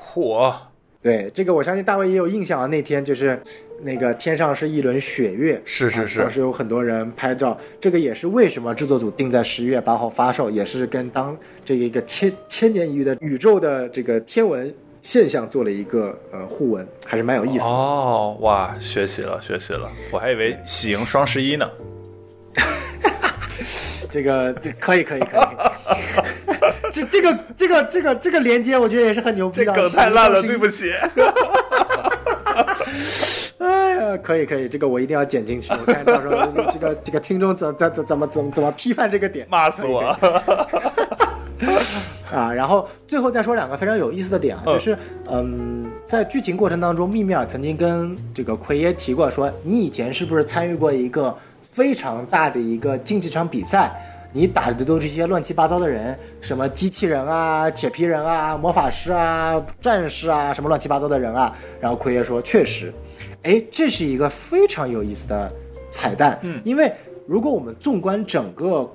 [0.01, 0.55] 嚯！
[1.03, 2.67] 对这个，我相信大卫也有印象啊。
[2.67, 3.39] 那天就是
[3.83, 7.57] 那个天上是一轮雪月，是是是，当时有很多人拍照。
[7.79, 11.37] 这个也是为什么制作组定在十一月八号发售，也是跟当
[11.67, 14.75] 这一个千千年一遇的宇宙的这个天文。
[15.07, 18.37] 现象做了一个呃互文，还是蛮有意思的哦。
[18.41, 21.71] 哇，学习了，学习了，我还以为喜迎双十一呢。
[24.11, 25.43] 这个这可以可以可以。
[26.93, 29.67] 这这个这个这个这个连接，我觉得也是很牛逼的。
[29.67, 30.93] 这梗太烂了，对不起。
[33.59, 35.73] 哎呀，可以可以，这个我一定要剪进去。
[35.73, 36.35] 我看到时候
[36.73, 40.19] 这个这个听众怎怎怎怎么怎么怎么批判这个点，骂死我。
[42.37, 44.97] 啊，然后最后再说两个非常有意思的点啊，就是，
[45.31, 53.91] 嗯，在剧情过程当中，密米尔曾经跟这个奎爷提过，说你以前是不是参与过一个非常大的一个竞技场比赛？
[54.33, 61.57] 你打的都是一些乱七八糟的人，什么机器人啊、铁皮人啊、魔法师啊、战士啊，什么乱七八糟的人啊。
[61.81, 62.93] 然后奎爷说，确实，
[63.45, 65.51] 哎，这是一个非常有意思的
[65.89, 66.93] 彩蛋，嗯，因为
[67.27, 68.93] 如果我们纵观整个。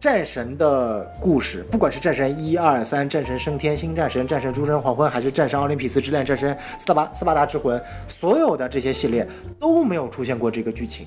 [0.00, 7.78] 战神的故事，不管是战神一二三、战神升天、新战神、战神诸神黄昏，还是战神奥林匹斯之恋、战神斯特巴斯巴达之魂，
[8.08, 9.28] 所有的这些系列
[9.58, 11.06] 都没有出现过这个剧情。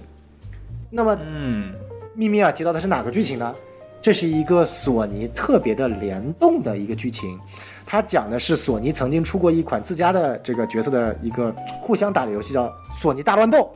[0.92, 1.74] 那么，嗯，
[2.14, 3.56] 密米尔提到的是哪个剧情呢？
[4.00, 7.40] 这是一个索尼特别的联动的一个剧情，
[7.88, 11.52] 它讲的是索尼曾经出过一款自家的这个角色的一个
[11.82, 13.74] 互相打的游戏，叫《索尼大乱斗》。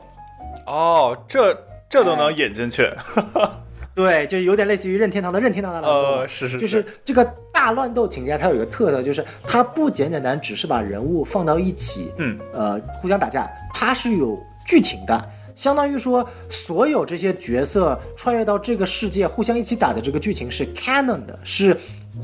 [0.72, 1.58] 哦，这
[1.88, 2.88] 这都能引进去。
[3.98, 15.20] 对，就是有点类似于任天堂的任天堂大乱斗，呃，是是，就是这个大乱斗请假，它有一个特色，就是它不简简单只是把人物放到一起，嗯，呃，互相打架，它是有剧情的，
[15.56, 21.76] 相当于说所有这些角色穿越到这个世界互相一起打的这个剧情是 canon 的，是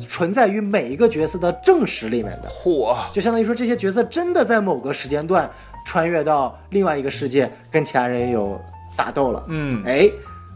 [0.07, 5.51] 存在于每一个角色的正史里面的，嚯，就相当于说这些角色真的在某个时间段
[5.85, 8.61] 穿越到另外一个世界，跟其他人有
[8.97, 10.09] 打斗了，嗯，哎。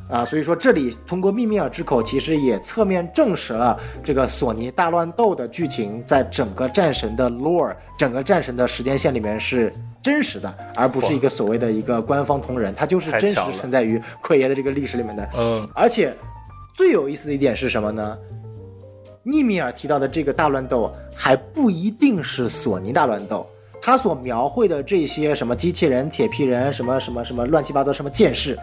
[0.09, 9.71] 啊，所以说这里通过密密尔之口，其实也侧面证实了这个索尼大乱斗的剧情在整个战神的 lore、整个战神的时间线里面是
[10.03, 15.29] 真实的，而不是一个所谓的一个官方同人，它就是真实存在于奎爷的这个历史里面的。
[15.37, 16.15] 嗯，而且
[16.75, 18.17] 最有意思的一点是什么呢？
[19.23, 23.47] 尼米尔提到的这个大乱斗还不一定是索尼大乱斗，
[23.83, 28.59] 他所描绘的这些什么机器人、铁皮人、什么什么什么乱七八糟什么剑士。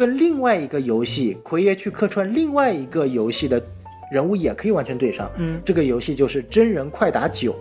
[0.00, 3.62] 跟另外一个游戏奎爷去客串另外一个游戏的
[4.10, 5.30] 人物也可以完全对上。
[5.36, 7.52] 嗯，这个游戏就是《真人快打九》。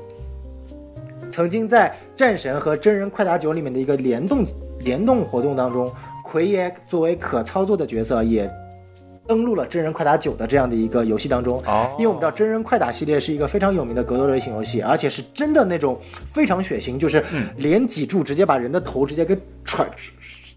[1.30, 4.42] 曾经在战神和《真人快打九》里面的一个联动
[4.80, 5.94] 联动活动当中，
[6.24, 8.50] 奎爷作为可操作的角色也
[9.28, 11.62] 登录了《真人快打九》的这样的一个游戏当中。
[11.66, 17.22] 哦，因为我们知道《真人快打》系列是一个非常有名的格斗类型游戏，而且是真的那种非常血腥，就是
[17.58, 19.86] 连脊柱直接把人的头直接给踹。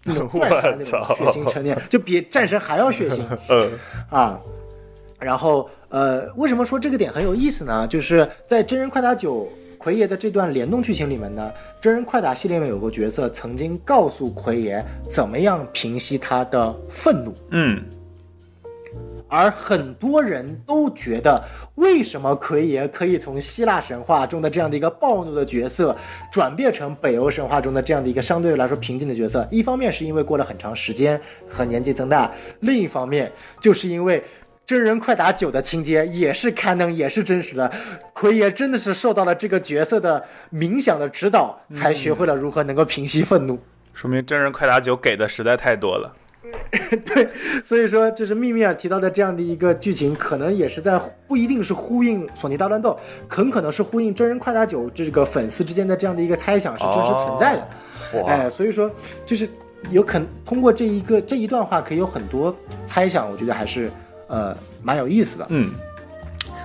[0.03, 3.21] 那种 转山那种血腥成年，就比战神还要血腥。
[3.49, 3.71] 嗯
[4.09, 4.39] 啊，
[5.19, 7.87] 然后呃，为什么说这个点很有意思呢？
[7.87, 9.41] 就是在《真人快打九》
[9.77, 11.51] 奎爷的这段联动剧情里面呢，
[11.83, 17.33] 《真人快打》系列里面有个角色曾经告诉奎爷怎么样平息他的愤怒。
[17.51, 17.83] 嗯。
[19.27, 21.43] 而很多人都觉得，
[21.75, 25.95] 为什么奎爷可以从希腊神话中的这样的一个暴怒的角色，
[26.31, 29.47] 转变成北欧神话中的这样的一个相对来说平静的角色？
[29.49, 34.23] 一方面是因为过了很长时间和年纪增大，另一方面就是因为
[34.65, 37.71] 真人快打九的情节也是刊登也是真实的，
[38.13, 43.59] 奎爷真的是受到了这个角色的冥想的指导，才学会了如何能够平息愤怒。
[43.93, 46.15] 说明真人快打九给的实在太多了。
[47.05, 47.27] 对，
[47.63, 52.97] 所以说就是密密尔提到的这样的一个剧情，可能也是在不一定是呼应索尼大乱斗，
[53.27, 57.67] 很可能是呼应真人快打九这个粉丝之间的这样的一个猜想是真实存在的。
[58.13, 58.89] 哦、哎，所以说
[59.25, 59.47] 就是
[59.91, 62.55] 有可能通过这一个这一段话，可以有很多
[62.85, 63.89] 猜想，我觉得还是
[64.27, 65.45] 呃蛮有意思的。
[65.49, 65.71] 嗯，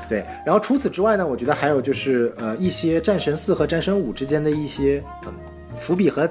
[0.09, 0.25] 对。
[0.45, 5.33] 然后除此之外呢，我觉得还有就是呃一些战神四和战神五之间的一些嗯
[5.75, 6.29] 伏笔和。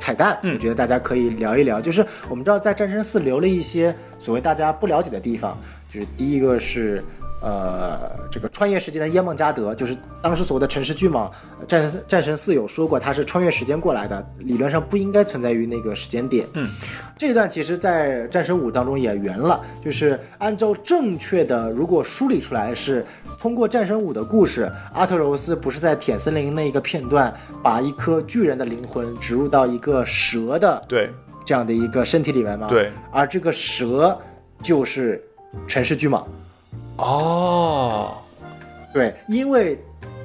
[0.00, 1.80] 彩蛋，我觉得大家可以聊一聊。
[1.80, 5.56] 就是我们知道，在《战神四》留了一些所谓大家不了解的地方，
[5.88, 7.04] 就是第一个是，
[7.40, 11.30] 呃，这个穿越时间的耶梦加德，就是当时所谓的城市巨蟒。
[11.68, 16.46] 战神战神四有说过，他是穿越时间过来的，理论上不应该存在于那个时间点。
[16.54, 16.68] 嗯，
[17.16, 23.04] 这一段其实，在战神五当中也圆了，就是按照正确的，如果梳理出来是。
[23.38, 31.08] 通过战神五的故事，阿特柔斯不是在铁森林那一个片段，把一颗巨人的灵魂植入到一个蛇的对
[31.42, 32.66] 这样的一个身体里面吗？
[32.68, 34.20] 对，而这个蛇
[34.62, 35.24] 就是
[35.66, 36.22] 城市巨蟒。
[37.00, 38.18] 哦，
[38.92, 39.78] 对，因为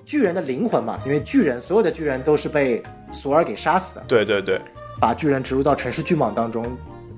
[0.06, 4.04] 巨人的灵魂嘛，因为巨人所有的巨人都是被索尔给杀死的。
[4.08, 4.60] 对对对，
[5.00, 6.66] 把巨人植入到城市巨蟒当中，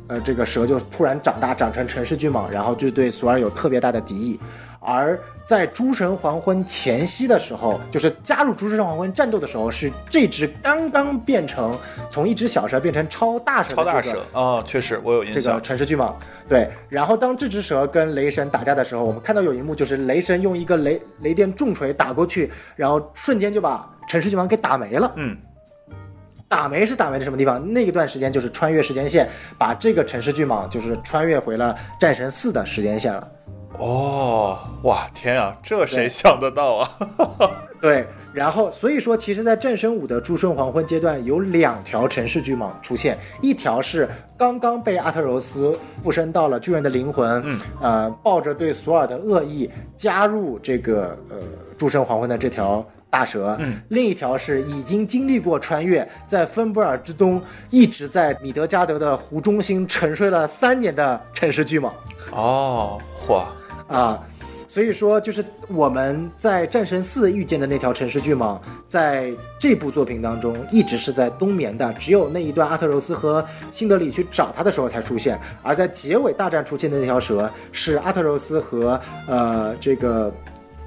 [0.08, 4.40] 呃，这个蛇就突然长大，长成城市巨蟒，然后就对索尔有特别大的敌意。
[4.88, 11.78] 而在诸神黄昏前夕的时候，就是加入诸神黄昏战斗的时候，是这只刚刚变成
[12.10, 15.42] 从一只小蛇变成超大蛇的超大蛇哦，确实我有印象。
[15.42, 16.14] 这个城市巨蟒，
[16.48, 16.70] 对。
[16.88, 25.12] 然后当这只蛇跟雷神打架的时候，我们看到有一幕，就是雷神用一个雷雷电重锤打过去，然后瞬间就把城市巨蟒给打没了。
[25.18, 25.38] 嗯，
[26.48, 27.62] 打没是打没的什么地方？
[27.74, 29.28] 那一段时间就是穿越时间线，
[29.58, 33.32] 把这个城市巨蟒就是穿越回了战神四的时间线了。
[33.78, 36.92] 哦，哇，天啊，这谁想得到啊？
[37.80, 51.38] 对，然后所以说，其实，在战神五的诸神黄昏阶段，有两条城市巨蟒出现，一条是刚刚被阿特柔斯附身到了巨人的灵魂，嗯，呃，抱着对索尔的恶意加入这个呃
[51.78, 57.40] 诸神黄昏的这条大蛇，嗯，另一条是已经经历过穿越，在芬布尔之东
[57.70, 61.92] 一直在米德加德的湖中心沉睡了三年的城市巨蟒。
[62.32, 63.44] 哦，嚯！
[63.88, 64.22] 啊，
[64.68, 75.40] 所以说就是我们在战神四遇见的那条城市巨蟒，在这部作品当中一直是在冬眠的，只有那一段阿特柔斯和辛德里去找他的时候才出现。
[75.64, 80.32] 而在结尾大战出现的那条蛇，是阿特柔斯和呃这个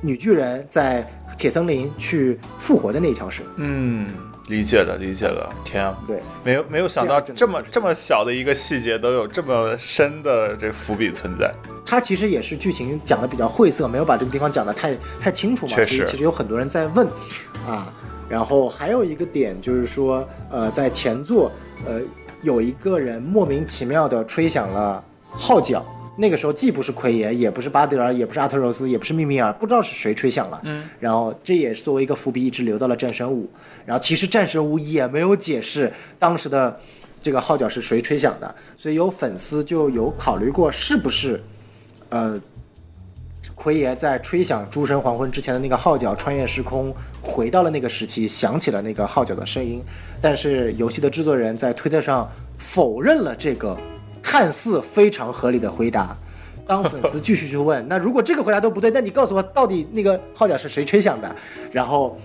[0.00, 1.06] 女巨人在
[1.36, 3.42] 铁森林去复活的那条蛇。
[3.56, 4.06] 嗯。
[4.50, 5.48] 理解的，理解的。
[5.64, 11.50] 天啊，对，没有没有想到这么这么小的一个细节都有这么深的这伏笔存在。
[11.86, 15.72] 它其实也是剧情讲的比较晦涩，没有把这个地方讲的太太清楚嘛。
[15.74, 17.06] 确实，其实有很多人在问
[17.66, 17.90] 啊。
[18.28, 21.50] 然后还有一个点就是说，呃，在前作，
[21.86, 22.00] 呃，
[22.42, 25.02] 有一个人莫名其妙的吹响了
[25.32, 25.84] 号角。
[26.20, 30.60] 那个时候既不是奎爷，也不是巴德尔，也不是阿特柔斯，也不是密米尔，不知道是谁吹响了。
[30.64, 33.48] 嗯，然后这也是作为一个伏笔，一直留到了战神五。
[33.86, 36.78] 然后其实战神五也没有解释当时的
[37.22, 41.42] 这个号角是谁吹响的，所以有粉丝就有考虑过是不是，
[42.10, 42.38] 呃，
[43.54, 49.82] 奎爷在吹响诸神黄昏之前的那个号角穿越时空，回到了那个时期，响起了那个号角的声音。
[50.20, 53.74] 但是游戏的制作人在推特上否认了这个
[54.22, 56.16] 看似非常合理的回答。
[56.66, 61.34] 当粉丝继续去问，那如果这个回答都不对，那你告诉我到底那个号角是谁吹响的？
[61.72, 62.16] 然后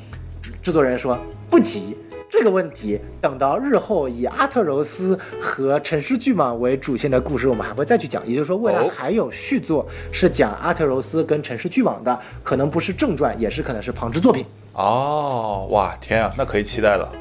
[0.61, 1.17] 制作人说
[1.49, 1.97] 不急，
[2.29, 8.21] 这个问题等到日后以阿特柔斯和城市巨蟒为主线的故事，我们还会再去讲。
[8.27, 14.45] 也就是说，未来还有续作是讲阿特柔斯跟城市巨蟒的，可能不是正传，也是可能是旁支作品。
[14.73, 17.11] 哦，哇，天啊，那可以期待了。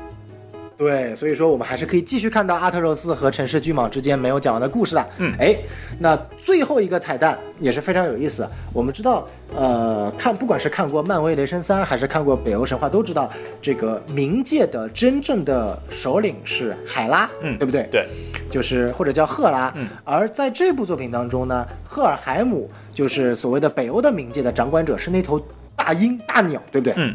[0.77, 5.09] 对，所以说我们还是可以继续看到阿特柔斯和城市巨蟒之间没有讲完的故事的。
[5.19, 5.57] 嗯，哎，
[6.01, 8.45] 那最后一个彩蛋也是非常有意思。
[8.73, 13.31] 我们知道，呃，看不管是看过漫威雷神三，还是看过北欧神话，都知道
[13.63, 17.87] 这个冥界的真正的首领是海拉，嗯，对不对？
[17.93, 18.09] 对，
[18.51, 19.73] 就是或者叫赫拉。
[19.77, 25.41] 嗯，而在这部作品当中呢，赫尔海姆就是所谓的北欧的冥界的掌管者，是那头
[25.77, 26.95] 大鹰大鸟，对不对？
[26.97, 27.15] 嗯。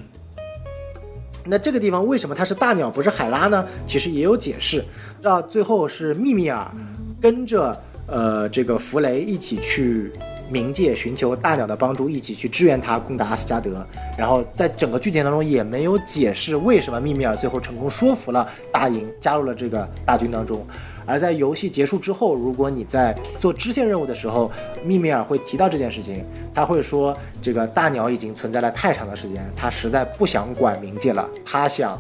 [1.46, 3.66] 那这个地方为什么它是大鸟不是海拉呢？
[3.86, 4.84] 其实也有解释。
[5.22, 6.70] 到最后是密密尔
[7.20, 10.12] 跟着呃这个弗雷一起去
[10.52, 13.86] 冥界寻求大鸟的帮助，一起去支援他攻打阿斯加德。
[14.18, 20.66] 然后在整个剧情当中也没有解释为什么密密尔最后成功说服了大营加入了这个大军当中。
[21.10, 24.52] 而在游戏结束之后，如果你在做支线任务的时候，
[24.86, 26.24] 密米尔会提到这件事情，
[26.54, 32.00] 他会说这个大鸟已经存在了太长的时间，他实在不想管冥界了，他想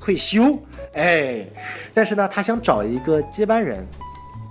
[0.00, 0.58] 退休，
[0.94, 1.44] 哎，
[1.92, 3.86] 但是呢，他想找一个接班人，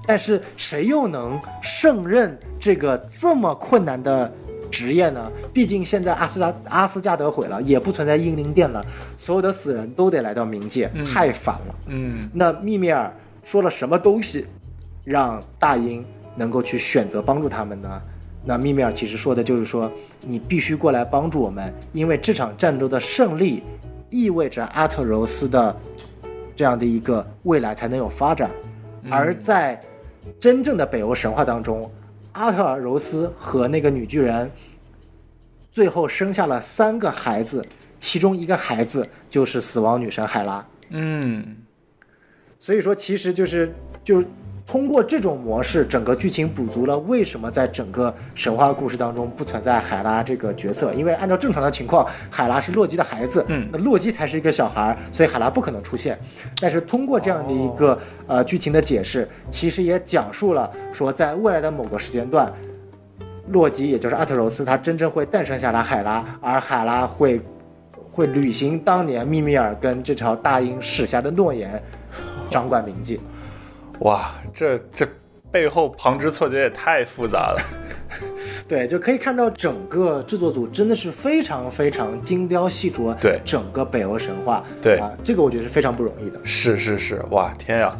[0.06, 4.32] 但是谁又能胜任这个这么困难的
[4.70, 5.32] 职业呢？
[5.52, 8.86] 毕竟现在阿斯加阿斯加德毁了，也不存在英灵殿了，
[9.18, 11.76] 所有的死人都得来到冥界，太烦了。
[11.88, 13.12] 嗯，那密米尔。
[13.48, 14.46] 说了什么东西，
[15.06, 16.06] 让大英
[16.36, 18.02] 能够去选择帮助他们呢？
[18.44, 19.90] 那密米尔其实说的就是说，
[20.26, 23.64] 你必须过来帮助我们，因为这场战斗的胜利，
[24.10, 25.74] 意味着阿特柔斯的
[26.58, 28.52] 这样的一个未来才能有发展。
[29.10, 29.80] 而在
[30.42, 31.90] 真正的北欧神话当中，
[32.34, 34.52] 阿特柔斯和那个女巨人
[35.72, 37.66] 最后生下了三个孩子，
[37.98, 40.68] 其中一个孩子就是死亡女神海拉。
[40.90, 41.56] 嗯。
[42.60, 43.74] 所以说，其实就是
[44.04, 44.24] 就
[44.66, 50.94] 通过这种模式，整个剧情补足了为什么在整个神话故事当中不存在海拉这个角色。
[50.94, 56.20] 因为按照正常的情况，海拉是洛基的孩子，嗯，那洛基才是一个小孩，所以海拉不可能出现。
[56.60, 57.98] 但是通过这样的一个
[58.28, 62.52] 呃剧情的解释，其实也讲述了说，在未来的某个时间段，
[63.52, 67.40] 洛基也就是阿特柔斯，他真正会诞生下来海拉，而海拉会
[68.12, 71.82] 会履行当年密米尔跟这条大鹰许下的诺言。
[72.50, 73.20] 掌管冥界，
[74.00, 75.08] 哇，这这
[75.52, 77.62] 背后旁枝错节也太复杂了。
[78.68, 83.14] 对，就可以看到整个制作组真的是非常非常精雕细琢。
[83.20, 86.40] 对，整个北欧神话，对啊，这个我觉得是非常不容易的。
[86.44, 87.96] 是是是，哇，天呀！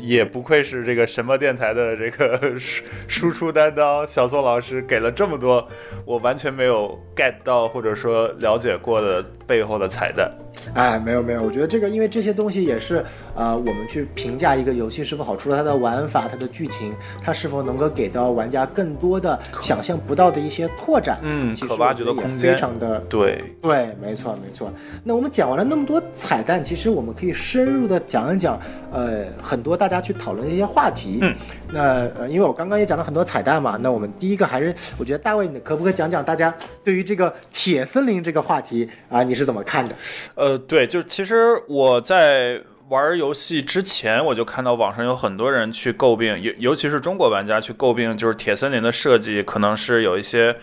[0.00, 5.66] 也不愧是这个什么电台的这个输输出担当，小宋老师给了这么多
[6.06, 10.30] 我完全没有 get 到或者说了解过的背后的彩蛋。
[10.72, 13.04] 哎，没有没有，我觉得这个因为这些东西也是
[13.34, 24.72] 呃，我们去评价一个游戏是否好，除了它的玩法、它的剧情，它是否能够给到玩家更多的想象不到的一些拓展，嗯，可挖掘的空间非常的对对，没错没错。
[25.02, 28.58] 那我们讲完了那么多彩蛋，其实我们可以深入的讲一讲，
[28.90, 29.74] 呃，很多。
[29.76, 31.34] 大家去讨论的一些话题，嗯，
[31.72, 31.80] 那
[32.16, 36.54] 呃，因为我刚刚也讲了很多彩蛋嘛，那我们第一个还是，我觉得大卫，你可不可以讲讲大家
[36.84, 39.94] 对于这个铁森林这个话题啊，你是怎么看的？
[40.34, 50.54] 呃，对，就其实我在玩游戏之前，我就看到网上有很多人去诟病，尤尤其是中国玩家去诟病，就是铁森林的设计可能是有一些。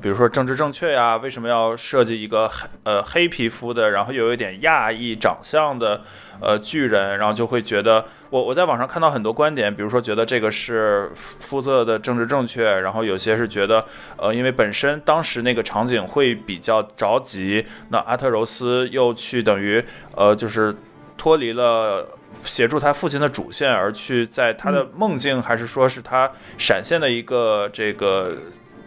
[0.00, 6.00] 比如说政治正确呀，为什么要设计一个黑呃黑皮肤的，然后又有一点亚裔长相的
[6.40, 13.84] 呃巨人，然后就会觉得我我在网上看到很多观点，比如说觉得这个是肤色的政治正确，然后有些是觉得
[14.16, 19.82] 呃因为本身当时那个场景会比较着急，那阿特柔斯又去等于
[20.14, 20.74] 呃就是
[21.16, 22.06] 脱离了
[22.44, 28.36] 协助他父亲的主线，而去在他的梦境还是说是他闪现的一个这个。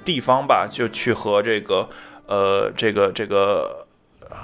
[0.04, 1.88] 地方吧，就去和这个，
[2.26, 3.81] 呃，这个这个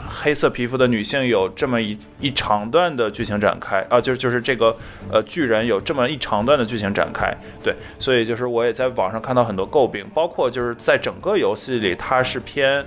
[0.07, 4.75] 黑色皮肤的女性有这么一一长段的剧情展开啊，就是就是这个
[5.11, 12.83] 呃巨人有这么一长段的剧情展开，对，所以就是我也在网上看到很多诟病，包括就是在整个游戏里它是偏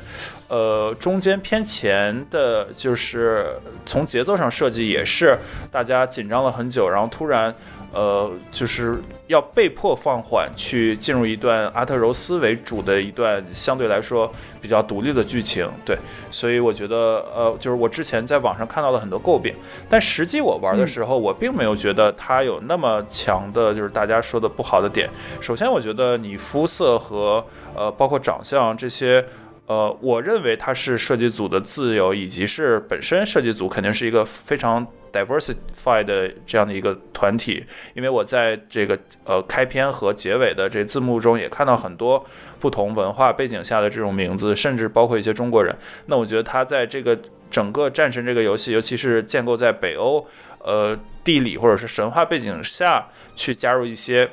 [0.48, 3.46] 呃中间偏前的，就是
[3.86, 5.38] 从节奏上设计也是
[5.70, 7.54] 大家紧张了很久，然后突然。
[7.92, 14.30] 呃，就是要被迫放缓，去进入一段阿特柔斯为主的一段相对来说
[14.60, 15.98] 比较独立的剧情，对，
[16.30, 16.96] 所以我觉得，
[17.34, 19.52] 呃，就是我之前在网上看到了很多诟病，
[19.88, 25.10] 但实际我玩的时候，我并没有觉得它有那么强的，就是大家说的不好的点。
[25.40, 27.44] 首先，我觉得你肤色和
[27.74, 29.24] 呃，包括长相这些，
[29.66, 34.86] 呃，我认为它是设计组的自由，以及是本身设计组肯定是一个非常。
[35.12, 37.64] Diversify 的这样的一个团体，
[37.94, 42.24] 因为我在这个呃开篇和结尾的这字幕中也看到很多
[42.58, 45.74] 不同文化背景下的这种名字，甚至包括一些中国人。
[46.06, 47.18] 那我觉得他在这个
[47.50, 50.26] 整个战神这个游戏，尤其是建构在北欧
[50.60, 54.28] 呃地理或者是神话背景下去加入一些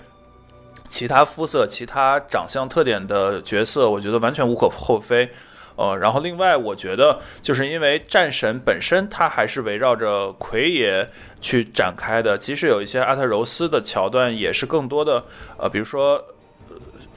[0.86, 5.30] 其他肤色、其他长相特点的角色，我觉得完全无可厚非。
[5.78, 11.08] 呃，然后另外我觉得，就是因为战神本身它还是围绕着奎爷
[11.40, 15.24] 去展开的，即使有一些阿特柔斯的桥段，也是更多的
[15.56, 16.20] 呃，比如说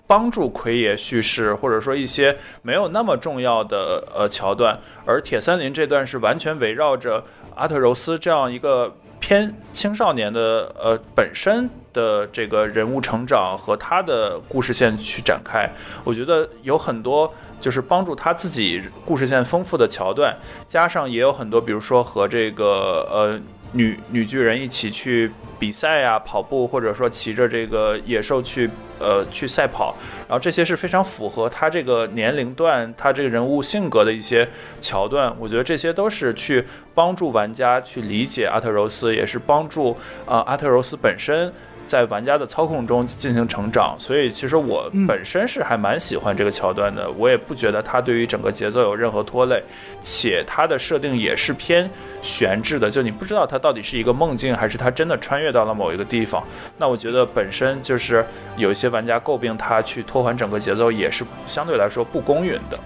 [0.07, 4.79] 帮助奎爷叙事，或者说一些没有那么重要的呃桥段。
[5.07, 7.25] 而铁森林这段是完全围绕着
[7.57, 15.67] 阿特柔斯这样一个偏青少年的呃本身的这个人物成长和他的故事线去展开。
[16.05, 17.33] 我觉得有很多。
[17.61, 20.35] 就是帮助他自己故事线丰富的桥段，
[20.67, 23.39] 加上也有很多，比如说和这个呃
[23.73, 28.69] 女女巨人一起去比赛呀，跑步，或者说骑着这个野兽去
[28.99, 29.95] 呃去赛跑，
[30.27, 34.49] 然后这些是非常符合他这个年龄段、他这个人物性格的一些
[34.81, 35.33] 桥段。
[35.39, 36.65] 我觉得这些都是去
[36.95, 39.97] 帮助玩家去理解阿特柔斯，也是帮助
[40.27, 41.53] 啊阿特柔斯本身。
[41.91, 47.11] 在玩家的操控中进行成长，所以其实我本身是还蛮喜欢这个桥段的。
[47.19, 49.61] 我也不觉得它对于整个节奏有任何拖累，
[50.01, 51.91] 且它的设定也是偏
[52.23, 56.41] 悬置的，就你不知道它到底是一个梦境，还是它真的穿越到了某一个地方。
[56.79, 58.25] 那我觉得本身就是
[58.57, 62.79] 有一些玩家诟病它去拖缓整个节奏，也是相对来说不公允的。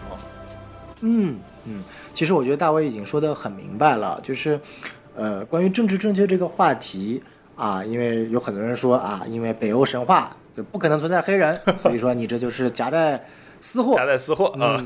[1.02, 1.36] 嗯
[1.66, 4.58] 嗯，其实我觉得大卫已经说得很明白了，就是
[5.14, 7.22] 呃，关于政治正确这个话题。
[7.56, 13.24] 啊，因为有很多人说啊，因为北欧神话就不可能存在黑人， 所以说你这就是夹带
[13.60, 13.94] 私货。
[13.94, 14.82] 夹带私货啊！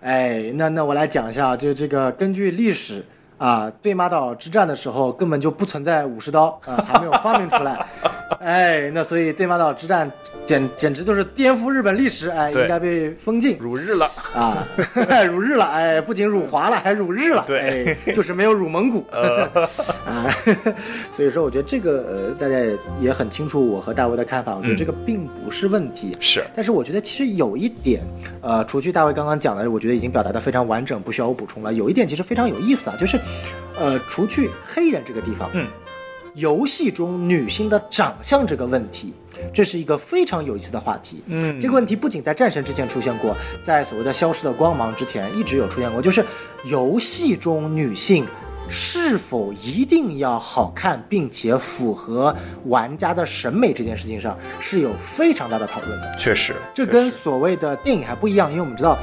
[0.00, 3.04] 哎，那那我来讲一下，就这个根据历史
[3.38, 7.86] 啊，对马岛之战的时候根本就不存在武士刀 啊，还没有发明出来。
[8.40, 10.08] 哎，那所以对马岛之战
[10.46, 13.56] 简简直就是颠覆日本历史，哎，应该被封禁。
[13.58, 14.08] 辱日了。
[14.34, 14.64] 啊，
[15.26, 19.04] 辱日了，哎，不仅辱华了，还辱日了，对，就是没有辱蒙古。
[19.10, 19.48] 啊，
[21.10, 28.02] 所以说我觉得这个呃，大家也也很清楚我和大卫的看法，我觉得这个并不是问题，是，但是我觉得其实有一点，
[28.40, 31.72] 呃，除去大卫刚刚讲的，我觉得已经表达的非常完整，不需要我补充了。
[31.72, 33.18] 有一点其实非常有意思啊，就是，
[33.78, 35.66] 呃，除去黑人这个地方，嗯。
[36.34, 39.12] 游戏中女性的长相这个问题，
[39.52, 41.20] 这是一个非常有意思的话题。
[41.26, 46.00] 嗯，这个问题不仅在战神之前出现过，在所谓的消失的光芒之前一直有出现过。
[46.00, 46.24] 就是
[46.66, 48.24] 游戏中女性
[48.68, 52.32] 是否一定要好看，并且符合
[52.66, 56.16] 玩家的审美这件事情上是有非常大的讨论的。
[56.16, 58.96] 确实，这跟所谓的电影还不一样，因为我们知道，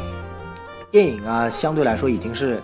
[0.89, 2.61] 电影啊相对来说已经是。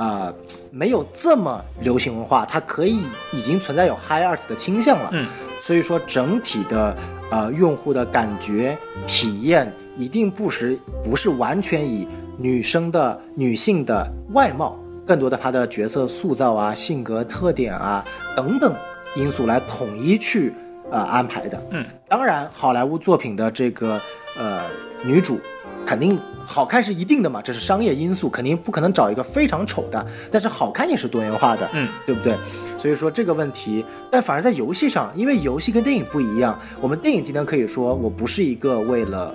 [0.00, 0.32] 啊，
[0.70, 3.02] 没有这么流行文化，它可以
[3.34, 5.10] 已经存在有 high art 的倾向了。
[5.12, 5.28] 嗯，
[5.62, 6.96] 所以说整体的
[7.30, 8.74] 呃用户的感觉
[9.06, 12.08] 体验一定不是不是完全以
[12.38, 14.74] 女生的女性的外貌，
[15.06, 18.02] 更多的她的角色塑造啊、性格特点啊
[18.34, 18.74] 等等
[19.16, 20.54] 因素来统一去
[20.90, 21.62] 呃安排的。
[21.72, 24.00] 嗯，当然，好莱坞作品的这个
[24.38, 24.62] 呃
[25.04, 25.38] 女主。
[25.86, 32.36] 肯定好看是一定的嘛，这是商业因素，肯定不可能找一个非常丑的，但是好看也是多元化的，嗯，对不对？
[32.78, 39.34] 所以说这个问题，但反而在游戏上，因为游戏跟电影不一样，我们电影今天可以说我不是一个为了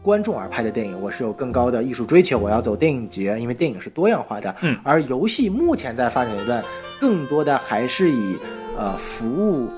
[0.00, 6.64] 观众而拍的电影，我是有更高的艺术追求，我要走电影节，因为电影是多样化的，嗯，而游戏目前在发展阶段，
[7.00, 8.36] 更多的还是以
[8.78, 9.68] 呃服务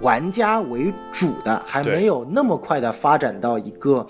[0.00, 4.06] 玩家为主的，还没有那么快的发展到一个。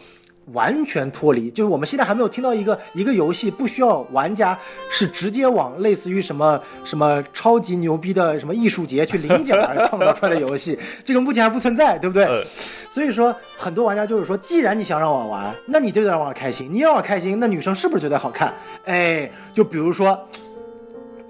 [0.53, 4.59] 完全脱离，就是我们现在还没有听到一个一个游戏不需要玩家
[4.91, 12.45] 是直接往类似于什么什么超级牛逼的什么艺术节去领奖而创造出来的游戏，这个目前还不存在，对不对？
[12.91, 18.53] 所以说很多玩家就是说，既然你想让我玩，那你就得让我开心，你让我开心，那女生是不是觉得好看？
[18.85, 20.19] 哎，就比如说。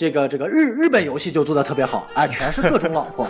[0.00, 3.26] 这个这个日日本游戏就做的特别好啊，全是各种老婆，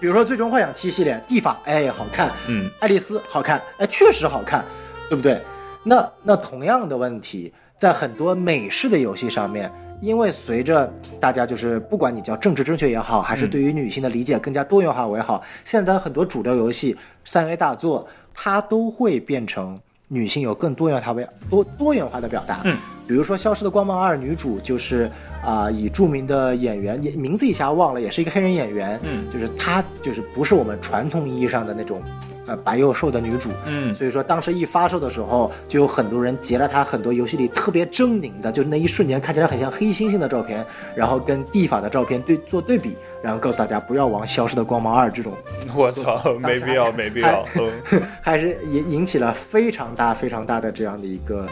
[0.00, 4.64] 比如说《最终幻想七》系列，地法哎好看，嗯，爱丽丝好看，哎确实好看，
[5.08, 5.40] 对不对？
[5.82, 9.70] 那那同样的问题，在很多美式的游戏上面，
[10.00, 19.78] 因为随着大家就是不管你叫政治正确也好，还是对于女性的理解更加多元化为好，现在很多主流游戏三 A 大作，它都会变成
[20.08, 22.76] 女性有更多元化为多多元化的表达，嗯，
[23.06, 25.10] 比如说《消失的光芒二》女主就是。
[25.44, 32.02] 啊，以著名的演员，也名字一下忘了，也是一个黑人演员，嗯，就是她，就是不是我们传统意义上的那种，
[32.46, 40.64] 呃，白又瘦的女主，嗯，所以说当时一发售的时候，就有很多人截了她很多游戏里特别狰狞的，就是那一瞬间看起来很像黑猩猩的照片，
[40.94, 45.32] 然后跟地法的照片对做对比，然后告诉大家不要玩《消失的光芒二》这种，
[45.74, 47.44] 我操，没必要，没必要，
[48.22, 51.46] 还是引引起了非常大非常大的这样的一个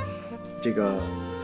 [0.60, 0.94] 这个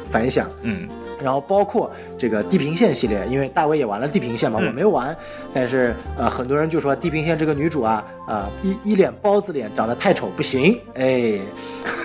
[0.08, 0.88] 反响，嗯。
[1.22, 5.14] 然后包括这个地平线系列，因为大卫也玩了地平线嘛，我没玩，
[5.52, 11.38] 但是呃，很多人就说地平线这个女主啊，啊一一脸包子脸，长得太丑不行，哎，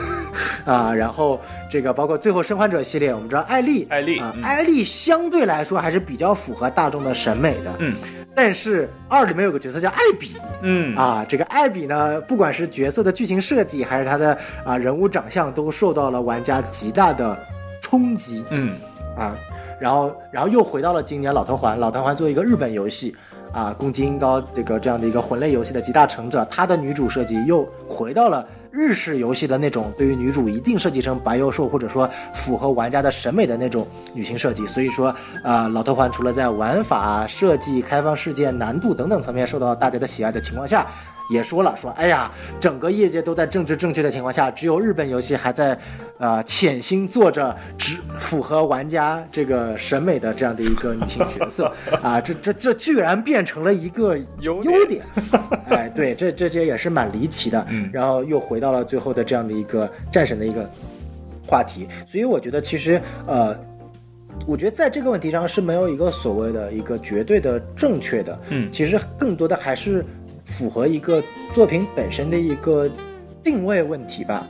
[0.66, 1.40] 啊，然后
[1.70, 7.96] 这个包括最后生还者系列，我们知道艾丽，艾丽啊，艾丽相对来说还是比较符合大众的审美的，嗯，
[8.36, 17.38] 但是二里面有个角色叫艾比，嗯，啊，这个艾比呢，不管是角色的剧情设计，还是他的啊人物长相，都受到了玩家极大的
[17.82, 18.76] 冲击，嗯。
[19.16, 19.36] 啊，
[19.80, 21.76] 然后，然后又回到了今年《老头环》。
[21.80, 23.16] 《老头环》作为一个日本游戏，
[23.52, 34.68] 啊，攻击音高这个这样的一个魂类游戏的集大成者，它的女主设计又回到了日式游戏的那种对于女主一定设计成白幼瘦，或者说符合玩家的审美的那种女性设计。
[34.68, 35.08] 所以说，
[35.44, 40.86] 啊，《老头环》除了在玩法设计、开放世界、难度等等层面受到大家的喜爱的情况下，
[41.30, 45.78] 也说了说，哎呀，整个业界都在政治正确的情况下，只有日本游戏还在。
[46.18, 51.70] 呃，潜心做着只符合玩家这个审美的这样的一个女性角色
[52.02, 55.04] 啊，这这这居然变成了一个优点，
[55.68, 57.68] 哎，对，这这些也是蛮离奇的。
[57.92, 60.66] 然后又回到了最后的这样的一个战神的一个
[61.46, 63.54] 话题，所以我觉得其实呃，
[64.48, 70.06] 我觉得在这个问题上是没有一个所谓的一个绝对的正确的，嗯，其实更多的还是
[70.46, 71.22] 符合一个
[71.54, 72.90] 作品本身的一个
[73.44, 74.48] 定位问题吧。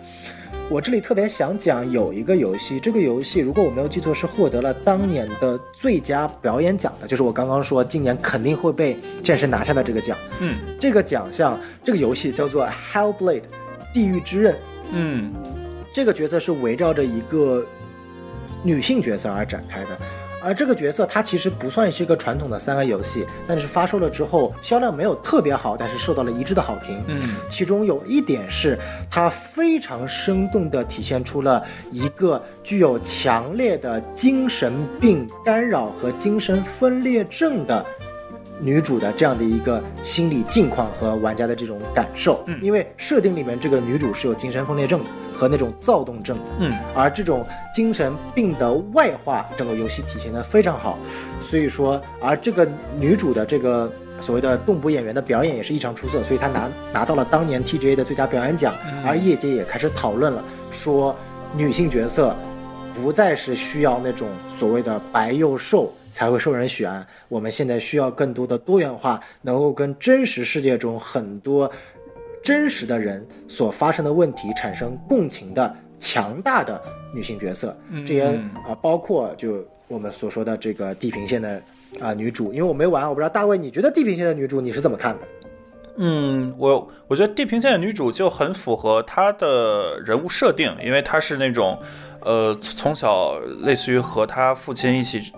[0.67, 10.17] 我这里特别想讲有一个游戏，这个游戏如果我没有记错是获得了当年的最佳表演奖的，就是我刚刚说今年肯定会被战神拿下的这个奖。
[10.39, 13.43] 嗯，这个奖项，这个游戏叫做 Hellblade，
[13.93, 14.55] 地狱之刃。
[14.91, 15.31] 嗯，
[15.93, 17.63] 这个角色是围绕着一个
[18.63, 19.89] 女性角色而展开的。
[20.45, 27.03] 而这个角色，它其实不算是一个传统的三 A 游戏，但是发售了之后销量没有特别好，但是受到了一致的好评。
[27.07, 27.19] 嗯，
[27.49, 28.77] 其中有一点是，
[29.09, 37.83] 它非常生动地体现出了一个具有强烈的精神病干扰和精神分裂症的
[38.59, 42.43] 女主的这样的一个心理境况和玩家的这种感受。
[42.45, 45.05] 嗯，因为设定里面这个女主是有精神分裂症的。
[45.35, 50.97] 和那种躁动症，嗯，而这种精神病的外化，整个游戏体现的非常好，
[51.41, 52.65] 所以说，而这个
[52.97, 53.91] 女主的这个
[54.21, 58.73] 所谓的动捕演员的表演也是异常出色，所以她拿拿到了当年 TGA 的最佳表演奖，
[59.05, 60.41] 而业界也开始讨论了，
[60.71, 61.13] 说
[61.55, 62.33] 女性角色
[62.95, 71.69] 不再是需要那种所谓的白又瘦才会受人喜爱，我们现在需要更多的多元化，能够跟真实世界中很多。
[72.45, 76.79] 真实的人所发生的问题产生共情的强大的
[77.11, 78.25] 女性角色，这些
[78.67, 81.59] 啊，包括就我们所说的这个地平线的
[81.99, 85.21] 啊女主，因为我没玩，我不知道大卫，你觉得地平线的女主你是怎么看的？
[85.97, 91.79] 嗯，我我觉得地平线的女主就很符合她的人物设定，因为她是那种
[92.21, 95.31] 呃从小类似于和她父亲一起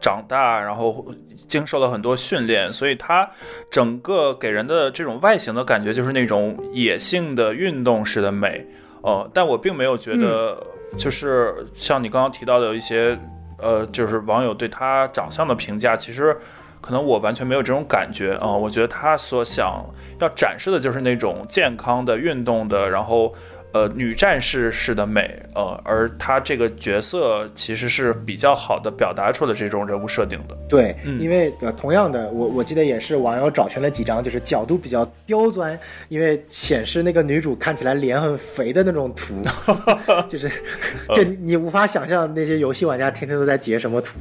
[0.00, 1.04] 长大，然后。
[1.48, 3.28] 经受了很多训练，所以它
[3.70, 8.66] 整个给人的这种外形的感觉就是那种野性的运动式的美，
[9.02, 10.56] 呃，但我并没有觉得，
[10.96, 13.18] 就是像你刚刚提到的一些，
[13.58, 16.36] 呃，就是网友对他长相的评价，其实
[16.80, 18.48] 可能我完全没有这种感觉啊。
[18.48, 19.84] 我觉得他所想
[20.20, 23.34] 要展示的就是那种健康的运动的，然后
[23.74, 30.56] 呃女战士式的美，呃，而她这个角色其实是比较好的表达出了这种人物设定的。
[30.68, 35.78] 对，因为呃，同样的，我我记得也是网友找寻了几张，就是角度比较刁钻，
[36.08, 39.42] 因为显示那个女主看起来脸很肥的那种图，
[40.28, 40.48] 就是
[41.12, 44.18] 就你无法想象那些游戏玩家天天都在截什么图。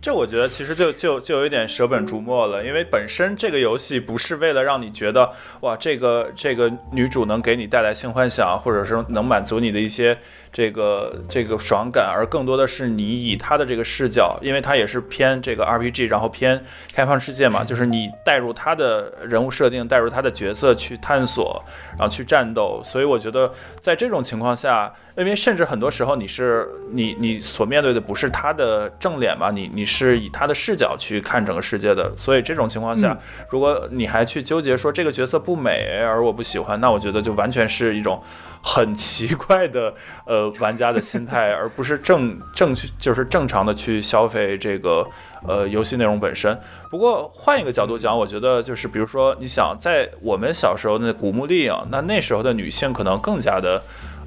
[0.00, 10.16] 这我觉得其实就就就有点舍本逐末了，因为本身这个游戏不是为了让你觉得哇，这个这个女主能给你带来性幻想，或者是能满足你的一些。
[10.52, 16.58] 这个这个爽感，而更多的是你以他的这个视角，因为他也是偏这个 RPG，然后偏
[16.94, 22.80] 开放世界嘛，就是你带入他的人物设定，带入他的角色去探索，然后去战斗。
[22.82, 32.10] 所以我觉得在这种情况下，因为甚至很多时候你是你你所面对的不是他的正脸嘛，你你是以他的视角去看整个世界的。
[32.16, 33.14] 所以这种情况下，
[33.50, 38.22] 如果你还去纠结说这个角色不美，而我不喜欢，那我觉得就完全是一种。
[38.68, 39.94] 很奇怪的
[40.26, 45.06] 呃玩家的心态，而不是正正去就是正常的去消费这个
[45.46, 46.58] 呃游戏内容本身。
[46.90, 53.80] 不过换一个角度讲，我觉得就是比如说你想在我们小时候那古墓丽影，那那时候的女性可能更加的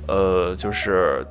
[0.07, 1.27] 呃就是。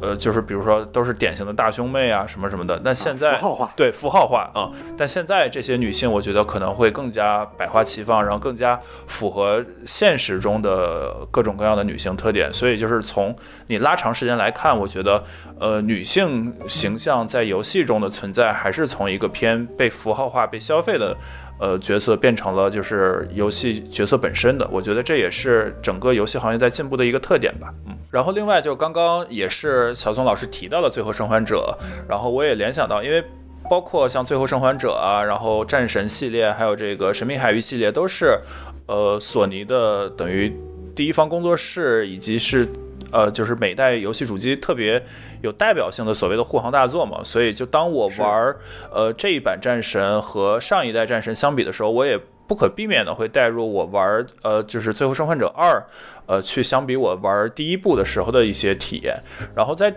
[0.00, 2.80] 呃，就是比如说都是典型的大胸妹啊，什么什么的。
[2.84, 4.70] 那现在符号化，对符号化啊。
[4.96, 12.52] 但现在这些女性，我觉得可能会更加百花齐放，然后更加符合现实中的各种各样的女性特点。
[12.52, 13.34] 所以就是从
[13.68, 15.22] 你拉长时间来看，我觉得
[15.58, 21.16] 呃，女性形象在游戏中的存在，还是从一个偏被符号化、被消费的。
[21.58, 27.72] 呃，角色变成了就是游戏角色本身的，我觉得这也是整个游戏行业在进步的一个特点吧。
[27.86, 31.76] 嗯，然后另外就刚刚也是小松老师提到了《最后生还者》，
[32.08, 33.24] 然后我也联想到，因为
[33.70, 38.38] 包括像《最后生还者》啊，然后战神系列，还有这个神秘海域系列，都是
[38.86, 40.54] 呃索尼的等于
[40.94, 42.68] 第一方工作室以及是。
[43.10, 45.02] 呃，就是每代游戏主机特别
[45.42, 48.54] 有代表性的所谓的护航大作嘛，所以就当我玩
[48.92, 55.82] 呃这一版战神和上一代战神相比的时候，我也不可避免的会带入我玩呃就是最后生还者二，
[56.26, 59.16] 呃去相比我玩第一部的时候的一些体验，
[59.54, 59.94] 然后在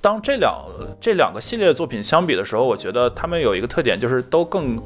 [0.00, 0.64] 当这两
[1.00, 4.78] 这两个系列的作品相比的时候，我觉得他们有一个特点就是都更。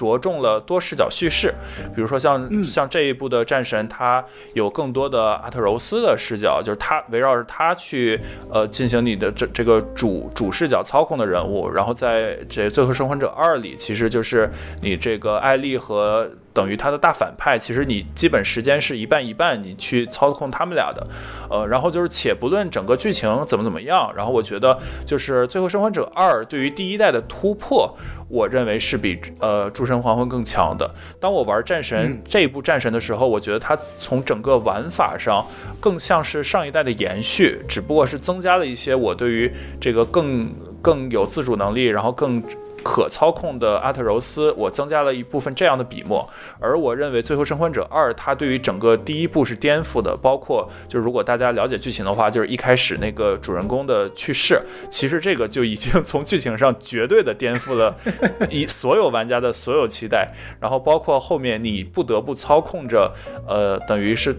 [0.00, 1.52] 着重了多视角叙事，
[1.94, 4.24] 比如说像像这一部的战神，它
[4.54, 8.18] 有更多的阿特柔斯的视角，就是他围绕着他去
[8.50, 11.70] 呃进行你的这这个主主视角操控的人物。
[11.70, 14.50] 然后在这《最后生还者二》里，其实就是
[14.80, 16.30] 你这个艾丽和。
[16.52, 21.06] 等于他的大反派，其实你基本时间是一半一半，你去操控他们俩的，
[21.48, 27.96] 呃，然后就是且不论整个剧情怎么怎么样，然后我觉得就是《最后生还者二》对于第一代的突破，
[28.28, 30.92] 我认为是比呃《诸神黄昏》更强的。
[31.20, 35.46] 当我玩战神这一部战神的时候，我觉得它从整个玩法上
[35.80, 40.52] 更像是上一代的延续，只不过是增加了一些我对于这个更
[40.82, 42.42] 更有自主能力，然后更。
[42.82, 46.28] 可操控的阿特柔斯，我增加了一部分这样的笔墨，
[46.58, 57.94] 而我认为《最后生还者二》它对于整个第一部是颠覆的，包括就是如果大家了解剧情的话，就是一开始那个主人公的去世，其实这个就已经从剧情上绝对的颠覆了
[58.48, 60.28] 一所有玩家的所有期待，
[60.60, 63.12] 然后包括后面你不得不操控着，
[63.46, 64.34] 呃，等于是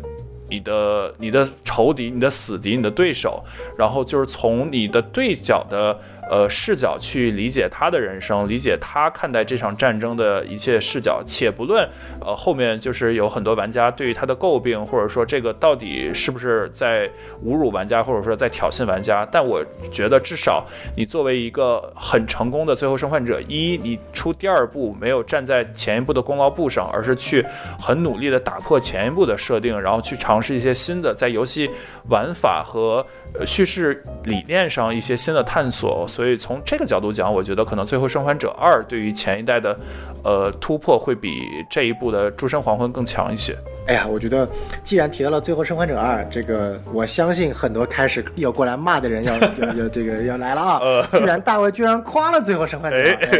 [0.50, 3.44] 你的你的仇敌、你的死敌、你的对手，
[3.78, 6.00] 然后就是从你的对角的。
[6.32, 11.86] 呃，视角去理解他的人生，理解他看待这场战争的一切视角，且不论
[12.22, 17.06] 呃后面就是有很多玩家对于他的诟病，或者说这个到底是不是在
[17.46, 27.46] 侮辱玩家，或者说在挑衅玩家，但我觉得至少你作为一个很成功的最后生还者一，你出第二部没有站在前一部的功劳簿上，而是去
[27.78, 31.70] 很努力的打破前一部的设定，然后去尝试一些新的在游戏
[32.08, 33.06] 玩法和
[33.46, 36.06] 叙事理念上一些新的探索。
[36.08, 39.78] 所以从这个角度讲，我觉得可能《最后生还者二》对于前一代的，
[40.24, 43.58] 呃，突破会比这一部的《诸神黄昏》更强一些。
[43.88, 44.48] 哎呀，我觉得
[44.84, 51.08] 既然提到了《最后生还者二》，这个我相信很多开始要过来骂的人要要要这个要来了啊！
[51.18, 52.98] 居然大卫居然夸了《最后生还者》，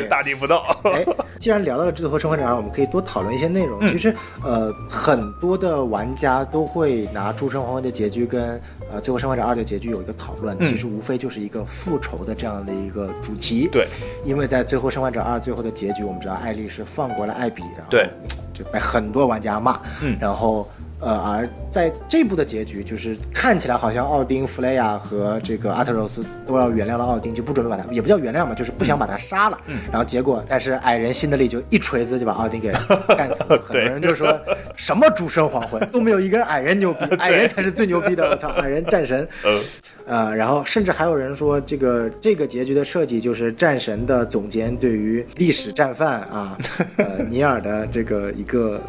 [0.08, 0.76] 大逆不道！
[0.86, 1.06] 哎，
[1.40, 3.88] 既然聊到了《最后生还者二》，我们可以多讨论一些内容。
[3.88, 8.60] 其实，呃，很多的玩家都会拿《诸神黄昏》的结局跟。
[8.92, 13.70] 呃，最后生还者二的结局有一个讨论，其实无非就是一个复仇的这样的一个主题。
[13.72, 13.88] 对，
[14.26, 18.10] 因为在最后生还者二最后的结局，我们知道艾丽是放过了艾比，然后对，
[18.54, 19.80] 就被很多玩家骂。
[20.02, 20.70] 嗯，然后
[21.02, 29.58] 呃，而在这部的结局，就是看起来好像奥丁、弗雷亚和这个阿特柔斯都要原谅了奥丁，就不准备把他，也不叫原谅嘛，就是不想把他杀了。
[29.66, 29.80] 嗯。
[29.92, 32.72] 然后结果，但是矮人辛德利就一锤子就把奥丁给
[33.18, 33.60] 干死了。
[33.66, 34.40] 很多人就说
[34.76, 38.30] 什么诸神黄昏都没有一个人矮人牛逼， 矮人才是最牛逼的。
[38.30, 39.28] 我操，矮人战神。
[39.44, 39.60] 嗯。
[40.06, 46.58] 呃，然后甚至还有人说，这个这个结局的设计就是战神的总监对于历史战犯啊，
[46.98, 48.82] 呃，尼尔的这个一个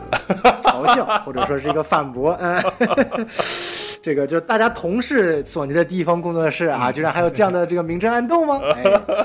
[0.64, 2.36] 嘲笑，或者说是一个反驳。
[2.40, 2.62] 嗯，
[4.02, 8.60] 这个就大家同是索尼的第一方工作室啊，居然还有这样的这个明争暗斗吗？
[8.74, 8.82] 哎，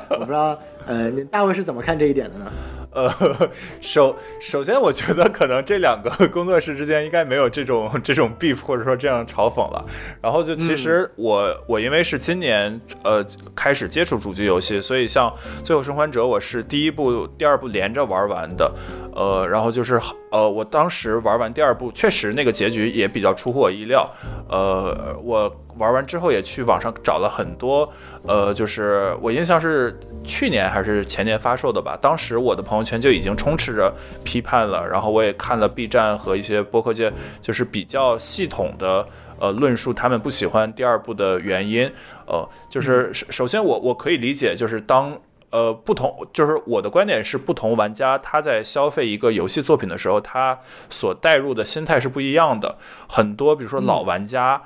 [0.10, 2.52] 我不知道，呃，大卫是怎么看这一点的呢？
[2.98, 3.50] 呃，
[3.80, 9.86] 首首先，我觉得可能这两个工作室之间应该没有这种这种 beef，或者说这样嘲讽了。
[10.20, 15.30] 然后就其实我我因为是今年呃开始接触主机游戏，所以像
[15.64, 18.74] 《最后生还者》，我是第一部、第二部连着玩完的。
[19.14, 20.02] 呃，然后就是
[20.32, 24.10] 呃，我当时玩完第二部，确实那个结局也比较出乎我意料。
[24.50, 27.92] 呃，我玩完之后也去网上找了很多。
[28.26, 33.94] 呃，就是我印象是去年还是前年发售的吧，当时我的朋友圈就已经充斥着
[34.26, 39.08] 批判了，然后我也看了 B 站和一些播客界，就是比较系统的
[39.40, 41.90] 呃论述他们不喜欢第二部的原因。
[42.26, 45.18] 呃，就是首首先我我可以理解，就是当
[45.52, 50.60] 呃不同，就是我的观点是不同玩家他在消费一个游戏作品的时候，他
[50.90, 52.76] 所带入的心态是不一样的。
[53.08, 54.62] 很多比如说老玩家。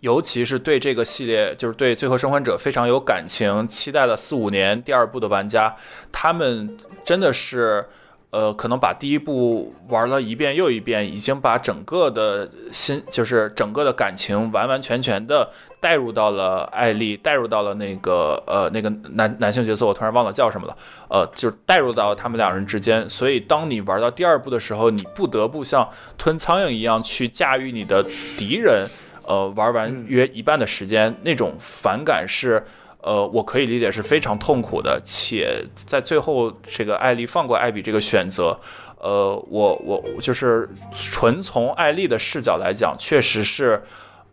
[0.00, 5.74] 尤其是对这个系列，就是对《最后生还者》非常有感情，期待了四五年第二部的玩家，
[6.12, 7.84] 他们真的是，
[8.30, 15.50] 呃，可能把第一部玩了一遍又一遍，已经把整个的心，就是整个的感情完完全全的
[15.80, 20.76] 带入到了艾丽，带入到了那个呃那个男男性角色，我突然忘了叫什么了，
[21.08, 23.08] 呃，就是带入到他们两人之间。
[23.08, 28.04] 所以当你玩到第二部的时候，你不得不像吞苍蝇一样去驾驭你的
[28.36, 28.86] 敌人。
[29.26, 32.64] 呃，玩完约一半的时间，那种反感是，
[33.00, 35.00] 呃，我可以理解是非常痛苦的。
[35.04, 38.58] 且在最后，这个艾丽放过艾比这个选择，
[39.00, 43.82] 呃，我我就是纯从艾丽的视角来讲，确实是。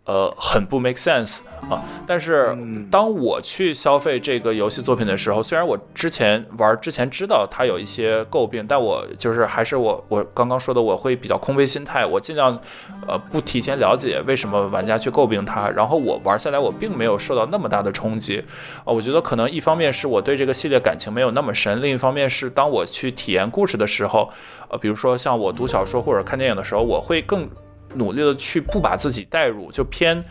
[0.06, 1.40] 呃，很不 make sense
[1.70, 1.82] 啊！
[2.06, 2.54] 但是
[2.90, 12.60] 当我去消费这个游戏作品的时候，虽然我之前玩之前知道它有一些诟病，但我就是还是我我刚刚说的，我会比较空杯心态，我尽量
[13.08, 18.44] 呃不提前了解为什么玩家去诟病它，然后我玩下来我并没有受到那么大的冲击
[18.84, 18.92] 啊！
[18.92, 24.30] 我觉得可能一方面是我对这个系列感情没有那么深，另一方面是当我去体验故事的时候，
[24.68, 27.48] 呃，比如说像我读小说或者看电影的时候，我会更。
[27.94, 30.22] 努力的去不把自己带入，就偏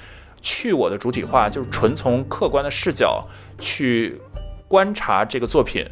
[0.42, 3.26] 去我的主体化，就是纯从客观的视角
[3.60, 4.20] 去
[4.68, 5.86] 观察这个作品，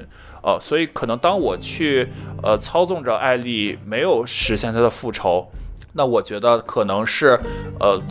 [0.44, 2.10] 呃，所以可能当我去
[2.44, 5.48] 呃操纵着艾丽没有实现她的复仇，
[5.94, 7.40] 那我觉得可能是
[7.80, 8.02] 呃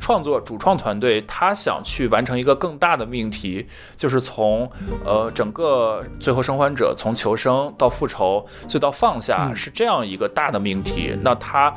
[0.00, 3.66] 创作主创团队他想去完成一个更大的命题，
[3.96, 4.70] 就是从
[5.04, 11.72] 呃整个最后生还者从求生到复仇再到放下是这样一个大的命题，那他。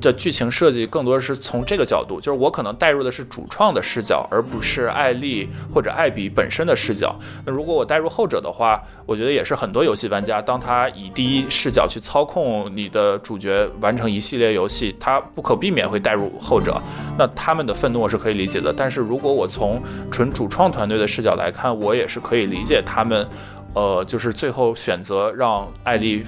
[0.00, 7.14] 这剧情设计更多是从这个角度，就是我可能带入的是主创的视角，而不是艾丽或者艾比本身的视角。
[7.44, 16.80] 那如果我带入后者的话，我觉得也是很多游戏玩家，当他以第一视角去操控你的主角完成一系列游戏，他不可避免会带入后者。
[17.18, 18.72] 那他们的愤怒我是可以理解的。
[18.74, 23.28] 但是如果我从纯主创团队的视角来看，我也是可以理解他们，
[23.74, 26.24] 呃，就是最后选择让艾丽。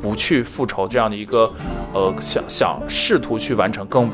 [0.00, 1.52] 不去复仇这样的一个，
[1.92, 4.10] 呃，想想试图去完成更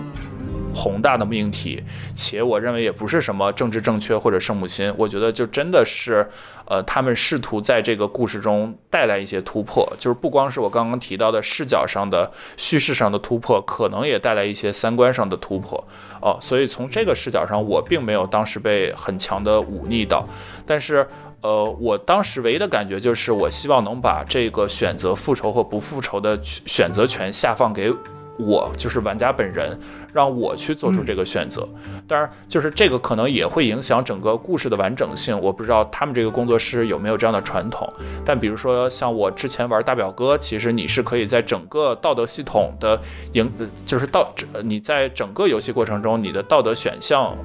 [0.75, 1.83] 宏大的命题，
[2.15, 6.29] 且我认为也不是什么政治正确或者圣母心，我觉得就真的是，
[6.67, 15.83] 呃，他们试图在这个故事中带来一些突破，就是不光是我刚刚提到的视角上的叙事上的突破，可能也带来一些三观上的突破，
[16.21, 20.27] 哦，所以从这个视角上，我并没有当时被很强的忤逆到，
[20.67, 21.09] 但是。
[21.43, 27.93] 呃，我当时唯一的感觉就是，我希望能把这个选择复仇和不复仇的选择权下放给
[28.39, 29.79] 我，就是玩家本人，
[30.13, 31.69] 让我去做出这个选择。
[32.07, 35.39] 当然，就是这个可能也会影响整个故事的完整性。
[35.41, 37.91] 我不知道他们这个工作室有没有这样的传统。
[38.25, 43.01] 但比如说，像我之前玩大表哥，其实你是可以在整个道德系统的
[43.33, 43.51] 影，
[43.85, 44.33] 就是道，
[44.63, 47.37] 你在整个游戏过程中，你的道德选项。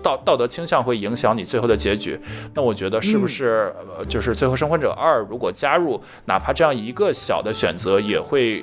[0.00, 2.20] 道道德倾向会影响你最后的结局，
[2.52, 8.62] 那我觉得是不是呃，就是《最后生还者二》如果加入哪怕这样一个小的选择，也会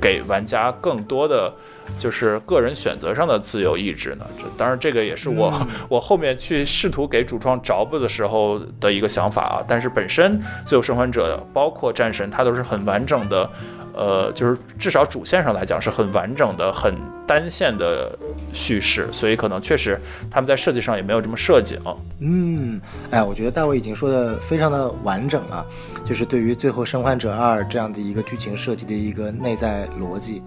[0.00, 1.52] 给玩家更多的
[1.98, 4.24] 就是个人选择上的自由意志呢？
[4.38, 5.52] 这当然这个也是我
[5.88, 9.64] 我后面去试图给主创着补的时候的一个想法啊。
[9.68, 13.48] 但是本身《最后生还者》包括战神，它都是很完整的。
[13.94, 16.94] 呃，就是至少主线上来讲是很完整的、很
[17.26, 18.16] 单线的
[18.52, 20.00] 叙事，所以可能确实
[20.30, 21.94] 他们在设计上也没有这么设计啊。
[22.20, 22.80] 嗯，
[23.10, 25.64] 哎，我觉得大卫已经说的非常的完整了，
[26.04, 30.42] 就是对于《最后生还者二》这样的一个剧情设计的一个内在逻辑，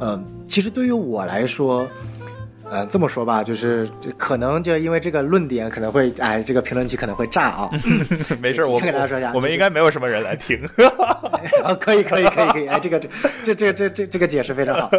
[0.00, 1.88] 呃，其实对于我来说。
[2.70, 7.70] 嗯，这么说吧，就是可能就因为这个论点可能会，哎，这个评论区可能会炸啊。
[8.40, 10.60] 没事，我先给大家说一下，我们应该没有什么人来听。
[11.64, 12.66] 啊，可以，可以，可以，可以。
[12.66, 13.08] 哎，这个，这，
[13.44, 14.90] 这，这，这，这，这个解释非常好。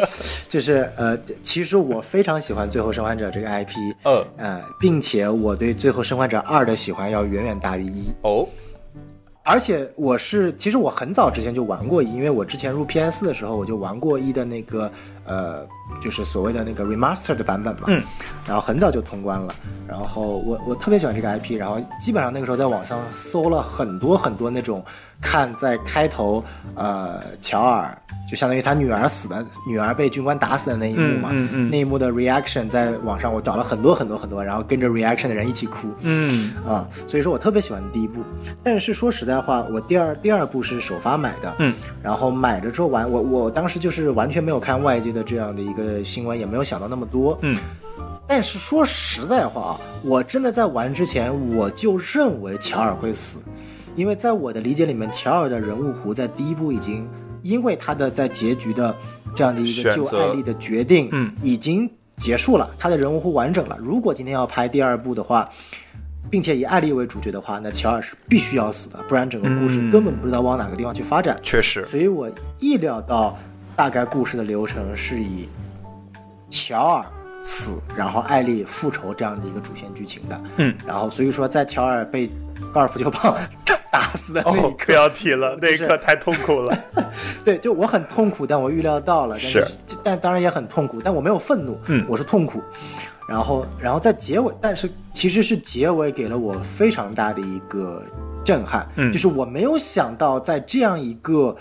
[0.47, 3.75] 就是呃，其实我非常喜欢《最后生还者》这个 IP，
[4.05, 8.11] 嗯，呃，并且我对《最后生还者二》的喜欢要远远大于一。
[8.23, 8.47] 哦。
[9.43, 14.91] 而且我是，其实我很早之前就玩过一，因为我之前入 PS 的时候我就玩过一的那个，
[15.25, 15.65] 呃，
[16.01, 18.01] 就是所谓的那个 remaster 的版本嘛，嗯，
[18.47, 19.53] 然后很早就通关了，
[19.87, 24.83] 然后我我特别喜欢这个 IP，然后基本上那个时候在网上搜了很多很多那种。
[25.21, 26.41] 看在开头，
[26.75, 27.93] 呃，乔尔
[28.25, 36.53] 就相当于他女儿死的，女儿被军官打死的那一幕嘛，嗯嗯，那一幕的 reaction 在网上我找了很多很多很多，然后跟着 reaction 的人一起哭，嗯。
[36.65, 38.21] 啊，所以说我特别喜欢第一部，
[38.63, 47.57] 但是说实在话，我第二第二部是首发买的，嗯，然后买了之后玩，我我当时就是完全没有看外界的这样的一个新闻，也没有想到那么多，嗯，
[48.27, 53.39] 但是说实在话啊，我真的在玩之前我就认为乔尔会死。
[53.95, 57.05] 因为在我的理解里面，乔尔的人物弧在第一部已经，
[57.41, 58.95] 因为他的在结局的
[59.35, 63.77] 这样的一个救艾丽的决定，嗯，已经结束了，他的人物弧完整了。
[63.81, 65.49] 如果今天要拍第二部的话，
[66.29, 71.35] 并且以艾丽为主角的话，那乔尔是必须要死的，不然整个故事根本不知道往哪个地方去发展。
[71.43, 72.29] 确实，所以我
[72.59, 73.37] 意料到
[73.75, 75.49] 大概故事的流程是以
[76.49, 77.05] 乔尔
[77.43, 80.41] 死，然后艾丽复仇这样的一个主线剧情的。
[80.57, 82.29] 嗯，然后所以说在乔尔被
[82.73, 83.37] 高尔夫球棒。
[83.91, 86.77] 打死的那一刻，不要提了，那一刻太痛苦了。
[87.43, 89.67] 对，就我很痛苦，但我预料到了，但是，
[90.03, 92.61] 但当然也很痛苦，但我没有愤怒，嗯，我是痛苦。
[93.27, 98.03] 然后，然后在结尾，但是其实是结尾给了我非常大的一个
[98.45, 101.57] 震撼，嗯，就是我没有想到在这样一个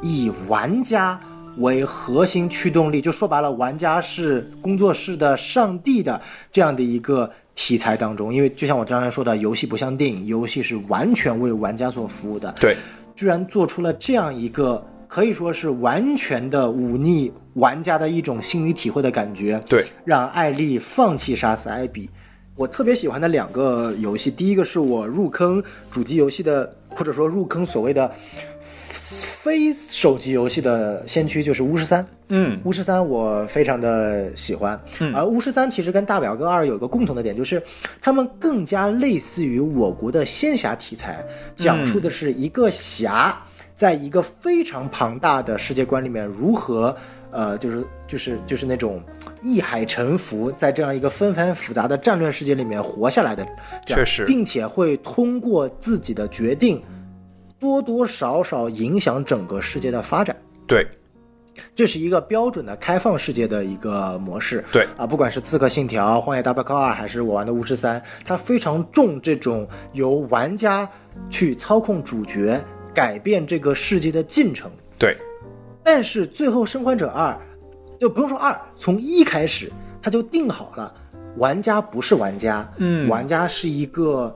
[0.00, 1.18] 以玩家
[1.58, 6.20] 为核心驱动力，就说白了，玩家是工作室的上帝的
[6.52, 7.30] 这样的一个。
[7.60, 12.54] 题材当中，因为就像我刚才说的，游戏不像电影，游戏是完全为玩家所服务的。
[12.60, 12.76] 对，
[13.16, 19.60] 居然做出了这样一个可以说是完全的忤逆玩家的一种心理体会的感觉。
[19.68, 22.08] 对，让艾丽放弃杀死艾比。
[22.54, 25.60] 我特别喜欢的两个游戏，第一个是我入坑
[25.90, 28.08] 主机游戏的，或者说入坑所谓的。
[29.08, 37.62] 非手机游戏的先驱就是巫师三，嗯，巫师三我非常的喜欢，嗯，而巫师三其实跟大表哥二有一个共同的点，就是
[38.00, 41.24] 他们更加类似于我国的仙侠题材，
[41.54, 43.40] 讲述的是一个侠
[43.74, 46.94] 在一个非常庞大的世界观里面如何，
[47.30, 49.02] 呃，就是就是就是那种
[49.40, 53.46] 一海沉浮，在这样一个纷繁复杂的战略世界里面活下来的，
[53.86, 56.82] 确实，并且会通过自己的决定。
[57.58, 60.36] 多多少少影响整个世界的发展。
[60.66, 60.86] 对，
[61.74, 64.64] 这是一个标准的开放世界的一个模式。
[64.72, 70.88] 对啊，不管是《刺客信条》《荒野大镖客二》还是我玩的《巫师三》，它非常重这种由玩家
[71.30, 72.62] 去操控主角，
[72.94, 74.70] 改变这个世界的进程。
[74.98, 75.16] 对，
[75.82, 77.32] 但是最后《生还者二》，
[77.98, 80.94] 就不用说二，从一开始他就定好了，
[81.38, 84.32] 玩家不是玩家，嗯，玩家是一个。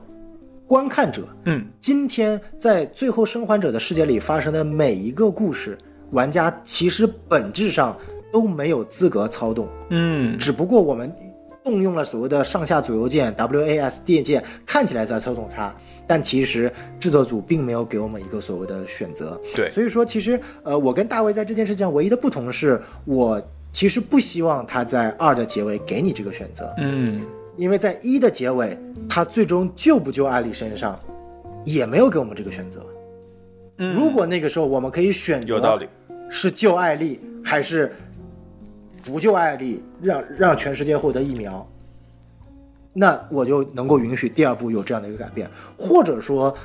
[0.73, 5.77] 观看者，嗯，今天在最后生还者的世界里发生的每一个故事，
[6.09, 7.95] 玩家其实本质上
[8.31, 11.15] 都没有资格操纵，嗯，只不过我们
[11.63, 15.71] 动用了所谓的上下左右键 W A S D 键，看起来在操纵它，
[16.07, 23.39] 但其实制作组并没有给我们一个所谓的选择，对，所以说其实呃，我跟大卫在这件事情上唯一的不同是我
[23.71, 27.21] 其实不希望他在二的结尾给你这个选择，嗯。
[27.55, 28.77] 因为在一的结尾，
[29.07, 30.99] 他最终救不救艾丽身上，
[31.63, 32.83] 也没有给我们这个选择。
[33.77, 35.87] 如果那个时候我们可以选择，有道理，
[36.29, 37.93] 是救艾丽还是
[39.03, 41.67] 不救艾丽，让让全世界获得疫苗，
[42.91, 45.49] 那我就能够允许第二部有这样的一个改变。
[45.77, 46.55] 或者说，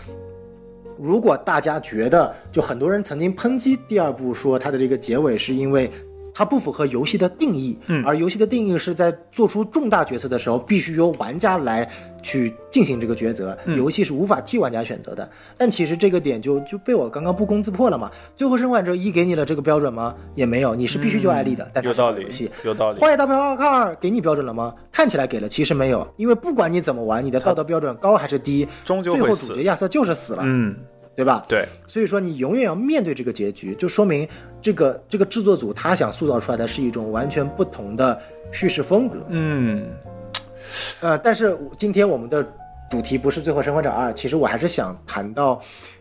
[0.96, 5.90] 如果大家觉得，就很多人曾经抨击第二部，说它的这个结尾是因为。
[6.38, 11.90] 它不符合游戏的定义，嗯，而游戏的定义是在做出重大决策的时候，必须由玩家来
[12.22, 15.28] 去进行这个抉择，游戏是无法替玩家选择的。
[15.56, 18.08] 但其实这个点就就被我刚刚不攻自破了嘛。
[18.36, 20.14] 最后生还者一给你了这个标准吗？
[20.36, 21.68] 也没有，你是必须救艾丽的。
[21.74, 23.00] 但有道理，游戏有道理。
[23.00, 24.72] 荒野大镖客二给你标准了吗？
[24.92, 30.44] 看起来给了，其实没有，因为不管你怎么玩，你的道德标准高还是低，终究最后主角亚瑟就是死了。
[30.46, 30.76] 嗯。
[31.18, 31.44] 对吧？
[31.48, 34.24] 对，所以说你永远要面对这个结局，就说明
[34.60, 38.20] 这个这个制作组他想塑造出来的是一种完全不同的
[38.52, 39.24] 叙事风格。
[39.28, 39.86] 嗯，
[41.00, 42.46] 呃，但是今天我们的
[42.90, 45.60] 主题不是《最后生还者二》，其实我还是想谈到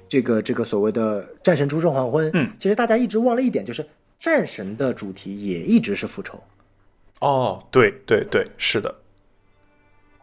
[0.10, 2.30] 这个这个所谓的战神诸神黄昏。
[2.34, 3.86] 嗯，其实大家一直忘了一点，就是
[4.20, 6.40] 战神的主题也一直是复仇。
[7.20, 8.94] 哦，对对对，是的。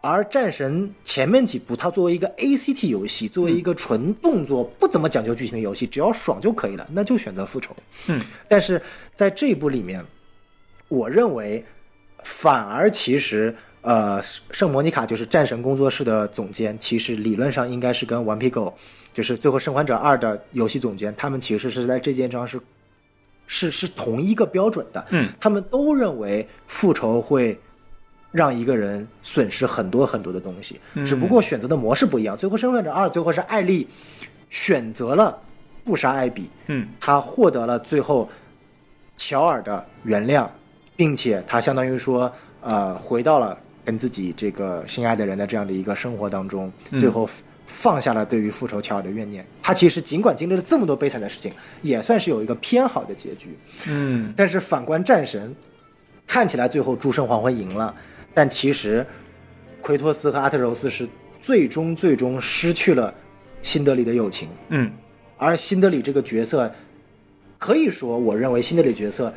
[0.06, 7.74] 而战神前面几部，它作为一个 ACT 游戏，作为一个纯动作、不怎么讲究剧情的游戏，只要爽就可以了，那就选择复仇。
[8.09, 8.81] 嗯，但是
[9.14, 10.05] 在这一部里面，
[10.89, 11.64] 我认为
[12.22, 18.76] 反而其实，呃，圣莫妮卡就是战神工作室的总监，其实理论上应该是跟顽皮狗，
[19.14, 22.60] 就是最后生还者二的游戏总监，他们其实是在这件上是
[23.47, 25.02] 是是同一个标准的。
[25.12, 27.59] 嗯，他们都认为复仇会。
[28.35, 32.36] 让一个人损失很多很多的东西，只不过选择的模式不一样。
[32.36, 33.86] 最后，生还者二最后是艾丽
[34.51, 35.39] 选择了
[35.85, 38.28] 不杀艾比，嗯，他获得了最后
[39.16, 40.48] 乔尔的原谅，
[40.97, 42.31] 并且他相当于说，
[42.61, 47.31] 呃，回到了跟自己这个心爱的人的这样的一个生活当中，最后
[47.69, 49.47] 放下了对于复仇乔尔的怨念。
[49.62, 51.52] 他其实尽管经历了这么多悲惨的事情，
[51.82, 53.56] 也算是有一个偏好的结局，
[53.86, 54.35] 嗯。
[54.36, 55.55] 但是反观战神，
[56.27, 57.94] 看起来最后诸神黄昏赢了。
[58.35, 59.06] 但其实，
[59.81, 61.09] 奎托斯和阿特柔斯是
[61.40, 63.15] 最终最终失去了
[63.62, 64.48] 辛德里的友情。
[64.70, 64.90] 嗯，
[65.39, 66.70] 而辛德里这个角色，
[67.59, 69.32] 可以说，我认为辛德里角色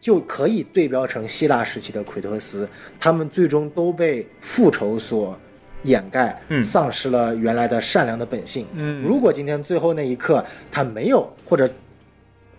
[0.00, 2.68] 就可以对标成希腊时期的奎托斯。
[2.98, 5.38] 他们最终都被复仇所
[5.82, 8.66] 掩盖，嗯，丧失了原来的善良的本性。
[8.74, 11.70] 嗯，如果今天最后那一刻他没有，或者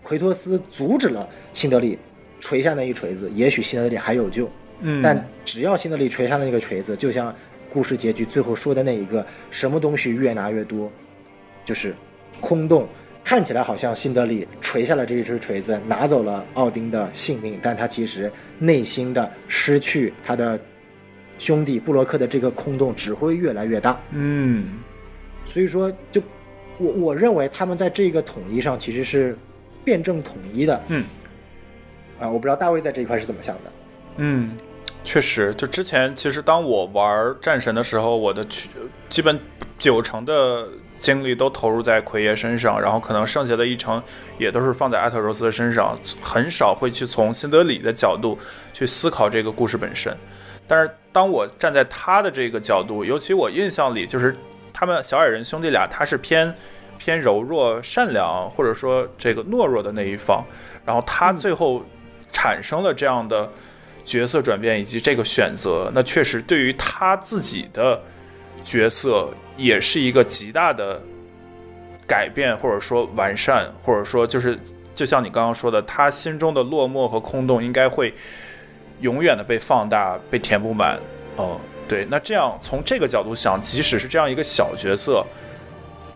[0.02, 1.98] 奎托斯阻止了辛德里
[2.38, 4.48] 锤下那一锤子，也许辛德里还有救。
[4.80, 7.34] 嗯，但只要辛德里锤下了那个锤子，就像
[7.70, 10.90] 故事结局最后说的那一个，什么东西越拿越多，
[11.64, 11.94] 就是
[12.40, 12.88] 空洞。
[13.24, 20.58] 看起来好像辛德里锤下了这一只锤子，拿走了奥丁的性命，但他其实内心的失去他的
[21.38, 24.00] 兄弟布洛克的这个空洞只会越来越大。
[24.12, 24.78] 嗯，
[25.44, 26.22] 所以说，就
[26.78, 29.36] 我我认为他们在这个统一上其实是
[29.84, 30.82] 辩证统一的。
[30.88, 31.04] 嗯，
[32.18, 33.72] 啊，我不知道大卫在这一块是怎么想的。
[34.16, 34.52] 嗯。
[35.04, 38.68] 确实，就之前其实当我玩战神的时候，我的去
[39.08, 39.40] 基本
[39.78, 40.68] 九成的
[40.98, 44.02] 精力都投入在奎爷身上，然后可能剩下的一成
[44.36, 48.38] 也都是放在艾特柔斯的身上，很少会去从辛德里的角度
[48.74, 50.14] 去思考这个故事本身。
[50.66, 54.36] 但是当我站在他的这个角度，尤其我印象里就是
[54.74, 56.54] 他们小矮人兄弟俩，他是偏
[56.98, 60.44] 偏柔弱、善良，或者说这个懦弱的那一方，
[60.84, 61.82] 然后他最后
[62.30, 63.50] 产生了这样的。
[64.08, 68.00] 角色转变以及这个选择，那确实对于他自己的
[68.64, 69.28] 角色
[69.58, 70.98] 也是一个极大的
[72.06, 74.58] 改变，或者说完善，或者说就是
[74.94, 78.14] 就像你刚刚说的，他心中的落寞和空洞应该会
[79.02, 80.98] 永远的被放大、被填不满。
[81.36, 82.06] 嗯，对。
[82.10, 85.22] 那这样从这个角度想，即使是这样一个小角色，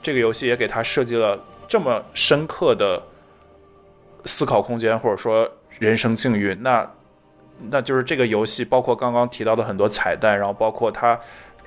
[0.02, 1.39] 这个游戏也给他设计了
[1.69, 3.02] 这么深刻的
[4.24, 5.47] 思考空间，或者说
[5.78, 6.90] 人生境遇，那。
[7.70, 11.18] 那就是这个游戏，包括刚刚提到的很多彩蛋，然后包括它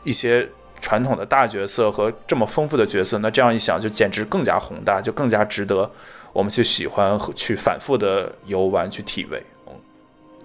[0.03, 0.47] 一些
[0.81, 5.89] 传统的大角色和这么丰富的角色，那这样一想，就简直更加宏大，就更加值得
[6.31, 9.43] 我们去喜欢和去反复的游玩去体味。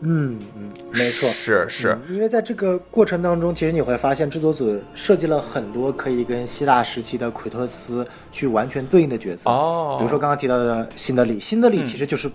[0.02, 9.51] 嗯嗯，没错，是是，因为在这个过程当中，其实你会发现制作组设计了很多可以跟希腊时期的奎托斯去完全对应的角色。
[9.51, 12.31] 哦，比如说刚刚提到的辛德里，辛德里其实就是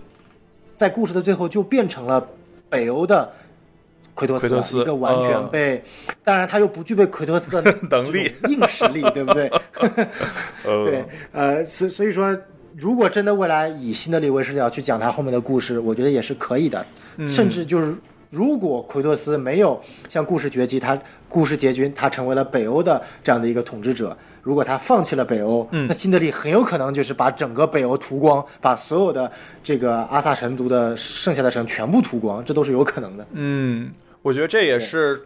[0.75, 2.23] 在故事的最后就变成了。
[2.75, 3.31] 北欧的
[4.13, 5.83] 奎托斯，一个完全被，
[6.23, 9.51] 当然他又不具备奎托斯的 能力、硬实力，对不对？
[10.63, 12.35] 对，呃，所所以说，
[12.77, 16.85] 如果真的未来以新德里为视角去讲他后面的故事，我觉得也是可以的。
[17.27, 17.95] 甚至就是，
[18.29, 20.97] 如果奎托斯没有像故事结局，他
[21.27, 24.15] 故事结局他成为了北欧的这样的一个统治者。
[24.45, 29.31] 如果他放弃了北欧，那新德里很有可能就是把整个北欧屠光，把所有的
[29.63, 33.25] 这个阿萨神族的剩下的神全部屠光，这都是有可能的。
[33.31, 33.91] 嗯，
[34.21, 35.25] 我觉得这也是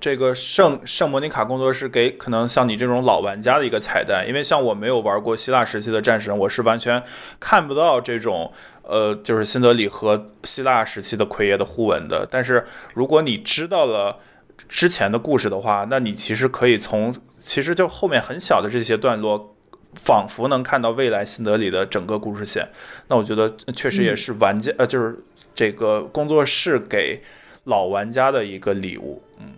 [0.00, 7.02] 这个圣圣莫尼卡工作室给可能像你这种老玩家的一个彩蛋，因为像我没有玩过希腊时期的战神，我是完全
[7.38, 8.50] 看不到这种
[8.80, 12.26] 呃，就是辛德里和希腊时期的奎爷的互文的。
[12.30, 14.20] 但是如果你知道了
[14.66, 17.14] 之前的故事的话，那你其实可以从。
[17.44, 19.54] 其实就后面很小的这些段落，
[19.94, 22.66] 仿佛能看到未来辛德里的整个故事线。
[23.08, 25.22] 那我觉得确实也是玩家呃，就是
[25.54, 27.20] 这个工作室给
[27.64, 29.22] 老玩家的一个礼物。
[29.38, 29.52] 嗯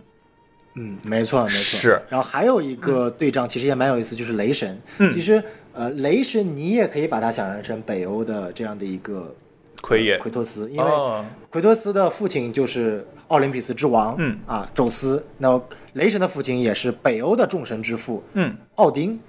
[0.75, 1.53] 嗯，没错没错。
[1.55, 2.01] 是。
[2.09, 4.77] 然后还有一个对仗，其实也蛮有意思，就是雷神。
[4.97, 5.09] 嗯。
[5.09, 5.41] 其实
[5.73, 9.33] 呃，雷神你也可以把它想象成北欧的这样的一个
[9.81, 10.91] 奎爷奎托斯，因为
[11.49, 15.23] 奎托斯的父亲就是奥林匹斯之王，嗯啊，宙斯。
[15.37, 15.61] 那
[15.93, 19.19] 雷神的父亲也是北欧的众神之父，嗯，奥丁。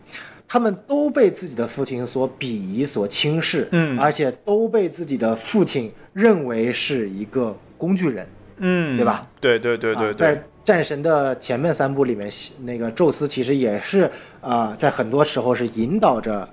[0.50, 8.26] 他们都被自己的父亲所鄙夷、所轻视，嗯，而且都被自己的父亲认为是一个工具人，
[8.56, 9.28] 嗯，对吧？
[9.42, 12.30] 对对对对，在战神的前面三部里面，
[12.62, 14.10] 那个宙斯其实也是
[14.40, 16.48] 啊，在很多时候是引导着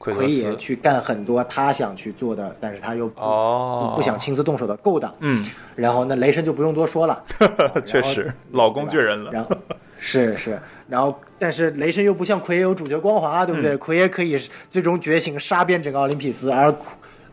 [0.00, 5.44] 奎爷去干很多他想去做的，但是他又不不想亲自动手的勾当，嗯，
[5.76, 7.22] 然后那雷神就不用多说了，
[7.84, 9.54] 确实老工具人了，然后
[9.98, 10.58] 是是。
[10.88, 13.76] 然后，但是雷神又不像奎爷有主角光环啊，对不对？
[13.76, 16.74] 奎爷可以最终觉醒，杀遍整个奥林匹斯，而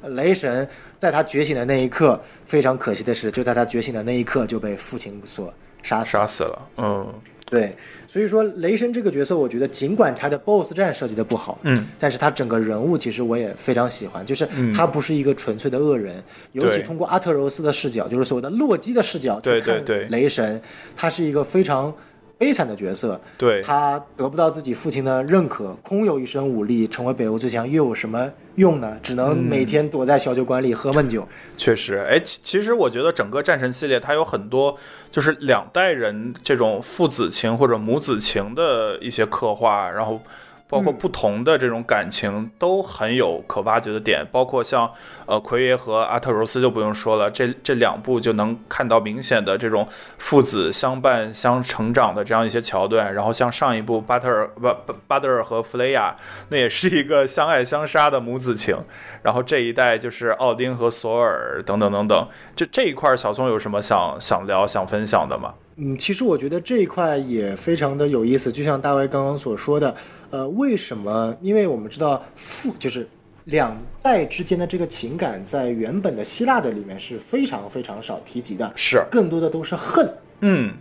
[0.10, 0.68] 雷神
[1.00, 6.12] 在他觉醒的那一刻，非常可惜的是，就在他觉醒的那一刻就被父亲所杀死。
[6.12, 7.14] 杀死了，嗯，
[7.50, 7.76] 对。
[8.08, 20.62] 所以说，雷神这个角色，我觉得尽管他的 BOSS 战设计的不好，嗯，但是他整个人物其实我也非常喜欢，就是他不是一个纯粹的恶人，尤其通过阿特柔斯的视角，就是所谓的洛基的视角去看雷神，
[20.96, 21.94] 他是一个非常。
[22.38, 28.98] 悲惨的角色，对他得不到自己父亲的认可，空有一身武力，成为北欧最强，又有什么用呢？
[29.02, 31.28] 只能每天躲在小酒馆里喝闷酒。
[31.58, 34.78] 确实，哎，其其实我觉得整个战神系列它有很多
[35.10, 40.22] 就是两代人这种父子情或者母子情的一些刻画，然后。
[40.70, 44.92] 包括不同的这种感情都很有可挖掘的点，包括像
[45.26, 49.88] 呃奎爷和阿特柔斯就不用说了，这这两部就能看到明显的这种
[50.18, 53.14] 父子相伴相成长的这样一些桥段。
[53.14, 54.76] 然后像上一部巴特尔巴
[55.08, 56.16] 巴德尔和弗雷亚，
[56.50, 58.78] 那也是一个相爱相杀的母子情。
[59.24, 65.54] 然后这一代就是奥丁和索尔等等等等，这这一块小松有什么想想聊想分享的吗？
[65.80, 69.96] 嗯，其实我觉得这一块也非常的有意思，就像大卫刚刚所说的，
[70.30, 71.36] 呃，为什么？
[71.42, 73.08] 因为我们知道父就是
[73.46, 80.12] 两代之间的这个情感，在原本的希腊的里面是非常非常少提及的，是更多的都是恨。
[80.42, 80.74] 嗯，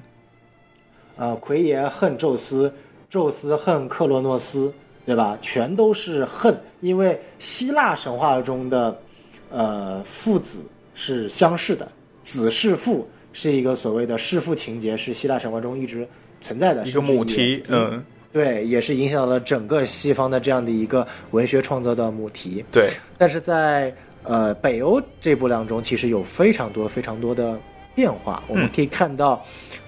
[1.16, 2.72] 呃，奎爷恨宙斯，
[3.08, 4.72] 宙斯恨克洛诺斯，
[5.04, 5.38] 对吧？
[5.40, 9.00] 全都是恨，因为希腊神话中的
[9.50, 10.64] 呃父子
[10.94, 11.88] 是相似的，
[12.22, 13.08] 子弑父。
[13.38, 16.08] 是一个所谓的弑父情节，是希腊神话中一直
[16.40, 18.02] 存在的一个母题，嗯，
[18.36, 22.62] 对，也是影响了整个西方的这样的一个文学创作的母题。
[22.70, 23.90] 对，但是在
[24.24, 27.58] 呃北欧这部当中，其实有非常多非常多的
[27.94, 28.42] 变化。
[28.46, 29.42] 我们可以看到，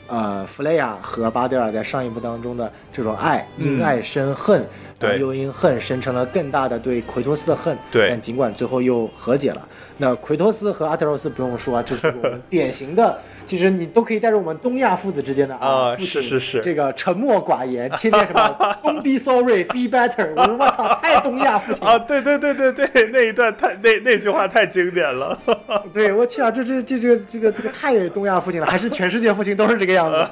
[0.07, 4.65] 呃，弗雷亚和巴德尔在上一部当中的这种爱，因爱生恨，
[4.99, 9.69] 对，又因恨生成了更大的对奎托斯的恨，对，但尽管最后又和解了。
[9.99, 13.19] 那奎托斯和阿特柔斯不用说啊，这是我们 典型的。
[13.49, 20.35] 其实你都可以带入我们东亚父子之间的啊，是是是，这个沉默寡言，天天什么 Don't be sorry, be better。
[20.37, 21.99] 我说我操，太东亚父亲啊！
[21.99, 25.39] 对对对对对，那一段太那那句话太经典了。
[25.95, 30.29] 对我去啊，这这这这个这个这个太东亚父亲了，还是全世界父亲都是这个样子？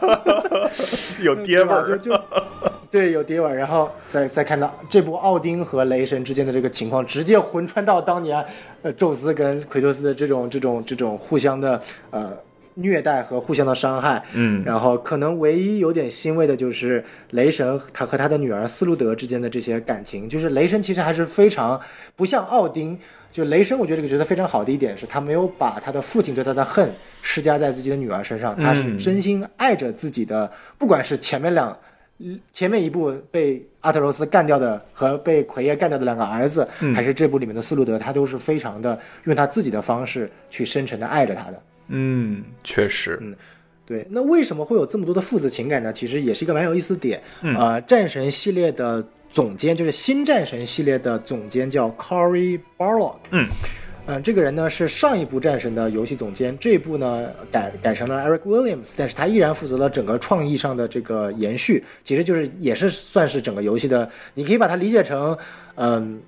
[1.24, 2.20] 有爹味儿，就就
[2.90, 3.56] 对，有爹味儿。
[3.56, 8.44] 然后再再看到这部奥丁和雷神之间的这个情况，直接魂穿到当年
[8.82, 11.80] 呃宙斯跟奎托斯的这种这种这种互相的
[12.10, 12.30] 呃。
[12.76, 21.80] 虐待和互相的伤害，嗯，然后可能唯一有点欣慰的就是雷神他和他的女儿斯路德之间的这些感情，就是雷神其实还是非常
[22.14, 22.98] 不像奥丁，
[23.32, 26.92] 就雷神我觉得这个角色非常好的一点是他没有把他的父亲对他的恨
[27.22, 31.76] 施加在自己的女儿身上，他是真心爱着自己的，不管是前面两，
[32.52, 41.62] 前面一部被阿特柔斯干掉的和被奎爷干掉的两个儿子，还是这部里面的斯路德，他都是非常的用他自己的方式去深沉的爱着他的。
[41.88, 43.34] 嗯，确实，嗯，
[43.84, 44.06] 对。
[44.10, 45.92] 那为什么会有这么多的父子情感呢？
[45.92, 47.22] 其实也是一个蛮有意思的点。
[47.42, 53.16] 呃，战神系列的总监就是新战神系列的总监叫 Cory Barlog。
[53.30, 53.48] 嗯，
[54.06, 65.36] 呃，这个人呢是上一部战神的游戏总监，这一部呢改改成了 Eric Williams，但是他依然负责了整个创意上的这个延续，其实就是也是算是整个游戏的，你可以把它理解成，
[65.76, 66.20] 嗯。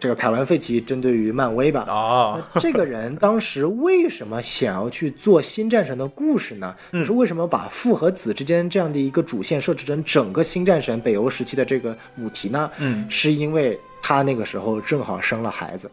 [0.00, 6.74] 这个凯文·费奇针对于漫威吧啊，这个人当时为什么想要去做新战神的故事呢？
[6.90, 12.70] 就是为什么把父和子之间这样的一个主线设置成整个新战神北欧时期的这个母题呢？
[12.78, 15.90] 嗯，是因为他那个时候正好生了孩子。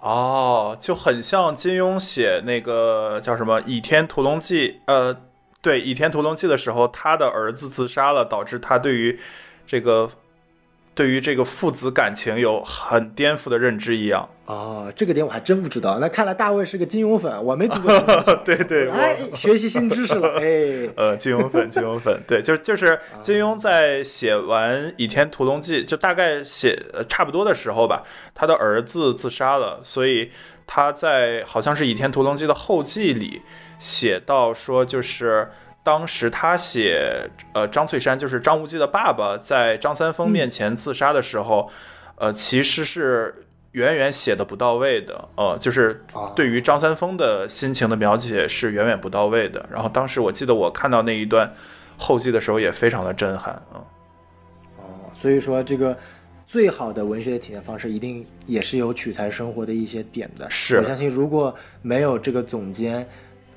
[0.00, 5.16] 哦，就很像金庸写那个叫什么《倚天屠龙记》呃，
[5.62, 9.18] 对，《倚天屠龙记》的时候，他的儿子自杀了，导致他对于
[9.66, 10.10] 这个。
[10.94, 14.28] 对于这个父子感情有很颠覆的认知一样。
[14.44, 15.98] 哦，这个点我还真不知道。
[16.00, 17.98] 那看来大卫是个金庸粉，我没读过。
[18.44, 20.38] 对对，哎，学习新知识了。
[20.42, 26.76] 哎，呃，金庸粉，金庸粉，对， 就就是金庸在写完《倚天屠龙记》就大概写
[27.08, 28.02] 差不多的时候吧，
[28.34, 30.32] 他的儿子自杀了，所以
[30.66, 33.42] 他在好像是《倚天屠龙记》的后记里
[33.78, 35.48] 写到说，就是
[35.82, 41.70] 当时他写呃张翠山，就是张无忌的爸爸，在张三丰面前自杀的时候，
[42.16, 43.46] 呃，其实是。
[43.72, 46.04] 远远写的不到位的，呃，就是
[46.34, 49.64] 对于张三丰的心情的描写是远远不到位的。
[49.70, 51.48] 然后当时我记得我看到那一段
[51.96, 53.80] 后记的时候也非常的震撼，嗯。
[54.78, 54.82] 哦，
[55.14, 55.96] 所以说这个
[56.48, 60.50] 最好的文学的体验方式一定也是有取材生活的一些点的。
[60.50, 63.08] 是，我相信如果没有这个总监，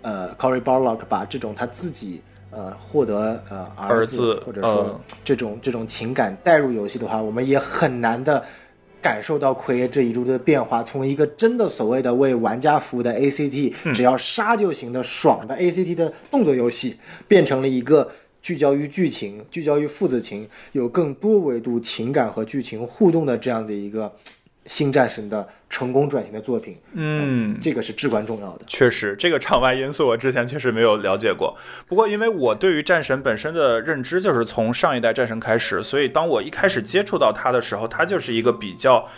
[0.03, 2.21] 呃，Cory Barlog 把这种他自己
[2.51, 8.45] 呃获得呃儿子或者说这种这种情感带入游戏的话，我们也很难的。
[9.01, 16.95] 感受到奎爷这一路的变化，从一个真的所谓的为玩家服务的 ACT，只要杀就行的爽的 ACT 的动作游戏，
[17.27, 18.09] 变成了一个
[18.41, 24.09] 聚焦于剧情、聚焦于父子情、有更多维度情感和剧情互动的这样的一个
[24.65, 25.47] 新战神的。
[25.69, 28.65] 成功转型的作品，嗯，这个是至关重要的。
[28.67, 31.57] 确实，这个场外因素我之前确实没有了解过。
[31.87, 39.09] 不过，因为我对于战神本身的认知就是从上一代战神开始，所以当我一开始接触到他的时候，他就是一个比较，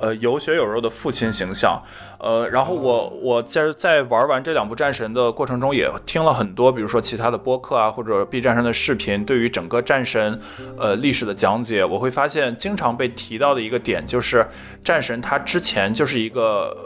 [0.00, 1.82] 呃，有血有肉的父亲形象。
[2.22, 10.38] 呃，然后我我在在玩完这两部战神的过程中，也听了很多，比如说其他的播客啊，或者 B 站上的视频，对于整个战神，
[10.78, 14.46] 呃，历史的讲解，我会发现经常被提到的一个点就是
[14.84, 16.02] 战神他之前就。
[16.02, 16.76] 就是一个，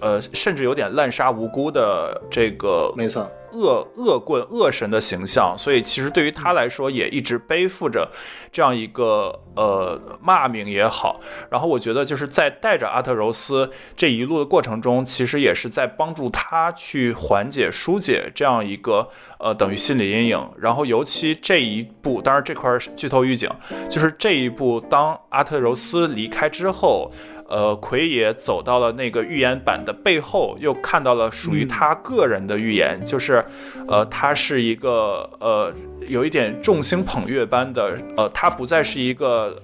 [0.00, 8.10] 呃，甚至有点滥杀无辜的这个，没错，恶恶棍恶神的形象，所以其实对于他来说，也一直背负着
[8.52, 11.20] 这样一个呃骂名也好。
[11.48, 19.08] 然后我觉得就是在带着阿特柔斯这一路的过程中，其实也是在帮助他去缓解疏解这样一个
[19.38, 20.50] 呃等于心理阴影。
[20.58, 23.48] 然后尤其这一步，当然这块剧透预警，
[23.88, 27.10] 就是这一步，当阿特柔斯离开之后。
[27.48, 33.44] 呃，奎爷走到了那个预言板的背后，又看到了属于他个人的预言，就是，
[33.86, 35.72] 呃，他是一个呃，
[36.08, 39.62] 有一点众星捧月般的，呃，他不再是一个。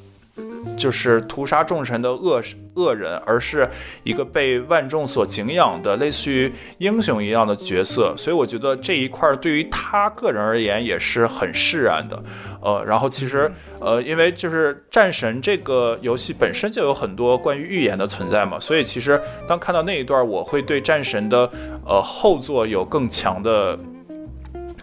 [0.76, 2.42] 就是屠杀众神的恶
[2.74, 3.68] 恶人，而是
[4.04, 12.22] 一个被万众所敬仰的类似于英雄一样的角色，所以我觉得这一块对于他个人而言也是很释然的。
[12.62, 13.50] 呃，然后其实
[13.80, 21.50] 呃，因为就是战神这个游戏本身就有很多关于预言的存在嘛，所以其实当看到那一段，我会对战神的
[21.84, 23.78] 呃后作有更强的。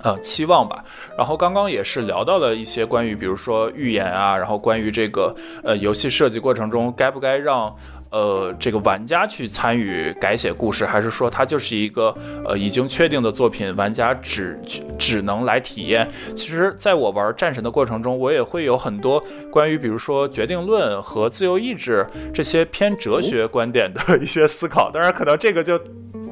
[0.08, 0.82] 呃，期望吧。
[1.18, 7.76] 然后刚刚也是聊到了一些关于，比如说预言啊，然后关于这个呃游戏设计过程中该不该让
[8.10, 12.16] 呃这个玩家去参与改写故事，还是说它就是一个
[12.46, 14.58] 呃已经确定的作品，玩家只
[14.98, 16.08] 只能来体验。
[16.34, 19.22] 其实，在我玩战神的过程中，我也会有很多
[19.52, 24.90] 关于比如说决定论和自由意志这些偏哲学观点的一些思考。
[24.90, 25.78] 当然，可能这个就。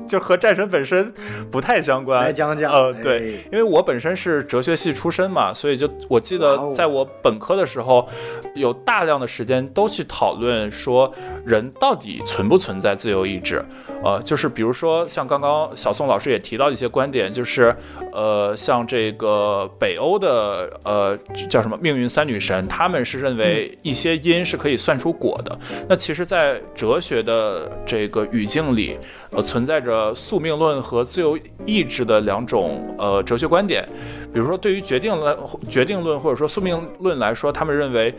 [0.07, 1.13] 就和战神本身
[1.51, 2.21] 不太相关。
[2.21, 8.07] 来讲讲，呃，对，因为我本身是哲学系出身嘛，所以就我记得在我本科的时候，
[8.55, 11.11] 有大量的时间都去讨论说
[11.45, 13.63] 人到底存不存在自由意志。
[14.03, 17.75] 呃，就是比如说像刚刚小宋老师也提到一些观点，就是
[18.11, 21.17] 呃，像这个北欧的呃
[21.49, 25.57] 叫什么命运三女神，他们是认为一些因是可以算出果的。
[25.87, 28.97] 那其实，在哲学的这个语境里，
[29.31, 33.87] 呃，存在着呃宿命论和自由意志的两种呃哲学观点。
[34.33, 35.37] 比如说，对于决定论、
[35.69, 38.13] 决定论或者说宿命论来说，他们认为，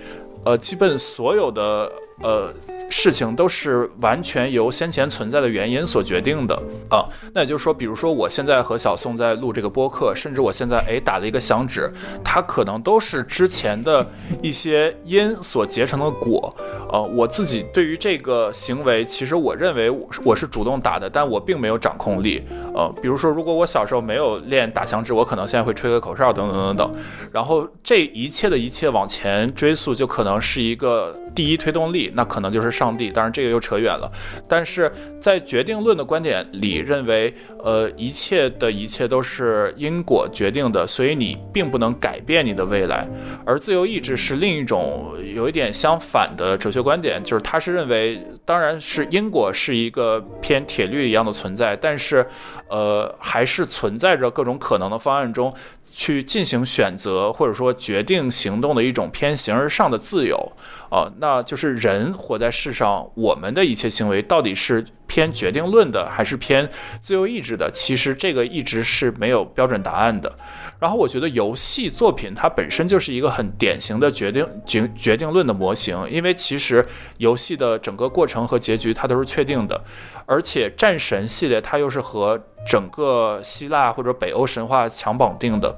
[0.45, 1.91] 呃，基本所有的。
[2.23, 2.53] 呃，
[2.89, 6.55] 事情都是完全由先前存在的原因所决定的
[6.89, 7.05] 啊。
[7.35, 11.93] 那也就是说，比如说我现在和小宋在录这个播客，甚至我现在哎打了一个响指，
[12.25, 14.07] 它可能都是之前的
[14.41, 16.55] 一些因所结成的果。
[16.91, 22.43] 呃，我自己对于这个行为，其实我认为我我是主动打的，但我并没有掌控力。
[22.75, 26.93] 呃，比如说，如果我小时候没有练打响指，我可能现在会吹个口哨等等等等。
[27.33, 32.06] 然后这一切的一切往前追溯，就可能是一个第一推动力。
[32.15, 34.11] 那可能就是上帝，当然这个又扯远了。
[34.49, 43.07] 但是在决定论的观点里，认为呃一切的一切都是因果决定的，所以你并不能改变你的未来。
[43.45, 52.27] 而自由意志是另一种有一点相反的哲学观点，就是他是认为，当然是因果是一个偏铁律一样的存在，但是
[52.69, 55.53] 呃还是存在着各种可能的方案中，
[55.99, 60.53] 去进行选择或者说决定行动的一种偏形而上的自由，
[60.91, 66.69] 啊，那就是人活在世上，我们的一切行为到底是偏决定论的还是偏
[67.01, 67.71] 自由意志的？
[67.73, 70.37] 其实这个一直是没有标准答案的。
[70.79, 76.85] 然后我觉得游戏作品它本身就是一个很典型的决定决决定论的模型，因为其实
[77.19, 79.83] 游戏的整个过程和结局它都是确定的，
[80.27, 85.77] 而且战神系列它又是和整个希腊或者北欧神话强绑定的。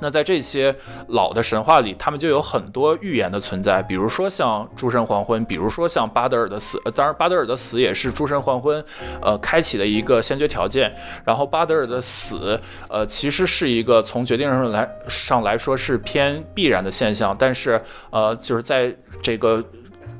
[0.00, 0.74] 那在这些
[1.08, 6.80] 老的神话里，他们就有很多预言的存在，比如说像诸神黄昏，比如说像巴德尔的死。
[6.94, 8.82] 当然，巴德尔的死也是诸神黄昏，
[9.20, 10.94] 呃，开启的一个先决条件。
[11.24, 17.80] 然后，巴德尔的死，呃，其实是一个从决定上来上来说是偏必然的现象，但是，
[18.10, 19.62] 呃，就是在这个。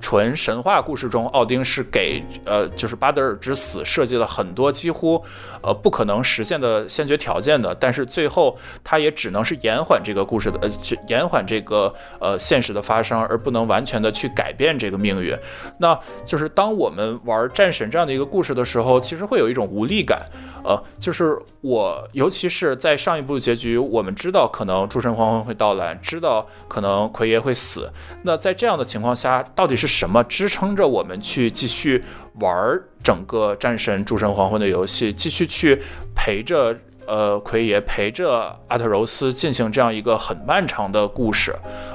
[0.00, 5.22] 纯神话故事中，奥丁是给呃，就是巴德尔之死设计了很多几乎
[5.62, 10.68] 呃不可能实现的先决条件的，但是最后他也只能是延缓这个故事的呃，
[11.06, 15.36] 延缓这个呃现实的发生，而不能完全的去改变这个命运。
[15.78, 20.20] 那就是当我们玩战神这样的一个故事的时候，其实会有一种无力感。
[20.64, 27.90] 呃，就是我，尤其是在上一部结局，我们知道可能诸神黄昏会到来，知道可能奎爷会死。
[28.22, 32.02] 那在这样的情况下，到底是什么支撑着我们去继续
[32.40, 35.82] 玩整个战神诸神黄昏的游戏，继续去
[36.14, 36.76] 陪着
[37.06, 41.52] 呃奎爷，陪着阿特柔斯进行这样一个很漫长的故事？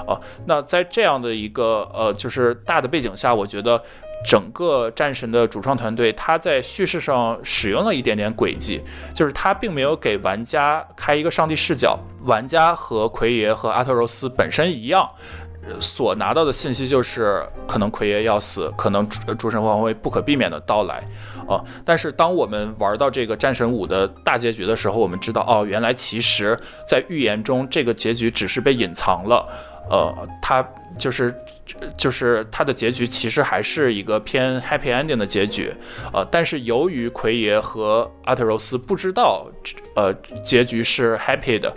[0.08, 3.82] 啊，那在这样的一个呃，就是大的背景下，我觉得。
[4.26, 8.82] 整个战神的主创团队，他在叙事上使用了一点点诡计，
[9.14, 15.08] 就是他并没有给玩家开一个上帝视角，玩家和奎爷和阿特柔斯本身一样，
[15.80, 19.08] 所拿到的信息就是可能奎爷要死，可能
[19.38, 21.04] 诸神黄昏不可避免的到来，
[21.48, 21.64] 啊！
[21.84, 29.48] 但是当我们玩到这个战神五的大结局的时候，我们知道，哦，原来其实在预言中这个结局只是被隐藏了，
[29.90, 30.68] 呃，他。
[30.98, 31.36] 就是，
[31.98, 35.76] 就是他的结局其实还是一个偏 happy ending 的结局，
[36.14, 39.46] 呃，但是由于奎爷和阿特柔斯不知道，
[39.94, 41.76] 呃，结局是 happy 的，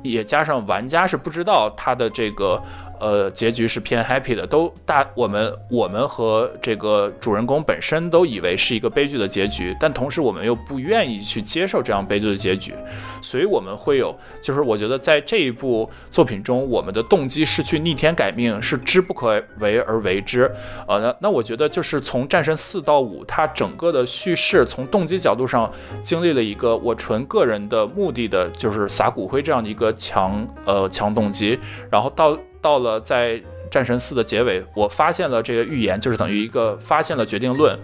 [0.00, 2.62] 也加上玩家是不知道他的这个。
[3.00, 12.74] 呃，结局是偏 happy 的，都大我们我们和这个主人公本身都以为是一个悲剧的结局，但同时我们又不愿意去接受这样悲剧的结局，
[13.22, 20.50] 所以我们会有，就是我觉得在这一部作品中，我们的动机是去逆天改命，是知不可为而为之。
[20.88, 25.70] 呃，那那我觉得就是从战神四到五，它整个的叙事从动机角度上
[26.02, 31.58] 经历了一个我纯个人的目的的，就是撒骨灰这样的一个强呃强动机，
[31.90, 32.36] 然后到。
[32.60, 37.78] 到了在战神四的结尾，我发现了这个预言，就是等于一个发现了决定论。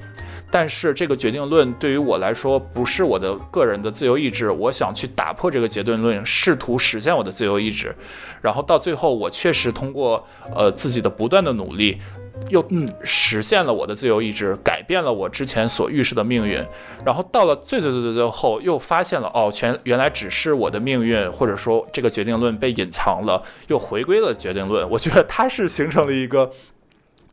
[0.50, 7.94] 但是这个决定论对于我来说不是我的个人的自由意志，我想去打破这个结论论，试图实现我的自由意志。
[8.42, 10.22] 然后到最后，我确实通过
[10.54, 11.98] 呃自己的不断的努力。
[12.48, 16.64] 又嗯实现了我的自由意志，改变了我之前所预示的命运，
[17.04, 24.88] 然后到了最最最最最后，又发现了哦，全原来只是我的命运，或者说这个决定论被隐藏了，又回归了决定论。
[24.90, 26.50] 我觉得它是形成了一个。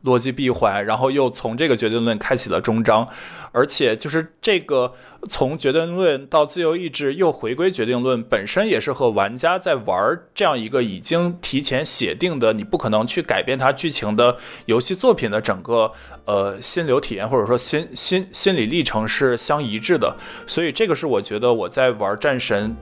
[0.04, 3.06] 逻辑闭环，然后又从这个决定论开启了终章，
[3.52, 4.94] 而且就是这个
[5.28, 14.36] 从决定论到自由意志又回归决定论，本身也是和玩家在玩这样一个已经提前写定的你不可能去改变它剧情的
[14.66, 15.92] 游戏作品的整个
[16.24, 20.16] 呃心流体验或者说心心心理历程是相一致的，
[20.46, 22.74] 所以这个是我觉得我在玩战神。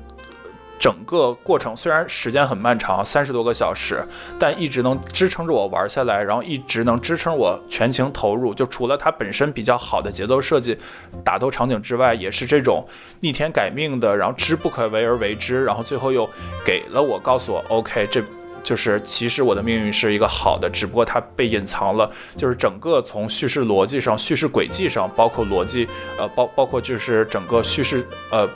[0.78, 4.00] 整个过程虽然时间很漫长，三十多个小时，
[4.38, 8.54] 但一直能支撑着我玩下来，然后一直能支撑我全情投入。
[8.54, 10.78] 就除了它本身比较好的节奏设计、
[11.24, 12.86] 打斗场景之外，也是这种
[13.20, 16.28] 逆天改命的，然后知不可为而为之，然后最后又
[16.64, 18.22] 给了我告诉我，OK，这
[18.62, 22.08] 就是其实我的命运是一个好的，只不过它被隐藏了。
[22.36, 25.88] 就是整个从叙事逻辑上、叙事轨迹上，包括逻辑，
[26.18, 28.48] 呃，包包括就是整个叙事，呃。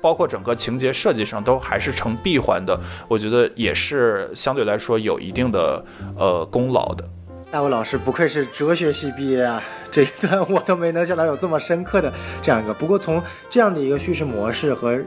[0.00, 2.78] 包括整个情节设计上都还是成闭环的，
[3.08, 5.84] 我觉得也是相对来说有一定的
[6.16, 7.04] 呃功劳的。
[7.50, 9.62] 大卫老师不愧是哲学系毕业啊，
[9.92, 12.12] 这一段我都没能想到有这么深刻的
[12.42, 12.74] 这样一个。
[12.74, 14.98] 不过从这样的一个叙事模式和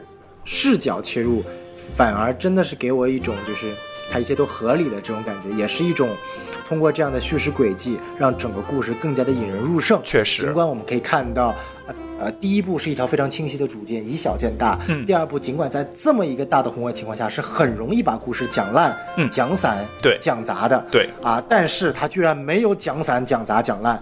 [0.45, 1.43] 视角切入，
[1.95, 3.71] 反而真的是给我一种就是
[4.09, 6.07] 它一切都合理的这种感觉，也是一种
[6.67, 9.99] 通过这样的叙事轨迹让整个故事更加的引人入胜。
[10.03, 11.53] 确实，尽管我们可以看到。
[12.19, 14.79] 呃，第一步是一条非常清晰的主线，以小见大。
[14.87, 15.05] 嗯。
[15.05, 18.95] 第二步，尽管在这么一个大的宏观情况下，是很容易把故事讲烂、
[19.29, 20.83] 讲散、对讲砸的。
[20.91, 21.09] 对。
[21.21, 24.01] 啊，但是他居然没有讲散、讲砸、讲烂，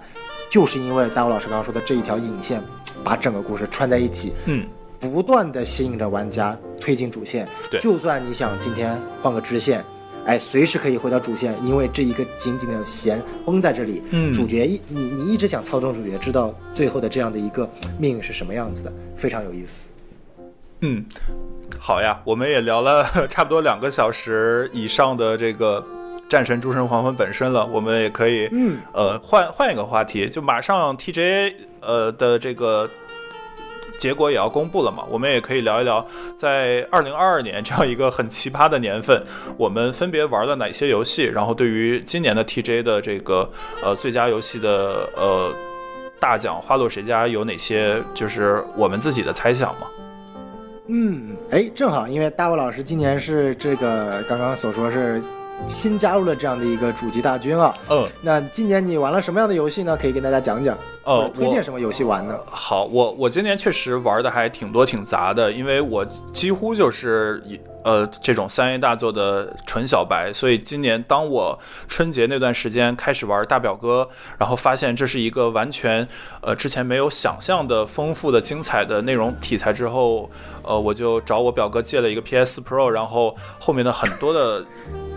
[0.50, 2.62] 就是因为大武老师刚刚说的这一条引线，
[3.04, 4.34] 把整个故事串在一起。
[4.46, 4.66] 嗯。
[4.98, 7.48] 不断的吸引着玩家推进主线。
[7.70, 9.84] 对，就算你想今天换个支线，
[10.26, 14.02] 哎，随时可以回到主线，因为这一个紧紧的弦绷在这里。
[14.12, 17.70] 嗯，主角一你你一直想操纵主角，知道最后的这样的一个
[18.00, 19.92] 命运是什么样子的，非常有意思。
[20.82, 21.06] 嗯，
[21.80, 25.84] 好呀，我们也聊了差不多两个小时以上的这个
[26.28, 32.90] 战神诸神黄昏本身了，我们也可以，嗯，呃，换换一个话题，就马上 TJ 呃的这个
[33.98, 36.06] 结果也要公布了嘛，我们也可以聊一聊，
[36.38, 39.22] 在二零二二年这样一个很奇葩的年份，
[39.58, 43.50] 我们分别玩了哪些游戏，然后对于今年的 TJ 的这个
[43.84, 45.52] 呃最佳游戏的呃
[46.20, 49.88] 大奖花落谁家有哪些就是我们自己的猜想嘛？
[50.88, 55.22] 嗯，哎，正好，因为大卫老师今年是这个刚刚所说是
[55.66, 57.74] 新加入了这样的一个主机大军啊。
[57.90, 59.98] 嗯，那今年你玩了什么样的游戏呢？
[60.00, 60.78] 可以跟大家讲讲。
[61.06, 62.38] 哦，推荐什么游戏玩呢？
[62.50, 74.10] 好，我我今年确实玩的还挺多挺杂的，因为我几乎就是一呃这种三 A 大作的纯小白，所以今年当我春节那段时间开始玩大表哥，
[74.40, 76.08] 然后发现这是一个完全
[76.42, 80.28] 呃之前没有想象的丰富的精彩的内容题材之后，
[80.64, 84.66] 呃我就找我表哥借了一个 PS Pro，然后后面的很多的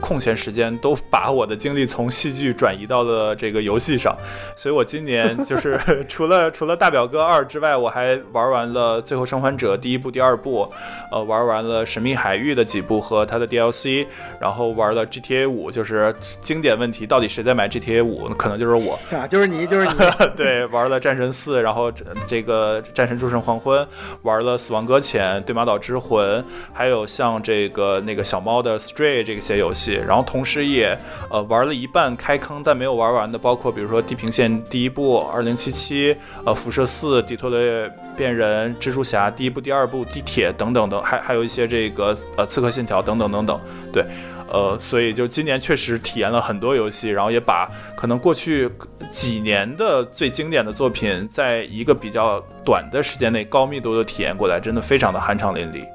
[0.03, 4.15] 空闲时间都把我的精力从戏剧转移到了这个游戏上，
[4.55, 5.78] 所以我今年就是。
[6.09, 10.71] 除了除了大表哥二之外，我还玩完了《最后生还者》第一部、第二部，
[11.13, 14.07] 呃，玩完了《神秘海域》的几部和它的 DLC，
[14.41, 18.29] 然后玩了 GTA 五，就是经典问题，到底谁在买 GTA 五？
[18.31, 19.93] 可能就是我啊，就是你，就是你。
[20.37, 21.93] 对，玩了《战神四》，然后
[22.27, 23.81] 这个《战神：诸神黄昏》，
[24.23, 26.41] 玩了《死亡搁浅》、《对马岛之魂》，
[26.73, 30.99] 还有像这个那个小猫的 Stray 这些游戏，然后同时也
[31.31, 35.68] 呃玩了一半开坑但没有玩完的，包括比如说《地平线》第一部、二零七。
[35.71, 43.61] 七呃，辐射四、底特律变人、蜘蛛侠第一部、第二部、地铁等等等，还还有一些这个呃，刺客信条等等等等。
[43.93, 44.05] 对，
[44.53, 48.71] 呃，所以就今年确实体验了很多游戏，然后也把可能过去
[49.11, 55.87] 几年的最经典的作品，在一个比较短的时间内高密度的体验过来，真的非常的酣畅淋漓。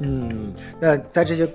[0.00, 1.48] 嗯，那在这些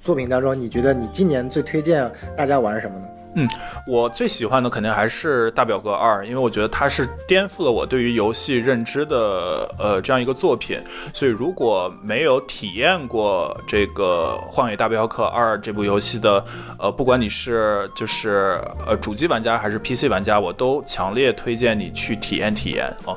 [0.00, 3.04] 作品当中，你觉得你今年最推荐大家玩什么呢？
[3.34, 3.48] 嗯，
[3.86, 10.78] 我最喜欢的肯定还是《大表哥二》，因为我觉得它是颠覆了我对于游戏认知的呃这样一个作品。
[11.14, 16.44] 所以如果没有体验过这个《荒野大镖客二》这部游戏的，
[16.78, 23.16] 呃，不管你是就是呃主机玩家还是 PC 玩家，我都强烈推荐你去体验体验啊。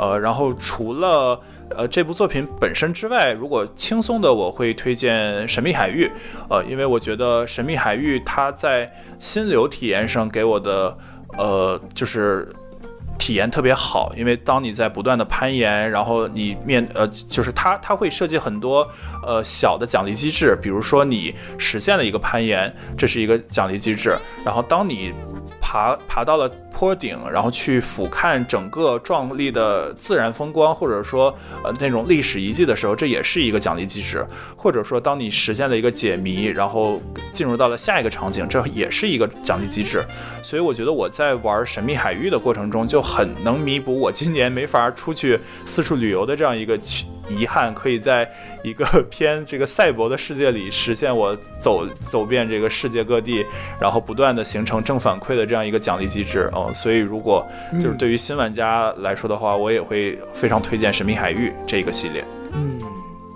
[0.00, 1.38] 呃，然后除了。
[1.76, 6.04] 呃，这部作品本身之外，如果轻松的，我会推荐《神秘海域》。
[6.48, 10.98] 呃，因为我觉得《神秘海域》它在心流体验上给我的，
[11.38, 12.52] 呃，就是
[13.20, 14.12] 体验特别好。
[14.16, 18.84] 因为当你在不断的攀岩，然后你面，呃，就是它它会设计很多
[19.24, 24.18] 呃小的奖励机制，比如说你实现了一个攀岩，这是一个奖励机制。
[24.44, 25.12] 然后当你
[25.60, 26.50] 爬爬到了。
[26.72, 31.28] 坡顶，然后去俯瞰整个壮丽的自然风光，或者说
[31.62, 34.26] 呃那种历史遗迹的时候，这也是一个奖励机制。
[34.56, 36.98] 或者说，当你实现了一个解谜，然后
[37.32, 40.02] 进入到了下一个场景，这也是一个奖励机制。
[40.42, 46.78] 所以我觉得我在玩神秘海域的过程中，就很能弥补我今年没法出去四处旅游的这样一个
[47.30, 48.30] 遗憾，可以在
[48.62, 53.44] 一个 偏这个赛博的世界里实现我走走遍这个世界各地，
[53.80, 56.70] 然后不断的形成正反馈的这样一个奖励机制哦。
[56.74, 62.24] 所以，如果就是对于新玩家来说的话，我也会非常推荐《神秘海域》这个系列。
[62.52, 62.78] 嗯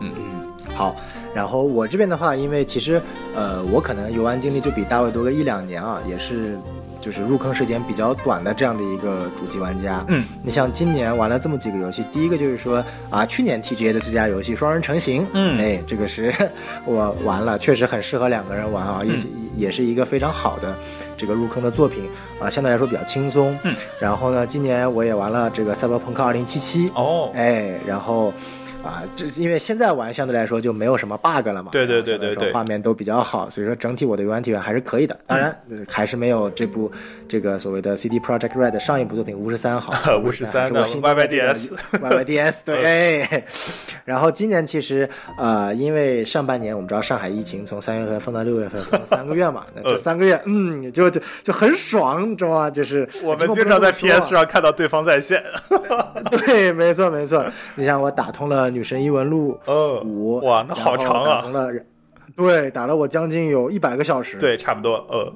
[0.01, 0.97] 嗯嗯，好。
[1.35, 3.03] 然后我这边的话，因为其实
[3.35, 6.57] 呃，我可能游玩经历就比大卫多个一两年啊，也是
[7.05, 10.03] 就是入坑时间比较短的这样的一个主机玩家。
[10.09, 15.23] 嗯，你像今年玩了这么几个游戏，第一个就是说啊，去年 TGA 的最佳游戏《双人成行》。
[15.35, 16.35] 嗯，哎，这个是
[16.87, 20.75] 我玩了，确实很适合两个人玩啊，也也是一个非常好的。
[21.17, 22.05] 这个入坑的作品
[22.41, 23.55] 啊，相对来说比较轻松。
[23.65, 26.89] 嗯，然后呢，今年我也玩了这个《赛博朋克2077》。
[26.95, 28.33] 哦，哎，然后。
[28.85, 35.19] 啊，这因为现在玩相对来说就没有什么 bug 了嘛，对对对对对，画面都比较好，所以说整体我的游玩体验还是可以的。
[35.27, 36.93] 当然还是没有这部
[37.27, 43.45] 这个所谓的 CD Project Red 上一部作品五十三好， 五十三的 YYDS，YYDS 对。
[44.05, 52.69] 然后今年其实呃，因为上半年我们知道上海疫情从三月份封到六月份，封了三个月嘛， 那这三个月嗯，就就就很爽，你知道吗？
[52.69, 55.43] 就是我们经常在 PS 上看到对方在线，
[56.31, 57.43] 对，没错没错。
[57.77, 58.74] 你像我打通了。
[58.75, 59.59] 女神异闻录
[60.05, 61.43] 五哇，那好长啊！
[61.43, 61.73] 打了，
[62.37, 64.37] 对，打了我将近有一百个小时。
[64.39, 65.33] 对，差不多，呃。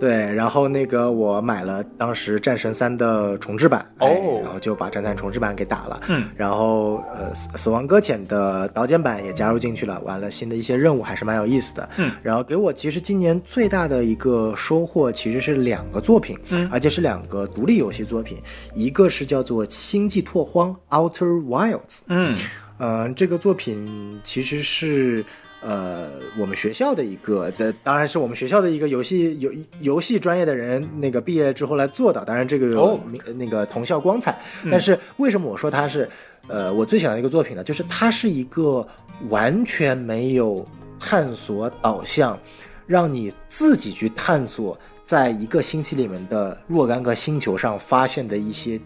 [0.00, 6.00] 对，然后那个我买了当时《战神三》的重置版，然后就把《战三》重置版给打了。
[6.08, 11.88] 嗯，然后呃，死死亡搁浅的导剪版也加入进去了，完了新的一些任务还是蛮有意思的。
[11.98, 18.38] 嗯，然后给我其实今年最大的一个收获其实是两个作品，嗯而且是两个独立游戏作品，
[18.74, 22.34] 一个是叫做《星际拓荒》（Outer Wilds），嗯
[22.80, 25.22] 嗯，这个作品其实是
[25.60, 32.98] 呃我们学校的一个的，当然是我们学校的一个游戏游游戏专业的人那个毕业之后来做的，当然这个有
[33.36, 34.40] 那个同校光彩。
[34.70, 36.08] 但是为什么我说它是
[36.48, 37.62] 呃我最喜欢的一个作品呢？
[37.62, 38.86] 就是它是一个
[39.28, 40.64] 完全没有
[40.98, 42.38] 探索导向，
[42.86, 48.80] 让你自己去探索，在一个星期里面的若干个星球上发现的一些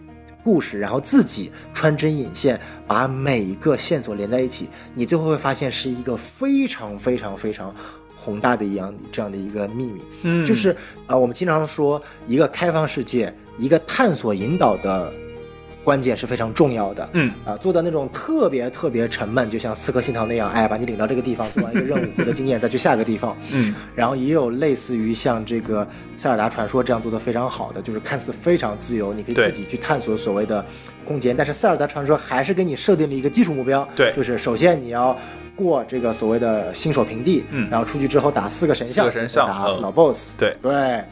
[0.45, 7.73] 故事，然后自己穿针引线，把每一个线索连在一起，你最后会发现是一个非常非常非常
[8.15, 10.01] 宏大的一样这样的一个秘密。
[10.21, 15.11] 嗯，就是啊、呃我们经常说一个开放世界，一个探索引导的
[15.85, 17.09] 关键是非常重要的。
[17.13, 23.37] 嗯啊，做的那种特别特别沉闷，就像《刺客信条》那样，哎，把你领到这个地方，做完一个任务，获得经验，再去下一个地方。
[23.53, 25.85] 嗯然后也有类似于像这个
[26.17, 30.65] 《塞尔达传说》这样做的非常好的，就是看似非常自由，你可以自己去探索所谓的
[31.05, 31.37] 空间。
[31.37, 35.15] 但是《塞尔达传说》还是给你设定了一个基础目标，对就是首先你要
[35.55, 41.03] 过这个所谓的新手平地，嗯然后出去之后打四个神像，四个神像嗯打老 BOSS，对对。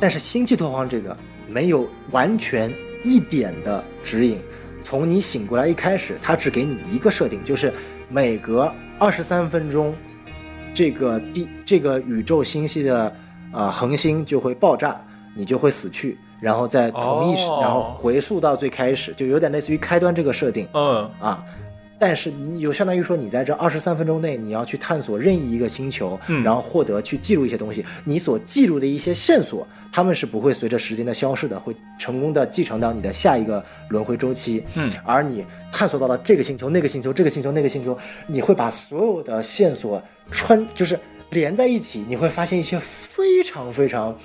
[0.00, 2.72] 但是《星际拓荒》这个没有完全
[3.04, 4.40] 一点的指引，
[4.82, 7.72] 从你醒过来一开始，它只给你一个设定，就是
[8.08, 8.68] 每隔
[8.98, 9.94] 二十三分钟，
[10.74, 13.14] 这个地这个宇宙星系的
[13.52, 15.00] 呃恒星就会爆炸，
[15.36, 17.58] 你就会死去，然后在同一时，哦。
[17.60, 20.66] 然后回溯到最开始，就有点类似于开端这个设定。
[20.72, 21.08] 嗯。
[21.20, 21.44] 啊。
[21.98, 27.84] 但是你有相当于说，你在这二十三分钟内，你要去探索任意一个星球，嗯然后获得去记录一些东西。
[28.04, 34.62] 你所记录的一些线索，他们是不会随着时间的消逝的，会成功的继承到你的下一个轮回周期。
[34.74, 40.98] 嗯，而你探索到了这个星球、那个星球、这个星球、那个星球，你会把所有的线索穿，就是
[41.30, 44.16] 连在一起，你会发现一些非常非常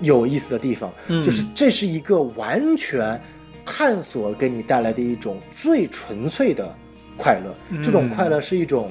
[0.00, 0.92] 有意思的地方。
[1.08, 3.20] 嗯就是这是一个完全
[3.66, 6.74] 探索给你带来的一种最纯粹的
[7.20, 7.54] 快乐。
[7.82, 8.90] 这种快乐是一种。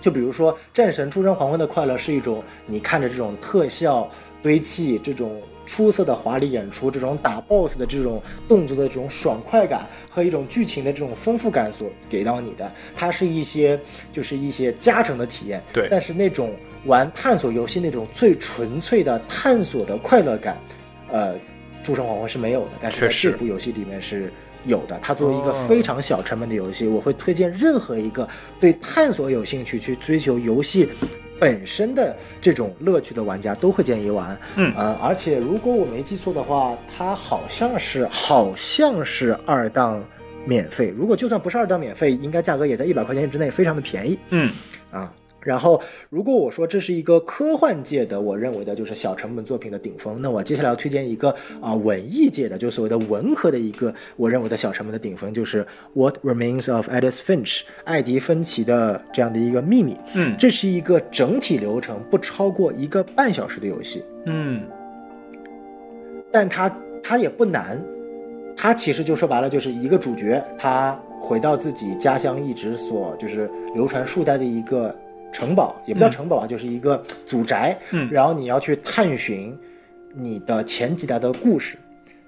[0.00, 4.10] 就比如说《战神：诸神黄昏》的快乐是一种你看着这种特效
[4.42, 13.78] 堆砌、这种出色的华丽演出、这种打 BOSS 的这种动作的这种爽快感和一种剧情的这种丰富感所给到你的，它是一些
[14.12, 15.62] 就是一些加成的体验。
[15.72, 16.52] 对但是那种
[16.86, 20.58] 玩探索游戏那种最纯粹的探索的快乐感，
[21.12, 21.34] 呃，
[21.84, 24.32] 《诸神黄昏》是没有的，但是在这部游戏里面是
[24.66, 24.98] 有的。
[25.02, 28.28] 它作为一个哦非常小成本的游戏，我会推荐任何一个
[28.60, 30.88] 对探索有兴趣、去追求游戏
[31.38, 34.38] 本身的这种乐趣的玩家都会建议玩。
[34.56, 40.02] 嗯呃，而且如果我没记错的话，它好像是好像是二档
[40.44, 40.94] 免费。
[40.96, 44.18] 如果就算不是二档免费，应该价格也在一百块钱之内，非常的便宜。
[44.30, 44.50] 嗯
[44.90, 45.12] 啊。
[45.44, 55.64] 然后，如果我说这是一个科幻界的，我认为的就是小成本作品的顶峰，那我接下来要推荐一个啊、文艺界的，就所谓的文科的一个我认为的小成本的顶峰，就是
[55.94, 59.96] 《What Remains of Edith Finch》艾迪芬奇的这样的一个秘密。
[60.14, 60.36] 嗯。
[60.38, 64.62] 这是一个整体流程不超过一个半小时的游戏，嗯。
[66.30, 67.82] 但它它也不难，
[68.56, 74.94] 它其实就说白了就是一个主角，他回到自己家乡一直所就是流传数代的一个
[75.32, 77.76] 城堡，也不叫城堡啊，就是一个祖宅。
[77.90, 79.58] 嗯然后你要去探寻
[80.14, 81.78] 你的前几代的故事。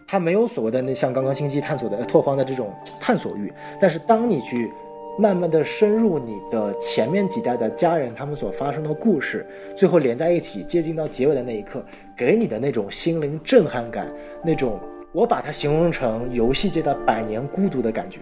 [0.06, 3.50] 它没有所谓的那像刚刚星际探索的呃拓荒的这种探索欲，
[3.80, 4.70] 但是当你去
[5.18, 11.82] 慢慢的深入你的前面几代的家人他们所发生的故事，最后连在一起，接近到结尾的那一刻，
[12.14, 14.06] 给你的那种心灵震撼感，
[14.44, 14.78] 那种
[15.10, 18.20] 我把它形容成游戏界的百年孤独的感觉，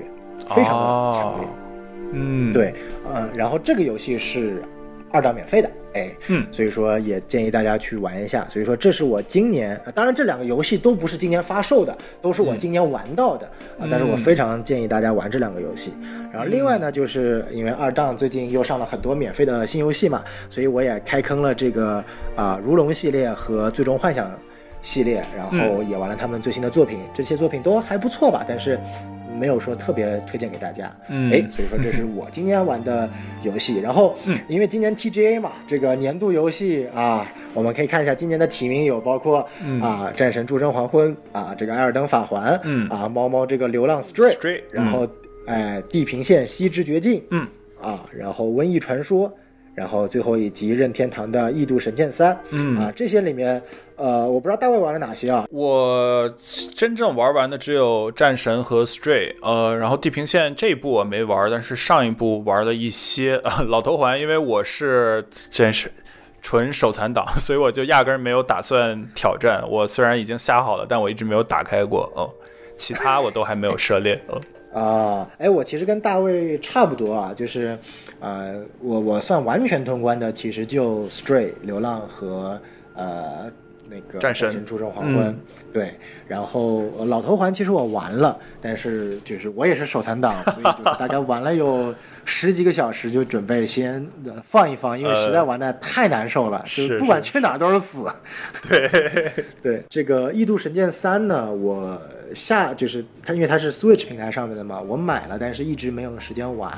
[0.55, 1.47] 非常的强烈。
[1.47, 1.51] 哦
[2.13, 2.75] 嗯，对，
[3.09, 4.63] 呃，然后这个游戏是
[5.11, 8.47] 二档免费的，哎，嗯所以说也建议大家去玩一下。
[8.49, 13.47] 所以说这是我今年，呃当然这两个游戏都不是今年发售的，都是我今年玩到的
[13.79, 15.93] 啊、但是我非常建议大家玩这两个游戏。
[16.33, 22.03] 然后另外呢，就是因为二档最近又上了很多免费的新游戏嘛，所以我也开坑了这个
[22.35, 24.31] 啊、如龙系列和最终幻想
[24.81, 28.79] 系列，然后也玩了他们最新的作品，这些作品都还不错吧，但是。
[29.39, 31.33] 没有说特别推荐给大家，嗯。
[31.33, 33.09] 哎，所以说这是我今年玩的
[33.43, 33.79] 游戏。
[33.83, 34.39] 然后，嗯。
[34.49, 39.39] 因为今年 TGA 嘛，这个年度游戏啊，我们可以看一下今年的提名有包括、
[39.81, 42.89] 啊《战神：诸神黄昏》啊，这个《艾尔登法环》嗯。
[42.89, 45.07] 啊，猫猫这个《流浪 Stray，然后
[45.47, 47.47] 哎，《地平线：西之绝境》嗯。
[47.81, 49.29] 啊，然后《瘟疫传说》，
[49.75, 53.61] 然后最后以及任天堂的《异度神剑三》，嗯啊，这些里面，
[53.97, 55.47] 呃，我不知道大卫玩了哪些啊？
[55.51, 56.31] 我
[56.77, 63.37] 真正玩完的只有战神和 Stray，呃，然后地平线这一部我没玩，但是上一部玩了一些。
[63.39, 65.91] 啊、 老头环，因为我是真是
[66.43, 69.65] 纯手残党， 所以我就压根儿没有打算挑战。
[69.67, 72.13] 我虽然已经下好了，但我一直没有打开过。
[72.15, 72.29] 哦，
[72.77, 74.21] 其他我都还没有涉猎。
[74.27, 74.41] 哦。
[74.73, 77.79] 啊，哎，我其实跟大卫差不多啊，就是，
[78.23, 82.57] 呃，我我算完全通关的，其实就 Stray 流浪和
[82.95, 83.51] 呃
[83.91, 85.37] 那个战神出征黄昏，
[85.73, 85.95] 对，
[86.29, 91.93] 然后呃老头环其实我玩了，但是就是我也是手残党，所以就是大概玩了有
[92.25, 98.07] 十几个小时，就准备先呃放一放，因为实在玩的太难受了，就是不管去哪儿都是死。
[98.69, 98.89] 对
[99.61, 102.01] 对，这个《异度神剑三》呢，我
[102.35, 106.71] 下就是它，因为它是 Switch 平台上面的嘛，我买了，但是一直没有时间玩、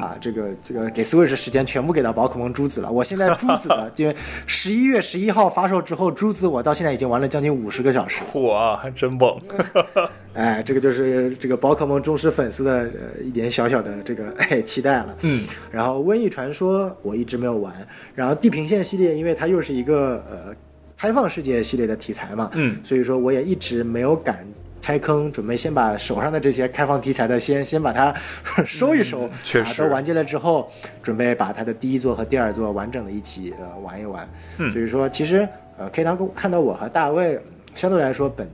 [0.00, 0.16] 啊。
[0.20, 2.90] 这个这个给 Switch 时间全部给到宝可梦珠子了。
[2.90, 8.20] 我现在珠子的， 因为十一月十一号发售之后，珠子我到现在已经玩了将近五十个小时。
[8.34, 9.40] 哇，还真猛！
[10.32, 15.16] 哎，这个就是这个宝可梦忠实粉丝的呃一点小小的这个哎期待了。
[15.22, 17.74] 嗯，然后瘟疫传说我一直没有玩，
[18.14, 20.54] 然后地平线系列，因为它又是一个呃
[20.96, 24.46] 开放世界系列的题材嘛，嗯，所以说我也一直没有敢
[24.82, 28.14] 开坑，准备先把手上的这些开放题材的先 先把它
[28.64, 30.70] 收一收，确实啊、都完结了之后，
[31.02, 34.28] 准备把它的第一座和第二座完整的一起呃玩一玩。
[34.58, 37.38] 嗯所以说其实呃 K 堂看到我和大卫
[37.74, 38.48] 相对来说本。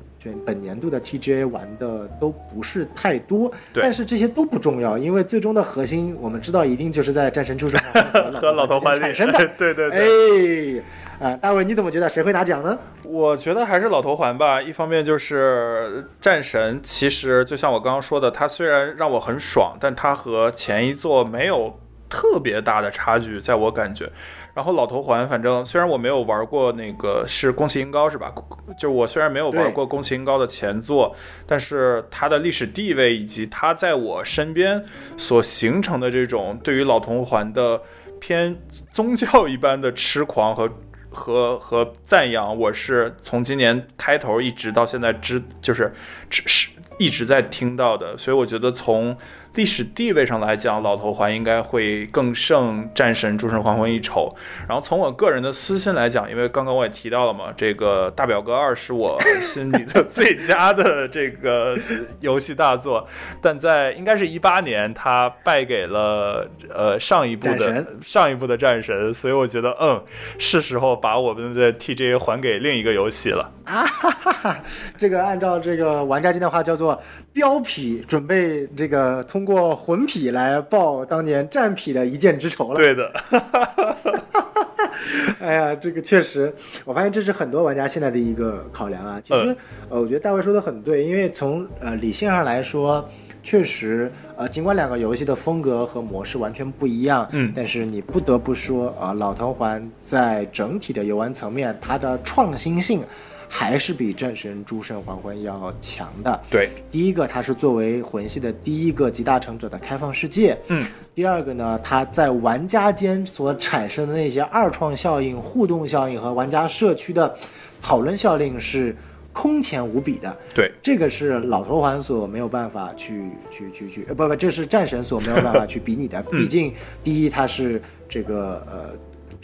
[0.44, 9.38] 本年度的 TGA 玩的都不是太多，但是这些都不重要，因为最终的核心我们知道一定就是在战神诸神黄昏和老头环里产生的。
[9.58, 10.82] 对对对。
[11.20, 12.78] 哎，啊，大卫，你怎么觉得谁会拿奖呢？
[13.02, 14.60] 我觉得还是老头环吧。
[14.60, 24.10] 一方面就是战神，其实就像我刚刚说的，它虽然让我很爽，但它和前一座没有特别大的差距，在我感觉。
[24.56, 28.32] 然后老头环，反正虽然我没有玩过那个是宫崎英高是吧？
[28.78, 31.14] 就我虽然没有玩过宫崎英高的前作，
[31.46, 34.82] 但是它的历史地位以及它在我身边
[35.18, 37.82] 所形成的这种对于老头环的
[38.18, 38.56] 偏
[38.90, 40.70] 宗教一般的痴狂和。
[41.08, 45.90] 和和赞扬，我是从今年开头一直到现在知，就是
[46.28, 46.68] 只是
[46.98, 49.16] 一直在听到的，所以我觉得从
[49.56, 54.30] 历史地位上来讲，老头环应该会更胜战神诸神黄昏一筹。
[54.68, 61.74] 然后从我个人的私心来讲，因为刚刚我也提到了嘛，这个大表哥二是我心里的最佳的这个
[62.20, 63.08] 游戏大作，
[63.40, 70.04] 但在应该是一八年，他败给了呃上一部的上一部的战神，所以我觉得嗯，
[70.38, 73.86] 是时候把我们的 TGA 还给另一个游戏了啊！
[73.86, 74.58] 哈哈哈，
[74.98, 77.02] 这个按照这个玩家今天话叫做
[77.32, 79.45] 标匹，准备这个通。
[79.46, 82.74] 过魂匹来报当年战匹的一箭之仇了。
[82.74, 83.12] 对的，
[85.40, 86.52] 哎呀，这个确实，
[86.84, 89.20] 我发现这是很多玩家现在的一个考量啊。
[89.22, 89.56] 其实，嗯、
[89.90, 93.08] 呃，我觉得大卫说的很对，因为从呃理性上来说，
[93.42, 103.04] 确实，呃，尽管两个游戏的风格和模式完全不一样，嗯，但是你不得不说啊，老头环在整体的游玩层面，它的创新性。
[103.48, 106.40] 还是比战神诸神黄昏要强的。
[106.50, 110.56] 对，第一个，它是作为魂系的第一个集大成者的开放世界。
[110.68, 117.34] 嗯，第二个呢，它在玩家间所产生的那些二创效应、互动效应和玩家社区的
[117.80, 118.94] 讨论效应是
[119.32, 120.36] 空前无比的。
[120.54, 126.22] 对，这个是老头环所没有办法去去去去，呃，不不，这是战神所没有办法去比拟的。
[126.24, 128.96] 毕竟，第一，它是这个呃。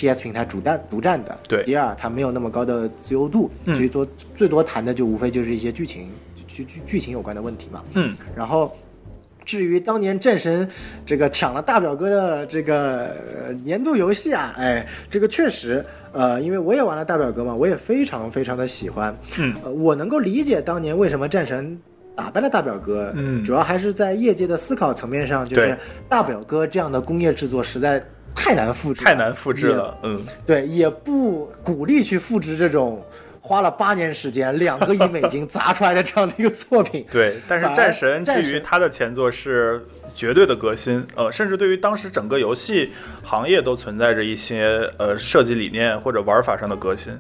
[0.02, 0.20] P.S.
[0.20, 1.62] 平台主战独占的，对。
[1.62, 6.10] 第二，它没有那么高的自由度，嗯、所以说最多谈的就无非就是一些剧情、
[6.48, 7.84] 剧剧剧情有关的问题嘛。
[7.94, 8.12] 嗯。
[8.34, 8.76] 然后，
[9.44, 10.68] 至于当年战神
[11.06, 13.14] 这个抢了大表哥的这个、
[13.46, 19.16] 呃、年度游戏啊，哎，这个确实，呃，因为我也玩了大表哥嘛，我也非常非常的喜欢。
[19.38, 19.54] 嗯。
[19.62, 21.78] 呃，我能够理解当年为什么战神
[22.16, 28.04] 打败了大表哥，嗯，主要还是在业界的思考层面上，就是大表哥这样的工业制作实在。
[28.34, 29.96] 太难复制，太难复制了。
[30.02, 33.04] 嗯，对，也不鼓励去复制这种
[33.40, 37.06] 花了八年时间、两个亿美金砸出来的这样的一个作品。
[37.12, 47.12] 对，但是战神至于它的前作是绝对的革新，呃，甚至对于当时整个游戏行业都存在着一些呃设计理念或者玩法上的革新。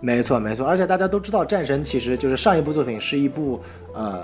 [0.00, 3.62] 没错，没错，而且大家都知道，战神其实就是上一部作品是一部
[3.94, 4.22] 呃。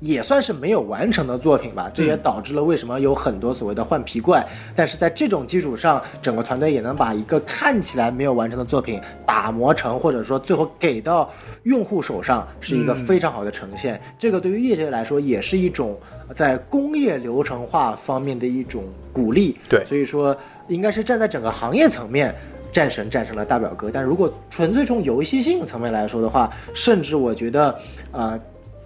[0.00, 4.46] 也算是没有完成的作品吧，这也导致了为什么有很多所谓的换皮怪。
[4.76, 11.30] 但是在这种基础上，整个团队也能把一个看起来没有完成的作品打磨成，或者说最后给到
[11.64, 14.00] 用户手上，是一个非常好的呈现。
[14.18, 15.98] 这个对于业界来说，也是一种
[16.34, 19.56] 在工业流程化方面的一种鼓励。
[19.68, 20.36] 对，所以说。
[20.68, 22.34] 应该是站在整个行业层面，
[22.70, 23.90] 战神战胜了大表哥。
[23.90, 27.74] 但如果纯粹从游戏性层面来说的话，甚至我觉得，
[28.12, 28.38] 呃，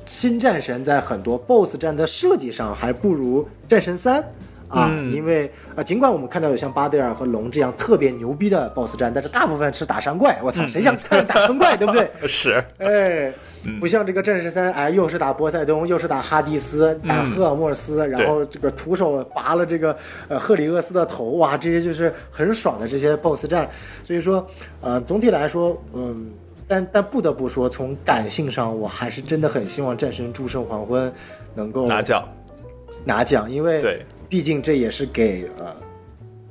[0.07, 4.25] 新战神在很多 BOSS 战的设计上还不如战神三。
[4.69, 10.41] 啊，因为啊，尽管我们看到有像巴德尔和龙这样特别牛逼的 BOSS 战，但是大部分是打山怪。
[10.43, 12.11] 我操，谁想看打山怪， 对不对？
[12.27, 13.31] 是，哎，
[13.79, 19.95] 不像这个战神三，哎，又是打波塞冬，又是打哈迪斯，打赫尔墨斯，然后这个徒手拔了这个
[20.27, 23.69] 呃赫里厄斯的头，哇，这些就是很爽的这些 BOSS 战。
[24.03, 24.49] 所以说，
[24.81, 26.33] 呃，总体来说，嗯，
[26.73, 31.13] 但但不得不说，从感性上，我还是真的很希望战神诸神黄昏
[31.55, 32.27] 能够拿奖，
[33.05, 34.07] 拿奖，因为对。
[34.27, 35.77] 毕竟这也是给呃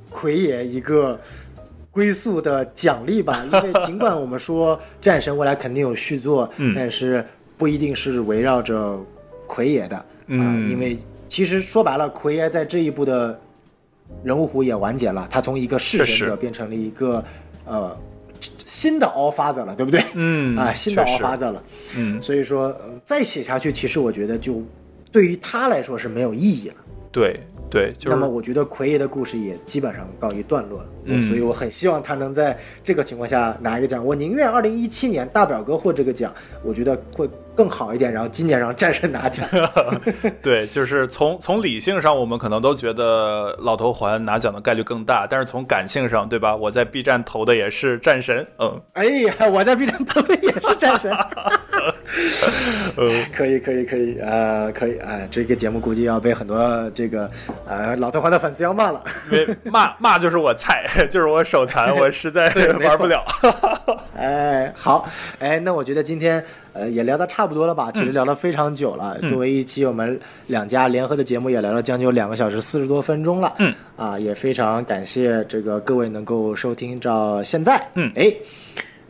[0.08, 1.18] 奎爷一个
[1.90, 3.44] 归宿的奖励吧。
[3.44, 7.26] 因为尽管我们说战神未来肯定有续作，但是
[7.58, 8.96] 不一定是围绕着
[9.48, 10.06] 奎爷的啊。
[10.70, 13.36] 因为其实说白了，奎爷在这一部的
[14.22, 17.24] 人物弧也完结了，他从一个弑神者变成了一个
[17.64, 17.96] 呃
[18.72, 20.02] 新的 offer 了，对不对？
[20.14, 21.62] 嗯啊，新的 offer 了。
[21.94, 24.62] 嗯，所以说再写下去，其实我觉得就
[25.10, 26.76] 对于他来说是没有意义了。
[27.10, 27.38] 对。
[27.72, 34.04] 对，那么我觉得奎爷的故事也基本上告一段落了，嗯，所以我很希望他能在这个情况下拿一个奖。
[34.04, 36.30] 我宁愿二零一七年大表哥获这个奖，
[36.62, 38.12] 我觉得会更好一点。
[38.12, 39.48] 然后今年让战神拿奖，
[40.42, 46.54] 对，就是从从理性上，我们可能都觉得老头环拿奖的概率更大，但是从感性上，对吧？
[46.54, 51.10] 我在 B 站投的也是战神，嗯，哎呀，我在 B 站投的也是战神。
[53.34, 57.30] 可以可以可以，呃，可以，哎，这个节目估计要被很多这个
[57.66, 59.02] 呃老头环的粉丝要骂了，
[59.64, 62.52] 骂骂就是我菜， 就是我手残，我实在
[62.84, 63.24] 玩不了。
[64.16, 67.90] 哎，好，哎，那我觉得今天呃也聊的差不多了吧？
[67.92, 73.54] 其实聊了非常久了，作为一期我们两家联合的节目，也聊了将近有两个小时四十多分钟了。
[73.58, 77.84] 嗯，啊，也非常感谢这个各位能够收听到现在。
[77.94, 78.32] 嗯，哎。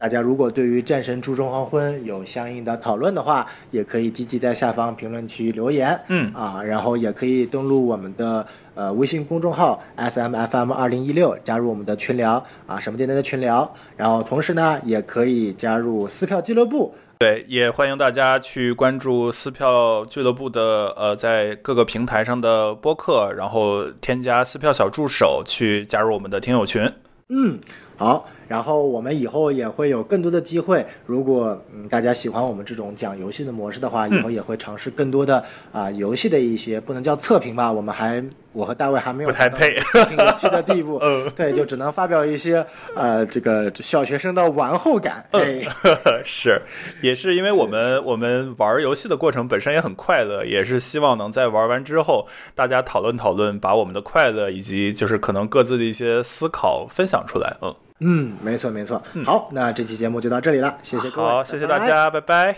[0.02, 5.96] 大家如果对于《战神：诸神黄昏》有相应的讨论的话，也可以积极在下方评论区留言。
[6.08, 13.72] 嗯啊，然后也可以登录我们的呃微信公众号 S M F M 二零一六，加入我们的群聊啊，什么电台的群聊。
[13.96, 16.92] 然后同时呢，也可以加入撕票俱乐部。
[17.20, 26.92] 对，也欢迎大家去关注撕票俱乐部的呃，在各个平台上的播客，然后添加撕票小助手去加入我们的听友群。
[27.34, 27.58] 嗯，
[28.02, 28.26] 好。
[28.48, 38.22] 然后我们以后也会有更多的机会，如果嗯大家喜欢我们这种讲游戏的模式的话，以后也会尝试更多的啊游戏的一些不能叫测评吧，我们还
[38.52, 41.00] 我和大卫还没有不太配测评游戏的地步，
[41.34, 42.62] 对，就只能发表一些
[42.94, 45.24] 呃这个小学生的玩后感。
[45.30, 45.62] 哎，
[46.22, 46.60] 是，
[47.00, 57.56] 也是因为我们 我们玩游戏的过程本身也很快乐，也是希望能在玩完之后大家讨论讨论，把我们的快乐以及就是可能各自的一些思考分享出来。
[57.62, 57.74] 嗯。
[58.04, 59.00] 嗯，没错没错。
[59.24, 62.56] 好，那这期节目就到这里了，谢谢各位，好，谢谢大家，拜拜。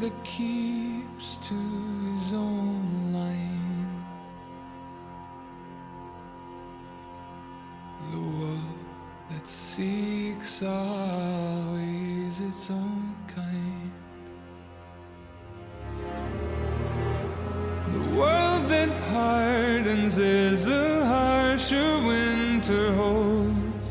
[0.00, 0.10] The
[8.38, 8.60] wolf
[9.30, 13.92] that seeks always its own kind.
[17.92, 23.86] The world that hardens is a harsher winter holds.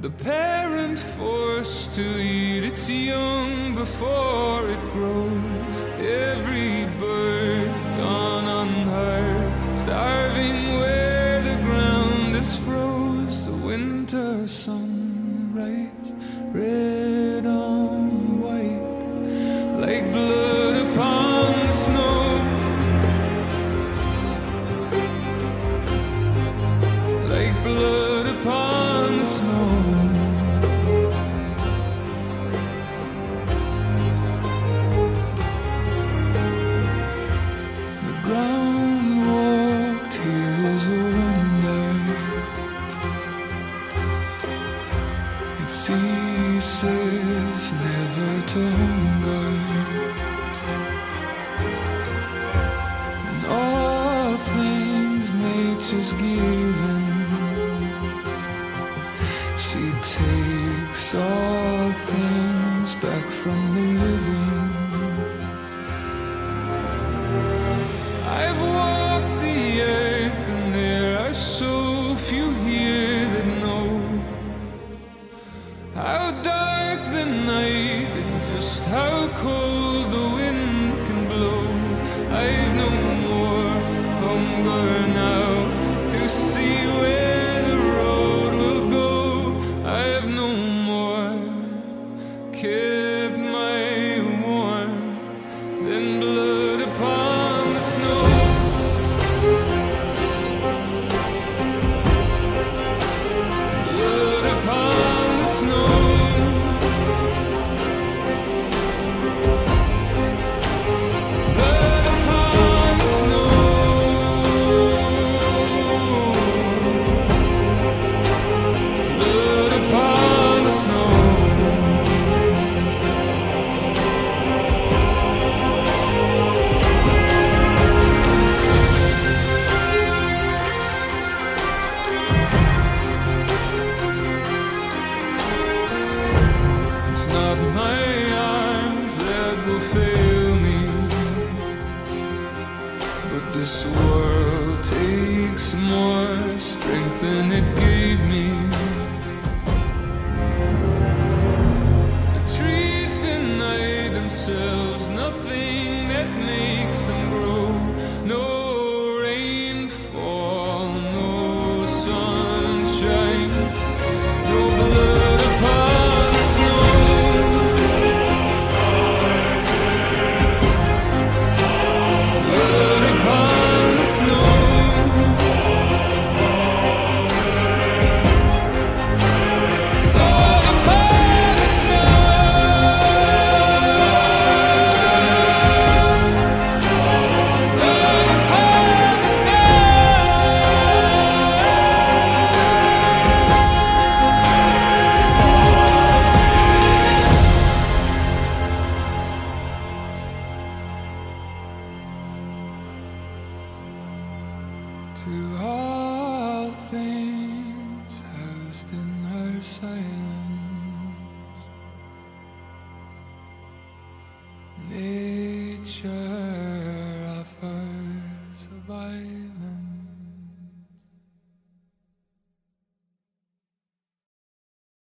[0.00, 5.76] The parent forced to eat its young before it grows.
[5.98, 7.39] Every bird